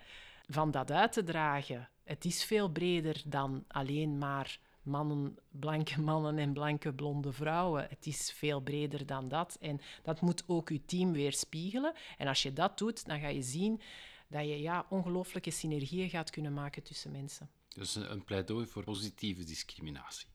van 0.49 0.71
dat 0.71 0.91
uit 0.91 1.13
te 1.13 1.23
dragen. 1.23 1.89
Het 2.05 2.25
is 2.25 2.45
veel 2.45 2.69
breder 2.69 3.23
dan 3.27 3.65
alleen 3.69 4.19
maar 4.19 4.59
mannen, 4.83 5.37
blanke 5.51 6.01
mannen 6.01 6.39
en 6.39 6.53
blanke 6.53 6.93
blonde 6.93 7.33
vrouwen. 7.33 7.87
Het 7.89 8.07
is 8.07 8.33
veel 8.33 8.61
breder 8.61 9.07
dan 9.07 9.29
dat. 9.29 9.57
En 9.61 9.81
dat 10.03 10.21
moet 10.21 10.45
ook 10.47 10.69
je 10.69 10.85
team 10.85 11.13
weerspiegelen. 11.13 11.95
En 12.19 12.29
als 12.29 12.43
je 12.43 12.53
dat 12.53 12.79
doet, 12.79 13.07
dan 13.07 13.21
ga 13.21 13.29
je 13.29 13.43
zien 13.43 13.81
dat 14.29 14.43
je 14.43 14.61
ja, 14.61 14.87
ongelooflijke 14.89 15.51
synergieën 15.51 16.09
gaat 16.09 16.31
kunnen 16.31 16.53
maken 16.53 16.83
tussen 16.83 17.11
mensen. 17.11 17.49
Dus 17.75 17.95
een 17.95 18.25
pleidooi 18.25 18.67
voor 18.67 18.85
positieve 18.85 19.45
discriminatie. 19.45 20.27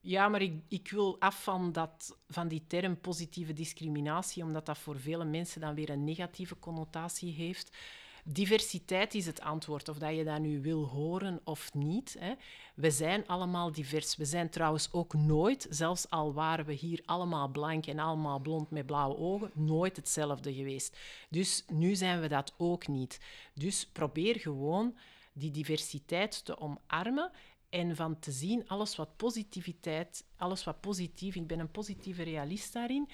Ja, 0.00 0.28
maar 0.28 0.42
ik, 0.42 0.62
ik 0.68 0.90
wil 0.90 1.20
af 1.20 1.42
van, 1.42 1.72
dat, 1.72 2.16
van 2.28 2.48
die 2.48 2.64
term 2.66 3.00
positieve 3.00 3.52
discriminatie, 3.52 4.42
omdat 4.42 4.66
dat 4.66 4.78
voor 4.78 5.00
vele 5.00 5.24
mensen 5.24 5.60
dan 5.60 5.74
weer 5.74 5.90
een 5.90 6.04
negatieve 6.04 6.58
connotatie 6.58 7.32
heeft. 7.32 7.76
Diversiteit 8.24 9.14
is 9.14 9.26
het 9.26 9.40
antwoord, 9.40 9.88
of 9.88 9.98
dat 9.98 10.16
je 10.16 10.24
dat 10.24 10.40
nu 10.40 10.60
wil 10.62 10.84
horen 10.84 11.40
of 11.44 11.74
niet. 11.74 12.16
Hè. 12.18 12.34
We 12.74 12.90
zijn 12.90 13.26
allemaal 13.26 13.72
divers. 13.72 14.16
We 14.16 14.24
zijn 14.24 14.50
trouwens 14.50 14.92
ook 14.92 15.14
nooit, 15.14 15.66
zelfs 15.70 16.10
al 16.10 16.32
waren 16.32 16.64
we 16.64 16.72
hier 16.72 17.02
allemaal 17.04 17.48
blank 17.48 17.86
en 17.86 17.98
allemaal 17.98 18.38
blond 18.38 18.70
met 18.70 18.86
blauwe 18.86 19.16
ogen, 19.16 19.50
nooit 19.54 19.96
hetzelfde 19.96 20.54
geweest. 20.54 20.96
Dus 21.30 21.64
nu 21.72 21.94
zijn 21.94 22.20
we 22.20 22.28
dat 22.28 22.54
ook 22.56 22.86
niet. 22.86 23.20
Dus 23.54 23.86
probeer 23.86 24.40
gewoon 24.40 24.94
die 25.38 25.50
diversiteit 25.50 26.44
te 26.44 26.60
omarmen 26.60 27.30
en 27.68 27.96
van 27.96 28.18
te 28.18 28.30
zien 28.30 28.68
alles 28.68 28.96
wat 28.96 29.16
positiviteit, 29.16 30.24
alles 30.36 30.64
wat 30.64 30.80
positief, 30.80 31.34
ik 31.34 31.46
ben 31.46 31.58
een 31.58 31.70
positieve 31.70 32.22
realist 32.22 32.72
daarin, 32.72 33.08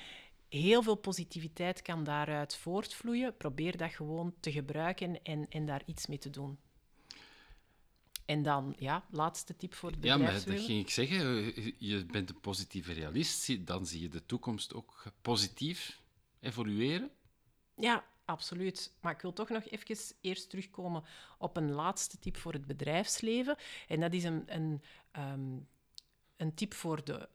heel 0.49 0.83
veel 0.83 0.95
positiviteit 0.95 1.83
kan 1.83 2.05
daaruit 2.05 2.57
voortvloeien. 2.57 3.37
Probeer 3.37 3.77
dat 3.77 3.93
gewoon 3.93 4.35
te 4.41 4.53
gebruiken 4.53 5.23
en, 5.23 5.47
en 5.49 5.67
daar 5.67 5.83
iets 5.87 6.07
mee 6.07 6.19
te 6.19 6.31
doen. 6.31 6.59
En 8.25 8.43
dan, 8.43 8.75
ja, 8.79 9.05
laatste 9.11 9.57
tip 9.57 9.75
voor 9.75 9.91
het 9.91 10.05
Ja, 10.05 10.17
maar 10.17 10.33
dat 10.33 10.61
ging 10.61 10.81
ik 10.81 10.91
zeggen. 10.91 11.27
Je 11.79 12.07
bent 12.07 12.31
een 12.31 12.41
positieve 12.41 12.93
realist. 12.93 13.67
Dan 13.67 13.87
zie 13.87 14.01
je 14.01 14.09
de 14.09 14.27
toekomst 14.27 14.75
ook 14.75 15.05
positief 15.23 16.01
evolueren. 16.41 17.11
Ja, 17.77 18.05
absoluut. 18.25 18.95
Maar 19.01 19.13
ik 19.13 19.21
wil 19.21 19.33
toch 19.33 19.49
nog 19.49 19.65
even 19.69 19.97
eerst 20.21 20.51
terugkomen 20.51 21.05
op 21.39 21.57
een 21.57 21.71
laatste 21.71 22.19
tip 22.19 22.37
voor 22.37 22.53
het 22.53 22.67
bedrijfsleven. 22.67 23.57
En 23.89 24.01
dat 24.01 24.13
is 24.13 24.25
een, 24.25 24.43
een, 24.47 24.83
ehm, 25.11 25.57
een 26.37 26.55
tip 26.55 26.75
voor 26.75 27.05
de, 27.05 27.29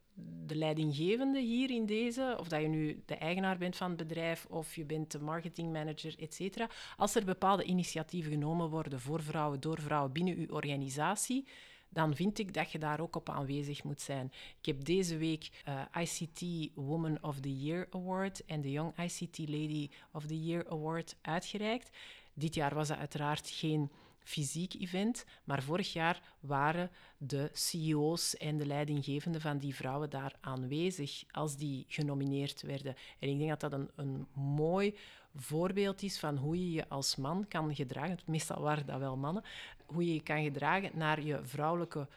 de 0.46 0.56
leidinggevende 0.56 1.40
hier 1.40 1.70
in 1.70 1.86
deze, 1.86 2.36
of 2.40 2.48
dat 2.48 2.62
je 2.62 2.68
nu 2.68 3.04
de 3.06 3.16
eigenaar 3.16 3.58
bent 3.58 3.76
van 3.76 3.90
het 3.90 3.98
bedrijf 3.98 4.46
of 4.46 4.76
je 4.76 4.86
bent 4.86 5.12
de 5.12 5.20
marketingmanager, 5.20 6.16
et 6.20 6.34
cetera. 6.34 6.70
Als 6.98 7.16
er 7.16 7.26
bepaalde 7.26 7.64
initiatieven 7.64 8.32
genomen 8.32 8.70
worden 8.70 9.00
voor 9.00 9.24
vrouwen, 9.24 9.60
door 9.60 9.82
vrouwen 9.82 10.12
binnen 10.12 10.38
uw 10.38 10.48
organisatie, 10.48 11.48
dan 11.90 12.16
vind 12.16 12.40
ik 12.40 12.54
dat 12.54 12.72
je 12.72 12.80
daar 12.80 13.00
ook 13.00 13.16
op 13.16 13.30
aanwezig 13.30 13.84
moet 13.84 14.02
zijn. 14.02 14.32
Ik 14.60 14.66
heb 14.66 14.86
deze 14.86 15.18
week 15.18 15.64
uh, 15.68 15.82
ICT 16.02 16.72
Woman 16.76 17.18
of 17.22 17.40
the 17.40 17.58
Year 17.58 17.88
Award 17.90 18.46
en 18.46 18.62
de 18.62 18.72
Young 18.72 18.98
ICT 18.98 19.38
Lady 19.38 19.90
of 20.12 20.26
the 20.26 20.44
Year 20.44 20.70
Award 20.70 21.16
uitgereikt. 21.22 21.90
Dit 22.34 22.56
jaar 22.56 22.76
was 22.76 22.88
dat 22.88 22.98
uiteraard 22.98 23.50
geen 23.50 23.92
fysiek 24.30 24.74
event, 24.74 25.26
maar 25.44 25.64
vorig 25.64 25.94
jaar 25.94 26.22
waren 26.40 26.92
de 27.18 27.50
CEO's 27.54 28.38
en 28.38 28.58
de 28.58 28.66
leidinggevenden 28.66 29.42
van 29.42 29.58
die 29.58 29.76
vrouwen 29.76 30.10
daar 30.10 30.36
aanwezig 30.42 31.24
als 31.32 31.58
die 31.58 31.86
genomineerd 31.88 32.62
werden. 32.62 32.96
En 33.20 33.30
ik 33.30 33.38
denk 33.38 33.50
dat 33.50 33.60
dat 33.60 33.74
een, 33.74 33.90
een 33.96 34.28
mooi 34.34 34.96
voorbeeld 35.42 36.02
is 36.02 36.20
van 36.20 36.38
hoe 36.38 36.60
je 36.60 36.72
je 36.72 36.90
als 36.90 37.16
man 37.16 37.48
kan 37.48 37.76
gedragen. 37.76 38.20
Meestal 38.26 38.62
waren 38.62 38.86
dat 38.86 39.00
wel 39.00 39.18
mannen. 39.18 39.44
Hoe 39.86 40.06
je 40.06 40.14
je 40.14 40.24
kan 40.24 40.44
gedragen 40.44 40.92
naar 40.94 41.22
je 41.22 41.40
vrouwelijke 41.44 42.08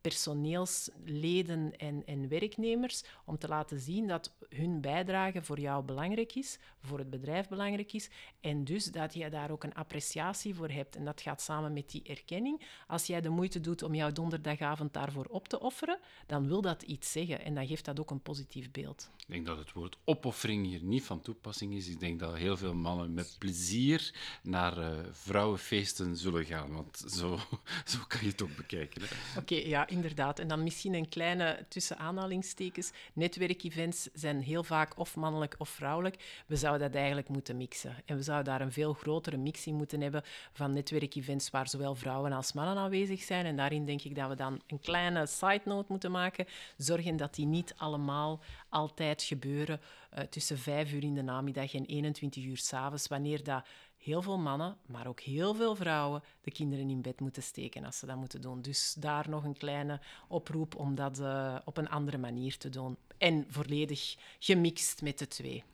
personeelsleden 0.00 1.76
en, 1.76 2.02
en 2.06 2.28
werknemers. 2.28 3.04
Om 3.24 3.38
te 3.38 3.48
laten 3.48 3.80
zien 3.80 4.06
dat 4.06 4.32
hun 4.48 4.80
bijdrage 4.80 5.42
voor 5.42 5.60
jou 5.60 5.84
belangrijk 5.84 6.34
is, 6.34 6.58
voor 6.80 6.98
het 6.98 7.10
bedrijf 7.10 7.48
belangrijk 7.48 7.92
is. 7.92 8.10
En 8.40 8.64
dus 8.64 8.84
dat 8.84 9.14
je 9.14 9.30
daar 9.30 9.50
ook 9.50 9.64
een 9.64 9.74
appreciatie 9.74 10.54
voor 10.54 10.70
hebt. 10.70 10.96
En 10.96 11.04
dat 11.04 11.20
gaat 11.20 11.42
samen 11.42 11.72
met 11.72 11.90
die 11.90 12.02
erkenning. 12.02 12.66
Als 12.86 13.06
jij 13.06 13.20
de 13.20 13.28
moeite 13.28 13.60
doet 13.60 13.82
om 13.82 13.94
jouw 13.94 14.12
donderdagavond 14.12 14.92
daarvoor 14.92 15.24
op 15.24 15.48
te 15.48 15.60
offeren, 15.60 15.98
dan 16.26 16.48
wil 16.48 16.60
dat 16.60 16.82
iets 16.82 17.12
zeggen. 17.12 17.44
En 17.44 17.54
dan 17.54 17.66
geeft 17.66 17.84
dat 17.84 18.00
ook 18.00 18.10
een 18.10 18.22
positief 18.22 18.70
beeld. 18.70 19.10
Ik 19.18 19.32
denk 19.32 19.46
dat 19.46 19.58
het 19.58 19.72
woord 19.72 19.98
opoffering 20.04 20.66
hier 20.66 20.82
niet 20.82 21.04
van 21.04 21.20
toepassing 21.20 21.74
is. 21.74 21.88
Ik 21.88 22.00
denk 22.00 22.20
dat 22.20 22.36
heel 22.36 22.56
veel 22.56 22.65
mannen 22.74 23.14
met 23.14 23.36
plezier 23.38 24.14
naar 24.42 24.78
uh, 24.78 24.88
vrouwenfeesten 25.10 26.16
zullen 26.16 26.44
gaan. 26.44 26.72
Want 26.72 27.04
zo, 27.08 27.38
zo 27.92 27.98
kan 28.08 28.20
je 28.20 28.26
het 28.26 28.42
ook 28.42 28.56
bekijken. 28.56 29.02
Oké, 29.38 29.54
ja, 29.54 29.86
inderdaad. 29.86 30.38
En 30.38 30.48
dan 30.48 30.62
misschien 30.62 30.94
een 30.94 31.08
kleine 31.08 31.64
tussen 31.68 31.98
aanhalingstekens. 31.98 32.90
Netwerkevents 33.12 34.08
zijn 34.12 34.40
heel 34.42 34.64
vaak 34.64 34.98
of 34.98 35.16
mannelijk 35.16 35.54
of 35.58 35.68
vrouwelijk. 35.68 36.42
We 36.46 36.56
zouden 36.56 36.86
dat 36.86 36.96
eigenlijk 36.96 37.28
moeten 37.28 37.56
mixen. 37.56 37.94
En 38.04 38.16
we 38.16 38.22
zouden 38.22 38.52
daar 38.52 38.60
een 38.60 38.72
veel 38.72 38.92
grotere 38.92 39.36
mix 39.36 39.66
in 39.66 39.74
moeten 39.74 40.00
hebben 40.00 40.22
van 40.52 40.72
netwerkevents 40.72 41.50
waar 41.50 41.68
zowel 41.68 41.94
vrouwen 41.94 42.32
als 42.32 42.52
mannen 42.52 42.76
aanwezig 42.76 43.22
zijn. 43.22 43.46
En 43.46 43.56
daarin 43.56 43.86
denk 43.86 44.02
ik 44.02 44.14
dat 44.14 44.28
we 44.28 44.34
dan 44.34 44.60
een 44.66 44.80
kleine 44.80 45.26
side 45.26 45.62
note 45.64 45.86
moeten 45.88 46.10
maken. 46.10 46.46
Zorgen 46.76 47.16
dat 47.16 47.34
die 47.34 47.46
niet 47.46 47.74
allemaal 47.76 48.40
altijd 48.68 49.22
gebeuren 49.22 49.80
uh, 50.18 50.24
tussen 50.24 50.58
vijf 50.58 50.92
uur 50.92 51.02
in 51.02 51.14
de 51.14 51.22
namiddag 51.22 51.74
en 51.74 51.84
21 51.84 52.44
uur 52.44 52.56
s'avonds, 52.56 53.08
wanneer 53.08 53.44
dat 53.44 53.66
heel 53.96 54.22
veel 54.22 54.38
mannen, 54.38 54.76
maar 54.86 55.06
ook 55.06 55.20
heel 55.20 55.54
veel 55.54 55.76
vrouwen, 55.76 56.22
de 56.40 56.50
kinderen 56.50 56.90
in 56.90 57.02
bed 57.02 57.20
moeten 57.20 57.42
steken 57.42 57.84
als 57.84 57.98
ze 57.98 58.06
dat 58.06 58.16
moeten 58.16 58.40
doen. 58.40 58.62
Dus 58.62 58.94
daar 58.98 59.28
nog 59.28 59.44
een 59.44 59.56
kleine 59.56 60.00
oproep 60.28 60.74
om 60.74 60.94
dat 60.94 61.20
uh, 61.20 61.58
op 61.64 61.76
een 61.76 61.88
andere 61.88 62.18
manier 62.18 62.56
te 62.56 62.68
doen. 62.68 62.96
En 63.18 63.46
volledig 63.48 64.16
gemixt 64.38 65.02
met 65.02 65.18
de 65.18 65.28
twee. 65.28 65.64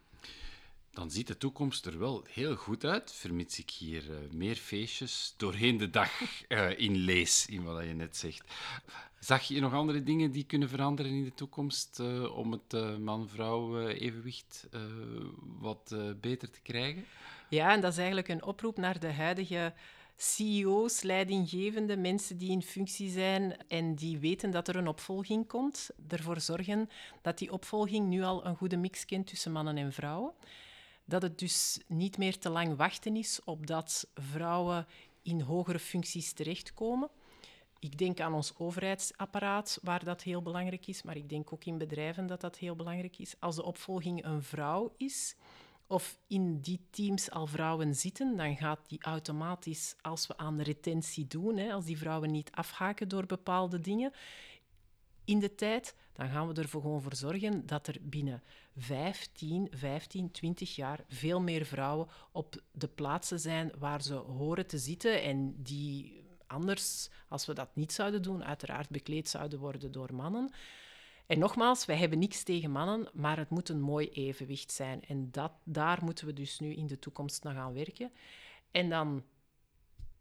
Dan 0.90 1.11
ziet 1.11 1.26
de 1.26 1.38
toekomst 1.38 1.86
er 1.86 1.99
wel 1.99 2.24
heel 2.30 2.55
goed 2.57 2.84
uit, 2.84 3.12
vermits 3.12 3.59
ik 3.59 3.70
hier 3.70 4.11
uh, 4.11 4.16
meer 4.30 4.57
feestjes 4.57 5.34
doorheen 5.36 5.76
de 5.76 5.90
dag 5.90 6.20
in 6.76 6.97
lees, 6.97 7.47
in 7.47 7.62
wat 7.62 7.84
je 7.84 7.95
net 7.95 8.16
zegt. 8.16 8.45
Zag 9.24 9.42
je 9.42 9.60
nog 9.60 9.72
andere 9.72 10.02
dingen 10.02 10.30
die 10.30 10.44
kunnen 10.44 10.68
veranderen 10.68 11.12
in 11.12 11.24
de 11.24 11.34
toekomst 11.34 11.98
uh, 12.00 12.36
om 12.36 12.52
het 12.52 12.98
man-vrouw 12.98 13.86
evenwicht 13.88 14.68
wat 15.58 15.96
beter 16.20 16.50
te 16.50 16.60
krijgen? 16.62 17.04
Ja, 17.48 17.72
en 17.72 17.80
dat 17.80 17.90
is 17.92 17.98
eigenlijk 17.98 18.28
een 18.28 18.44
oproep 18.44 18.76
naar 18.76 19.00
de 19.00 19.12
huidige 19.12 19.74
CEO's, 20.16 21.02
leidinggevende, 21.02 21.96
mensen 21.96 22.38
die 22.38 22.50
in 22.50 22.62
functie 22.62 23.10
zijn 23.10 23.56
en 23.68 23.94
die 23.94 24.18
weten 24.18 24.50
dat 24.50 24.68
er 24.68 24.76
een 24.76 24.88
opvolging 24.88 25.46
komt. 25.46 25.90
Ervoor 26.08 26.40
zorgen 26.40 26.88
dat 27.20 27.38
die 27.38 27.52
opvolging 27.52 28.08
nu 28.08 28.22
al 28.22 28.46
een 28.46 28.56
goede 28.56 28.76
mix 28.76 29.04
kent 29.04 29.26
tussen 29.26 29.52
mannen 29.52 29.76
en 29.76 29.92
vrouwen. 29.92 30.32
Dat 31.04 31.22
het 31.22 31.38
dus 31.38 31.80
niet 31.86 32.18
meer 32.18 32.38
te 32.38 32.50
lang 32.50 32.76
wachten 32.76 33.16
is 33.16 33.40
op 33.44 33.66
dat 33.66 34.06
vrouwen 34.14 34.86
in 35.22 35.40
hogere 35.40 35.78
functies 35.78 36.32
terechtkomen. 36.32 37.10
Ik 37.83 37.99
denk 37.99 38.20
aan 38.20 38.35
ons 38.35 38.55
overheidsapparaat, 38.59 39.78
waar 39.83 40.05
dat 40.05 40.22
heel 40.22 40.43
belangrijk 40.43 40.87
is, 40.87 41.03
maar 41.03 41.16
ik 41.16 41.28
denk 41.28 41.53
ook 41.53 41.64
in 41.64 41.78
bedrijven 41.78 42.26
dat 42.26 42.41
dat 42.41 42.57
heel 42.59 42.76
belangrijk 42.76 43.18
is. 43.18 43.35
Als 43.39 43.57
de 43.57 43.64
opvolging 43.64 44.24
een 44.24 44.43
vrouw 44.43 44.95
is, 44.97 45.37
of 45.87 46.18
in 46.26 46.61
die 46.61 46.80
teams 46.91 47.30
al 47.30 47.47
vrouwen 47.47 47.95
zitten, 47.95 48.37
dan 48.37 48.57
gaat 48.57 48.89
die 48.89 49.03
automatisch, 49.03 49.95
als 50.01 50.26
we 50.26 50.37
aan 50.37 50.57
de 50.57 50.62
retentie 50.62 51.26
doen, 51.26 51.57
hè, 51.57 51.72
als 51.72 51.85
die 51.85 51.99
vrouwen 51.99 52.30
niet 52.30 52.51
afhaken 52.51 53.09
door 53.09 53.26
bepaalde 53.26 53.80
dingen 53.80 54.12
in 55.24 55.39
de 55.39 55.55
tijd, 55.55 55.95
dan 56.12 56.28
gaan 56.28 56.49
we 56.49 56.61
er 56.61 56.68
gewoon 56.68 57.03
voor 57.03 57.16
zorgen 57.16 57.66
dat 57.66 57.87
er 57.87 57.97
binnen 58.03 58.43
15, 58.76 59.68
15, 59.70 60.30
20 60.30 60.74
jaar 60.74 61.05
veel 61.09 61.41
meer 61.41 61.64
vrouwen 61.64 62.09
op 62.33 62.62
de 62.72 62.89
plaatsen 62.89 63.41
zijn 63.41 63.72
waar 63.78 64.03
ze 64.03 64.14
horen 64.14 64.66
te 64.66 64.78
zitten 64.78 65.22
en 65.22 65.55
die 65.62 66.21
anders, 66.53 67.09
als 67.28 67.46
we 67.46 67.55
dat 67.55 67.68
niet 67.74 67.92
zouden 67.92 68.22
doen, 68.22 68.44
uiteraard 68.44 68.88
bekleed 68.88 69.28
zouden 69.28 69.59
worden 69.59 69.92
door 69.92 70.14
mannen. 70.14 70.53
En 71.26 71.38
nogmaals, 71.38 71.84
wij 71.84 71.96
hebben 71.96 72.18
niks 72.18 72.42
tegen 72.42 72.70
mannen, 72.70 73.09
maar 73.12 73.36
het 73.36 73.50
moet 73.50 73.68
een 73.68 73.80
mooi 73.80 74.09
evenwicht 74.09 74.72
zijn. 74.72 75.03
En 75.05 75.30
dat, 75.30 75.53
daar 75.64 76.05
moeten 76.05 76.26
we 76.26 76.32
dus 76.32 76.59
nu 76.59 76.74
in 76.74 76.86
de 76.86 76.98
toekomst 76.98 77.42
naar 77.42 77.55
gaan 77.55 77.72
werken. 77.72 78.12
En 78.70 78.88
dan, 78.88 79.24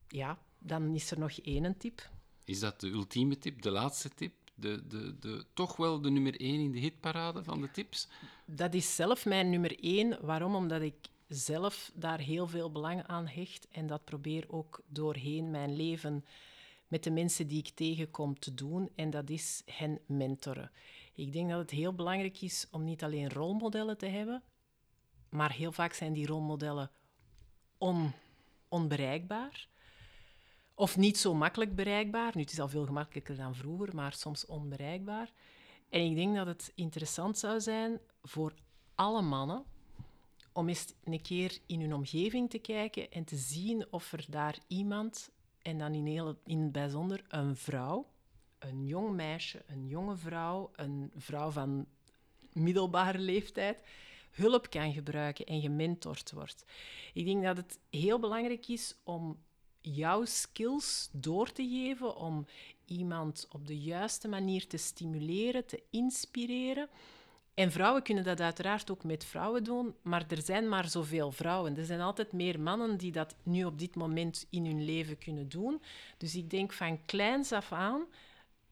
ja, 0.08 0.38
dan 0.60 0.96
is 0.96 1.12
er 1.12 1.20
nog 1.20 1.32
één 1.32 1.78
tip. 1.78 2.10
Is 2.44 2.60
dat 2.60 2.80
de 2.80 2.88
ultieme 2.88 3.38
tip, 3.38 3.62
de 3.62 3.72
laatste 3.72 4.10
tip? 4.10 4.34
De, 4.56 4.88
de, 4.88 5.20
de, 5.20 5.46
toch 5.54 5.76
wel 5.76 6.02
de 6.02 6.10
nummer 6.10 6.40
één 6.40 6.60
in 6.60 6.72
de 6.72 6.80
hitparade 6.80 7.44
van 7.44 7.62
de 7.62 7.72
tips? 7.72 8.08
Dat 8.46 8.74
is 8.74 8.96
zelf 8.96 9.26
mijn 9.26 9.50
nummer 9.50 9.84
één. 9.84 10.26
Waarom? 10.26 10.56
Omdat 10.56 10.82
ik 10.82 10.96
zelf 11.34 11.92
daar 11.94 12.20
heel 12.20 12.48
veel 12.48 12.72
belang 12.72 13.04
aan 13.08 13.28
hecht 13.28 13.68
en 13.72 13.88
dat 13.88 14.04
probeer 14.04 14.46
ook 14.48 14.82
doorheen 14.88 15.52
mijn 15.52 15.76
leven 15.76 16.26
met 16.88 17.04
de 17.04 17.12
mensen 17.12 17.48
die 17.48 17.60
ik 17.60 17.70
tegenkom 17.70 18.40
te 18.40 18.54
doen. 18.54 18.90
En 18.96 19.10
dat 19.10 19.30
is 19.30 19.62
hen 19.66 20.00
mentoren. 20.06 20.72
Ik 21.14 21.34
denk 21.34 21.50
dat 21.50 21.60
het 21.60 21.70
heel 21.70 21.94
belangrijk 21.94 22.42
is 22.42 22.68
om 22.72 22.84
niet 22.84 23.04
alleen 23.04 23.30
rolmodellen 23.30 23.98
te 23.98 24.06
hebben, 24.06 24.44
maar 25.30 25.52
heel 25.52 25.72
vaak 25.72 25.94
zijn 25.94 26.14
die 26.14 26.28
rolmodellen 26.28 26.92
on, 27.78 28.12
onbereikbaar. 28.68 29.68
Of 30.74 30.98
niet 30.98 31.18
zo 31.18 31.34
makkelijk 31.34 31.76
bereikbaar. 31.76 32.32
Nu, 32.36 32.42
het 32.42 32.52
is 32.52 32.60
al 32.60 32.70
veel 32.70 32.86
gemakkelijker 32.86 33.36
dan 33.36 33.56
vroeger, 33.56 33.96
maar 33.96 34.14
soms 34.14 34.46
onbereikbaar. 34.46 35.32
En 35.90 36.02
ik 36.02 36.16
denk 36.16 36.36
dat 36.36 36.48
het 36.48 36.72
interessant 36.76 37.38
zou 37.38 37.60
zijn 37.60 38.00
voor 38.22 38.54
alle 38.96 39.22
mannen 39.22 39.66
om 40.54 40.70
eens 40.70 40.94
een 41.04 41.22
keer 41.22 41.60
in 41.66 41.82
hun 41.82 41.94
omgeving 41.94 42.50
te 42.50 42.60
kijken 42.60 43.12
en 43.12 43.24
te 43.24 43.36
zien 43.36 43.86
of 43.90 44.14
er 44.14 44.26
daar 44.30 44.58
iemand, 44.68 45.32
en 45.62 45.78
dan 45.78 45.94
in, 45.94 46.38
in 46.46 46.60
het 46.60 46.72
bijzonder 46.72 47.24
een 47.28 47.56
vrouw, 47.56 48.08
een 48.60 48.86
jong 48.86 49.16
meisje, 49.16 49.64
een 49.68 49.88
jonge 49.88 50.16
vrouw, 50.16 50.72
een 50.76 51.12
vrouw 51.16 51.50
van 51.50 51.86
middelbare 52.54 53.20
leeftijd, 53.20 53.84
hulp 54.32 54.70
kan 54.70 54.94
gebruiken 54.94 55.46
en 55.46 55.62
gementord 55.62 56.32
wordt. 56.32 56.66
Ik 57.14 57.26
denk 57.26 57.44
dat 57.44 57.58
het 57.58 57.80
heel 57.90 58.20
belangrijk 58.20 58.68
is 58.68 58.96
om 59.04 59.38
jouw 59.82 60.26
skills 60.26 61.10
door 61.12 61.52
te 61.52 61.68
geven, 61.68 62.16
om 62.16 62.46
iemand 62.86 63.48
op 63.52 63.68
de 63.68 63.80
juiste 63.80 64.28
manier 64.28 64.68
te 64.68 64.78
stimuleren, 64.78 65.66
te 65.66 65.84
inspireren. 65.90 66.90
En 67.62 67.72
vrouwen 67.72 68.04
kunnen 68.04 68.24
dat 68.24 68.42
uiteraard 68.42 68.92
ook 68.92 69.04
met 69.04 69.26
vrouwen 69.26 69.64
doen, 69.64 69.96
maar 70.02 70.26
er 70.28 70.42
zijn 70.42 70.70
maar 70.70 70.90
zoveel 70.90 71.32
vrouwen. 71.32 71.78
Er 71.78 71.86
zijn 71.86 72.02
altijd 72.02 72.32
meer 72.32 72.60
mannen 72.60 72.98
die 72.98 73.12
dat 73.12 73.36
nu 73.44 73.66
op 73.66 73.80
dit 73.80 73.96
moment 73.96 74.48
in 74.50 74.66
hun 74.66 74.86
leven 74.86 75.18
kunnen 75.18 75.50
doen. 75.50 75.82
Dus 76.18 76.36
ik 76.36 76.50
denk 76.50 76.74
van 76.74 77.06
kleins 77.06 77.52
af 77.52 77.72
aan 77.72 78.06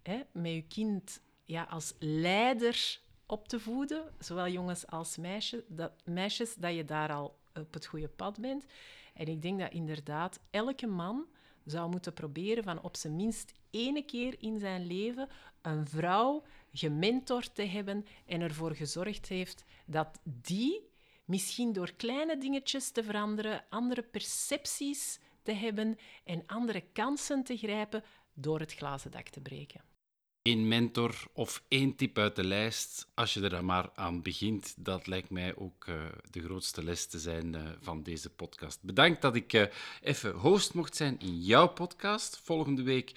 hè, 0.01 0.19
met 0.31 0.51
je 0.51 0.63
kind 0.67 1.21
ja, 1.45 1.63
als 1.63 1.93
leider 1.99 2.99
op 3.25 3.47
te 3.47 3.59
voeden, 3.59 4.03
zowel 4.19 4.47
jongens 4.47 4.87
als 4.87 5.17
meisjes 5.17 5.61
dat, 5.67 5.91
meisjes, 6.05 6.55
dat 6.55 6.75
je 6.75 6.85
daar 6.85 7.11
al 7.11 7.37
op 7.53 7.73
het 7.73 7.85
goede 7.85 8.07
pad 8.07 8.39
bent. 8.39 8.65
En 9.13 9.27
ik 9.27 9.41
denk 9.41 9.59
dat 9.59 9.71
inderdaad 9.71 10.39
elke 10.49 10.87
man 10.87 11.25
zou 11.65 11.89
moeten 11.89 12.13
proberen 12.13 12.63
van 12.63 12.81
op 12.81 12.97
zijn 12.97 13.15
minst 13.15 13.53
ene 13.69 14.01
keer 14.01 14.35
in 14.39 14.59
zijn 14.59 14.87
leven 14.87 15.29
een 15.61 15.87
vrouw 15.87 16.43
gementord 16.71 17.55
te 17.55 17.63
hebben 17.63 18.05
en 18.25 18.41
ervoor 18.41 18.75
gezorgd 18.75 19.27
heeft 19.27 19.63
dat 19.85 20.19
die 20.23 20.89
misschien 21.25 21.73
door 21.73 21.93
kleine 21.93 22.37
dingetjes 22.37 22.91
te 22.91 23.03
veranderen, 23.03 23.65
andere 23.69 24.03
percepties 24.03 25.19
te 25.41 25.51
hebben 25.51 25.97
en 26.23 26.43
andere 26.45 26.81
kansen 26.81 27.43
te 27.43 27.57
grijpen 27.57 28.03
door 28.33 28.59
het 28.59 28.73
glazen 28.73 29.11
dak 29.11 29.27
te 29.27 29.41
breken. 29.41 29.88
Eén 30.49 30.67
mentor 30.67 31.15
of 31.33 31.63
één 31.67 31.95
tip 31.95 32.17
uit 32.17 32.35
de 32.35 32.43
lijst, 32.43 33.07
als 33.13 33.33
je 33.33 33.41
er 33.41 33.49
dan 33.49 33.65
maar 33.65 33.89
aan 33.95 34.21
begint, 34.21 34.73
dat 34.77 35.07
lijkt 35.07 35.29
mij 35.29 35.55
ook 35.55 35.85
uh, 35.85 35.95
de 36.31 36.41
grootste 36.41 36.83
les 36.83 37.05
te 37.05 37.19
zijn 37.19 37.53
uh, 37.53 37.61
van 37.79 38.03
deze 38.03 38.29
podcast. 38.29 38.83
Bedankt 38.83 39.21
dat 39.21 39.35
ik 39.35 39.53
uh, 39.53 39.65
even 40.01 40.31
host 40.31 40.73
mocht 40.73 40.95
zijn 40.95 41.19
in 41.19 41.39
jouw 41.39 41.67
podcast. 41.67 42.39
Volgende 42.43 42.83
week 42.83 43.11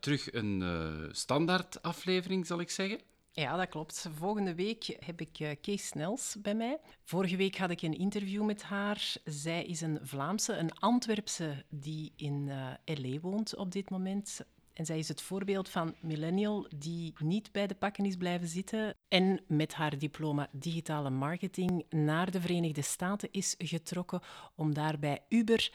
terug 0.00 0.32
een 0.32 1.08
standaard 1.12 1.82
aflevering, 1.82 2.46
zal 2.46 2.60
ik 2.60 2.70
zeggen. 2.70 3.00
Ja, 3.32 3.56
dat 3.56 3.68
klopt. 3.68 4.08
Volgende 4.14 4.54
week 4.54 4.96
heb 5.04 5.20
ik 5.20 5.58
Kees 5.60 5.86
Snels 5.86 6.36
bij 6.38 6.54
mij. 6.54 6.78
Vorige 7.04 7.36
week 7.36 7.56
had 7.56 7.70
ik 7.70 7.82
een 7.82 7.98
interview 7.98 8.44
met 8.44 8.62
haar. 8.62 9.16
Zij 9.24 9.64
is 9.64 9.80
een 9.80 9.98
Vlaamse, 10.02 10.56
een 10.56 10.78
Antwerpse 10.78 11.64
die 11.68 12.12
in 12.16 12.50
LA 12.84 13.20
woont 13.20 13.56
op 13.56 13.72
dit 13.72 13.90
moment. 13.90 14.40
En 14.78 14.86
zij 14.86 14.98
is 14.98 15.08
het 15.08 15.22
voorbeeld 15.22 15.68
van 15.68 15.94
millennial 16.00 16.66
die 16.76 17.12
niet 17.18 17.52
bij 17.52 17.66
de 17.66 17.74
pakken 17.74 18.04
is 18.04 18.16
blijven 18.16 18.48
zitten 18.48 18.94
en 19.08 19.40
met 19.46 19.74
haar 19.74 19.98
diploma 19.98 20.48
digitale 20.52 21.10
marketing 21.10 21.84
naar 21.90 22.30
de 22.30 22.40
Verenigde 22.40 22.82
Staten 22.82 23.28
is 23.32 23.54
getrokken 23.58 24.20
om 24.54 24.74
daar 24.74 24.98
bij 24.98 25.22
Uber 25.28 25.72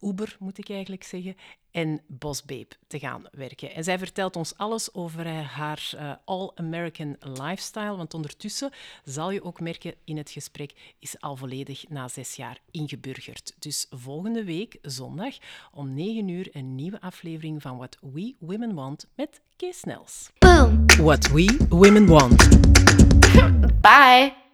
Uber, 0.00 0.36
moet 0.38 0.58
ik 0.58 0.70
eigenlijk 0.70 1.04
zeggen, 1.04 1.36
en 1.70 2.00
Boss 2.06 2.44
Babe 2.44 2.68
te 2.86 2.98
gaan 2.98 3.24
werken. 3.30 3.74
En 3.74 3.84
zij 3.84 3.98
vertelt 3.98 4.36
ons 4.36 4.56
alles 4.56 4.94
over 4.94 5.26
eh, 5.26 5.48
haar 5.48 5.90
uh, 5.94 6.12
All-American 6.24 7.16
lifestyle, 7.20 7.96
want 7.96 8.14
ondertussen 8.14 8.70
zal 9.04 9.30
je 9.30 9.44
ook 9.44 9.60
merken 9.60 9.94
in 10.04 10.16
het 10.16 10.30
gesprek 10.30 10.94
is 10.98 11.20
al 11.20 11.36
volledig 11.36 11.88
na 11.88 12.08
zes 12.08 12.34
jaar 12.34 12.58
ingeburgerd. 12.70 13.54
Dus 13.58 13.86
volgende 13.90 14.44
week, 14.44 14.78
zondag, 14.82 15.34
om 15.72 15.94
9 15.94 16.28
uur, 16.28 16.48
een 16.52 16.74
nieuwe 16.74 17.00
aflevering 17.00 17.62
van 17.62 17.76
What 17.76 17.96
We 18.00 18.34
Women 18.38 18.74
Want 18.74 19.06
met 19.14 19.40
Kees 19.56 19.78
Snels. 19.78 20.30
Boom! 20.38 20.84
What 20.86 21.30
We 21.30 21.66
Women 21.68 22.06
Want. 22.06 22.48
Bye! 23.80 24.47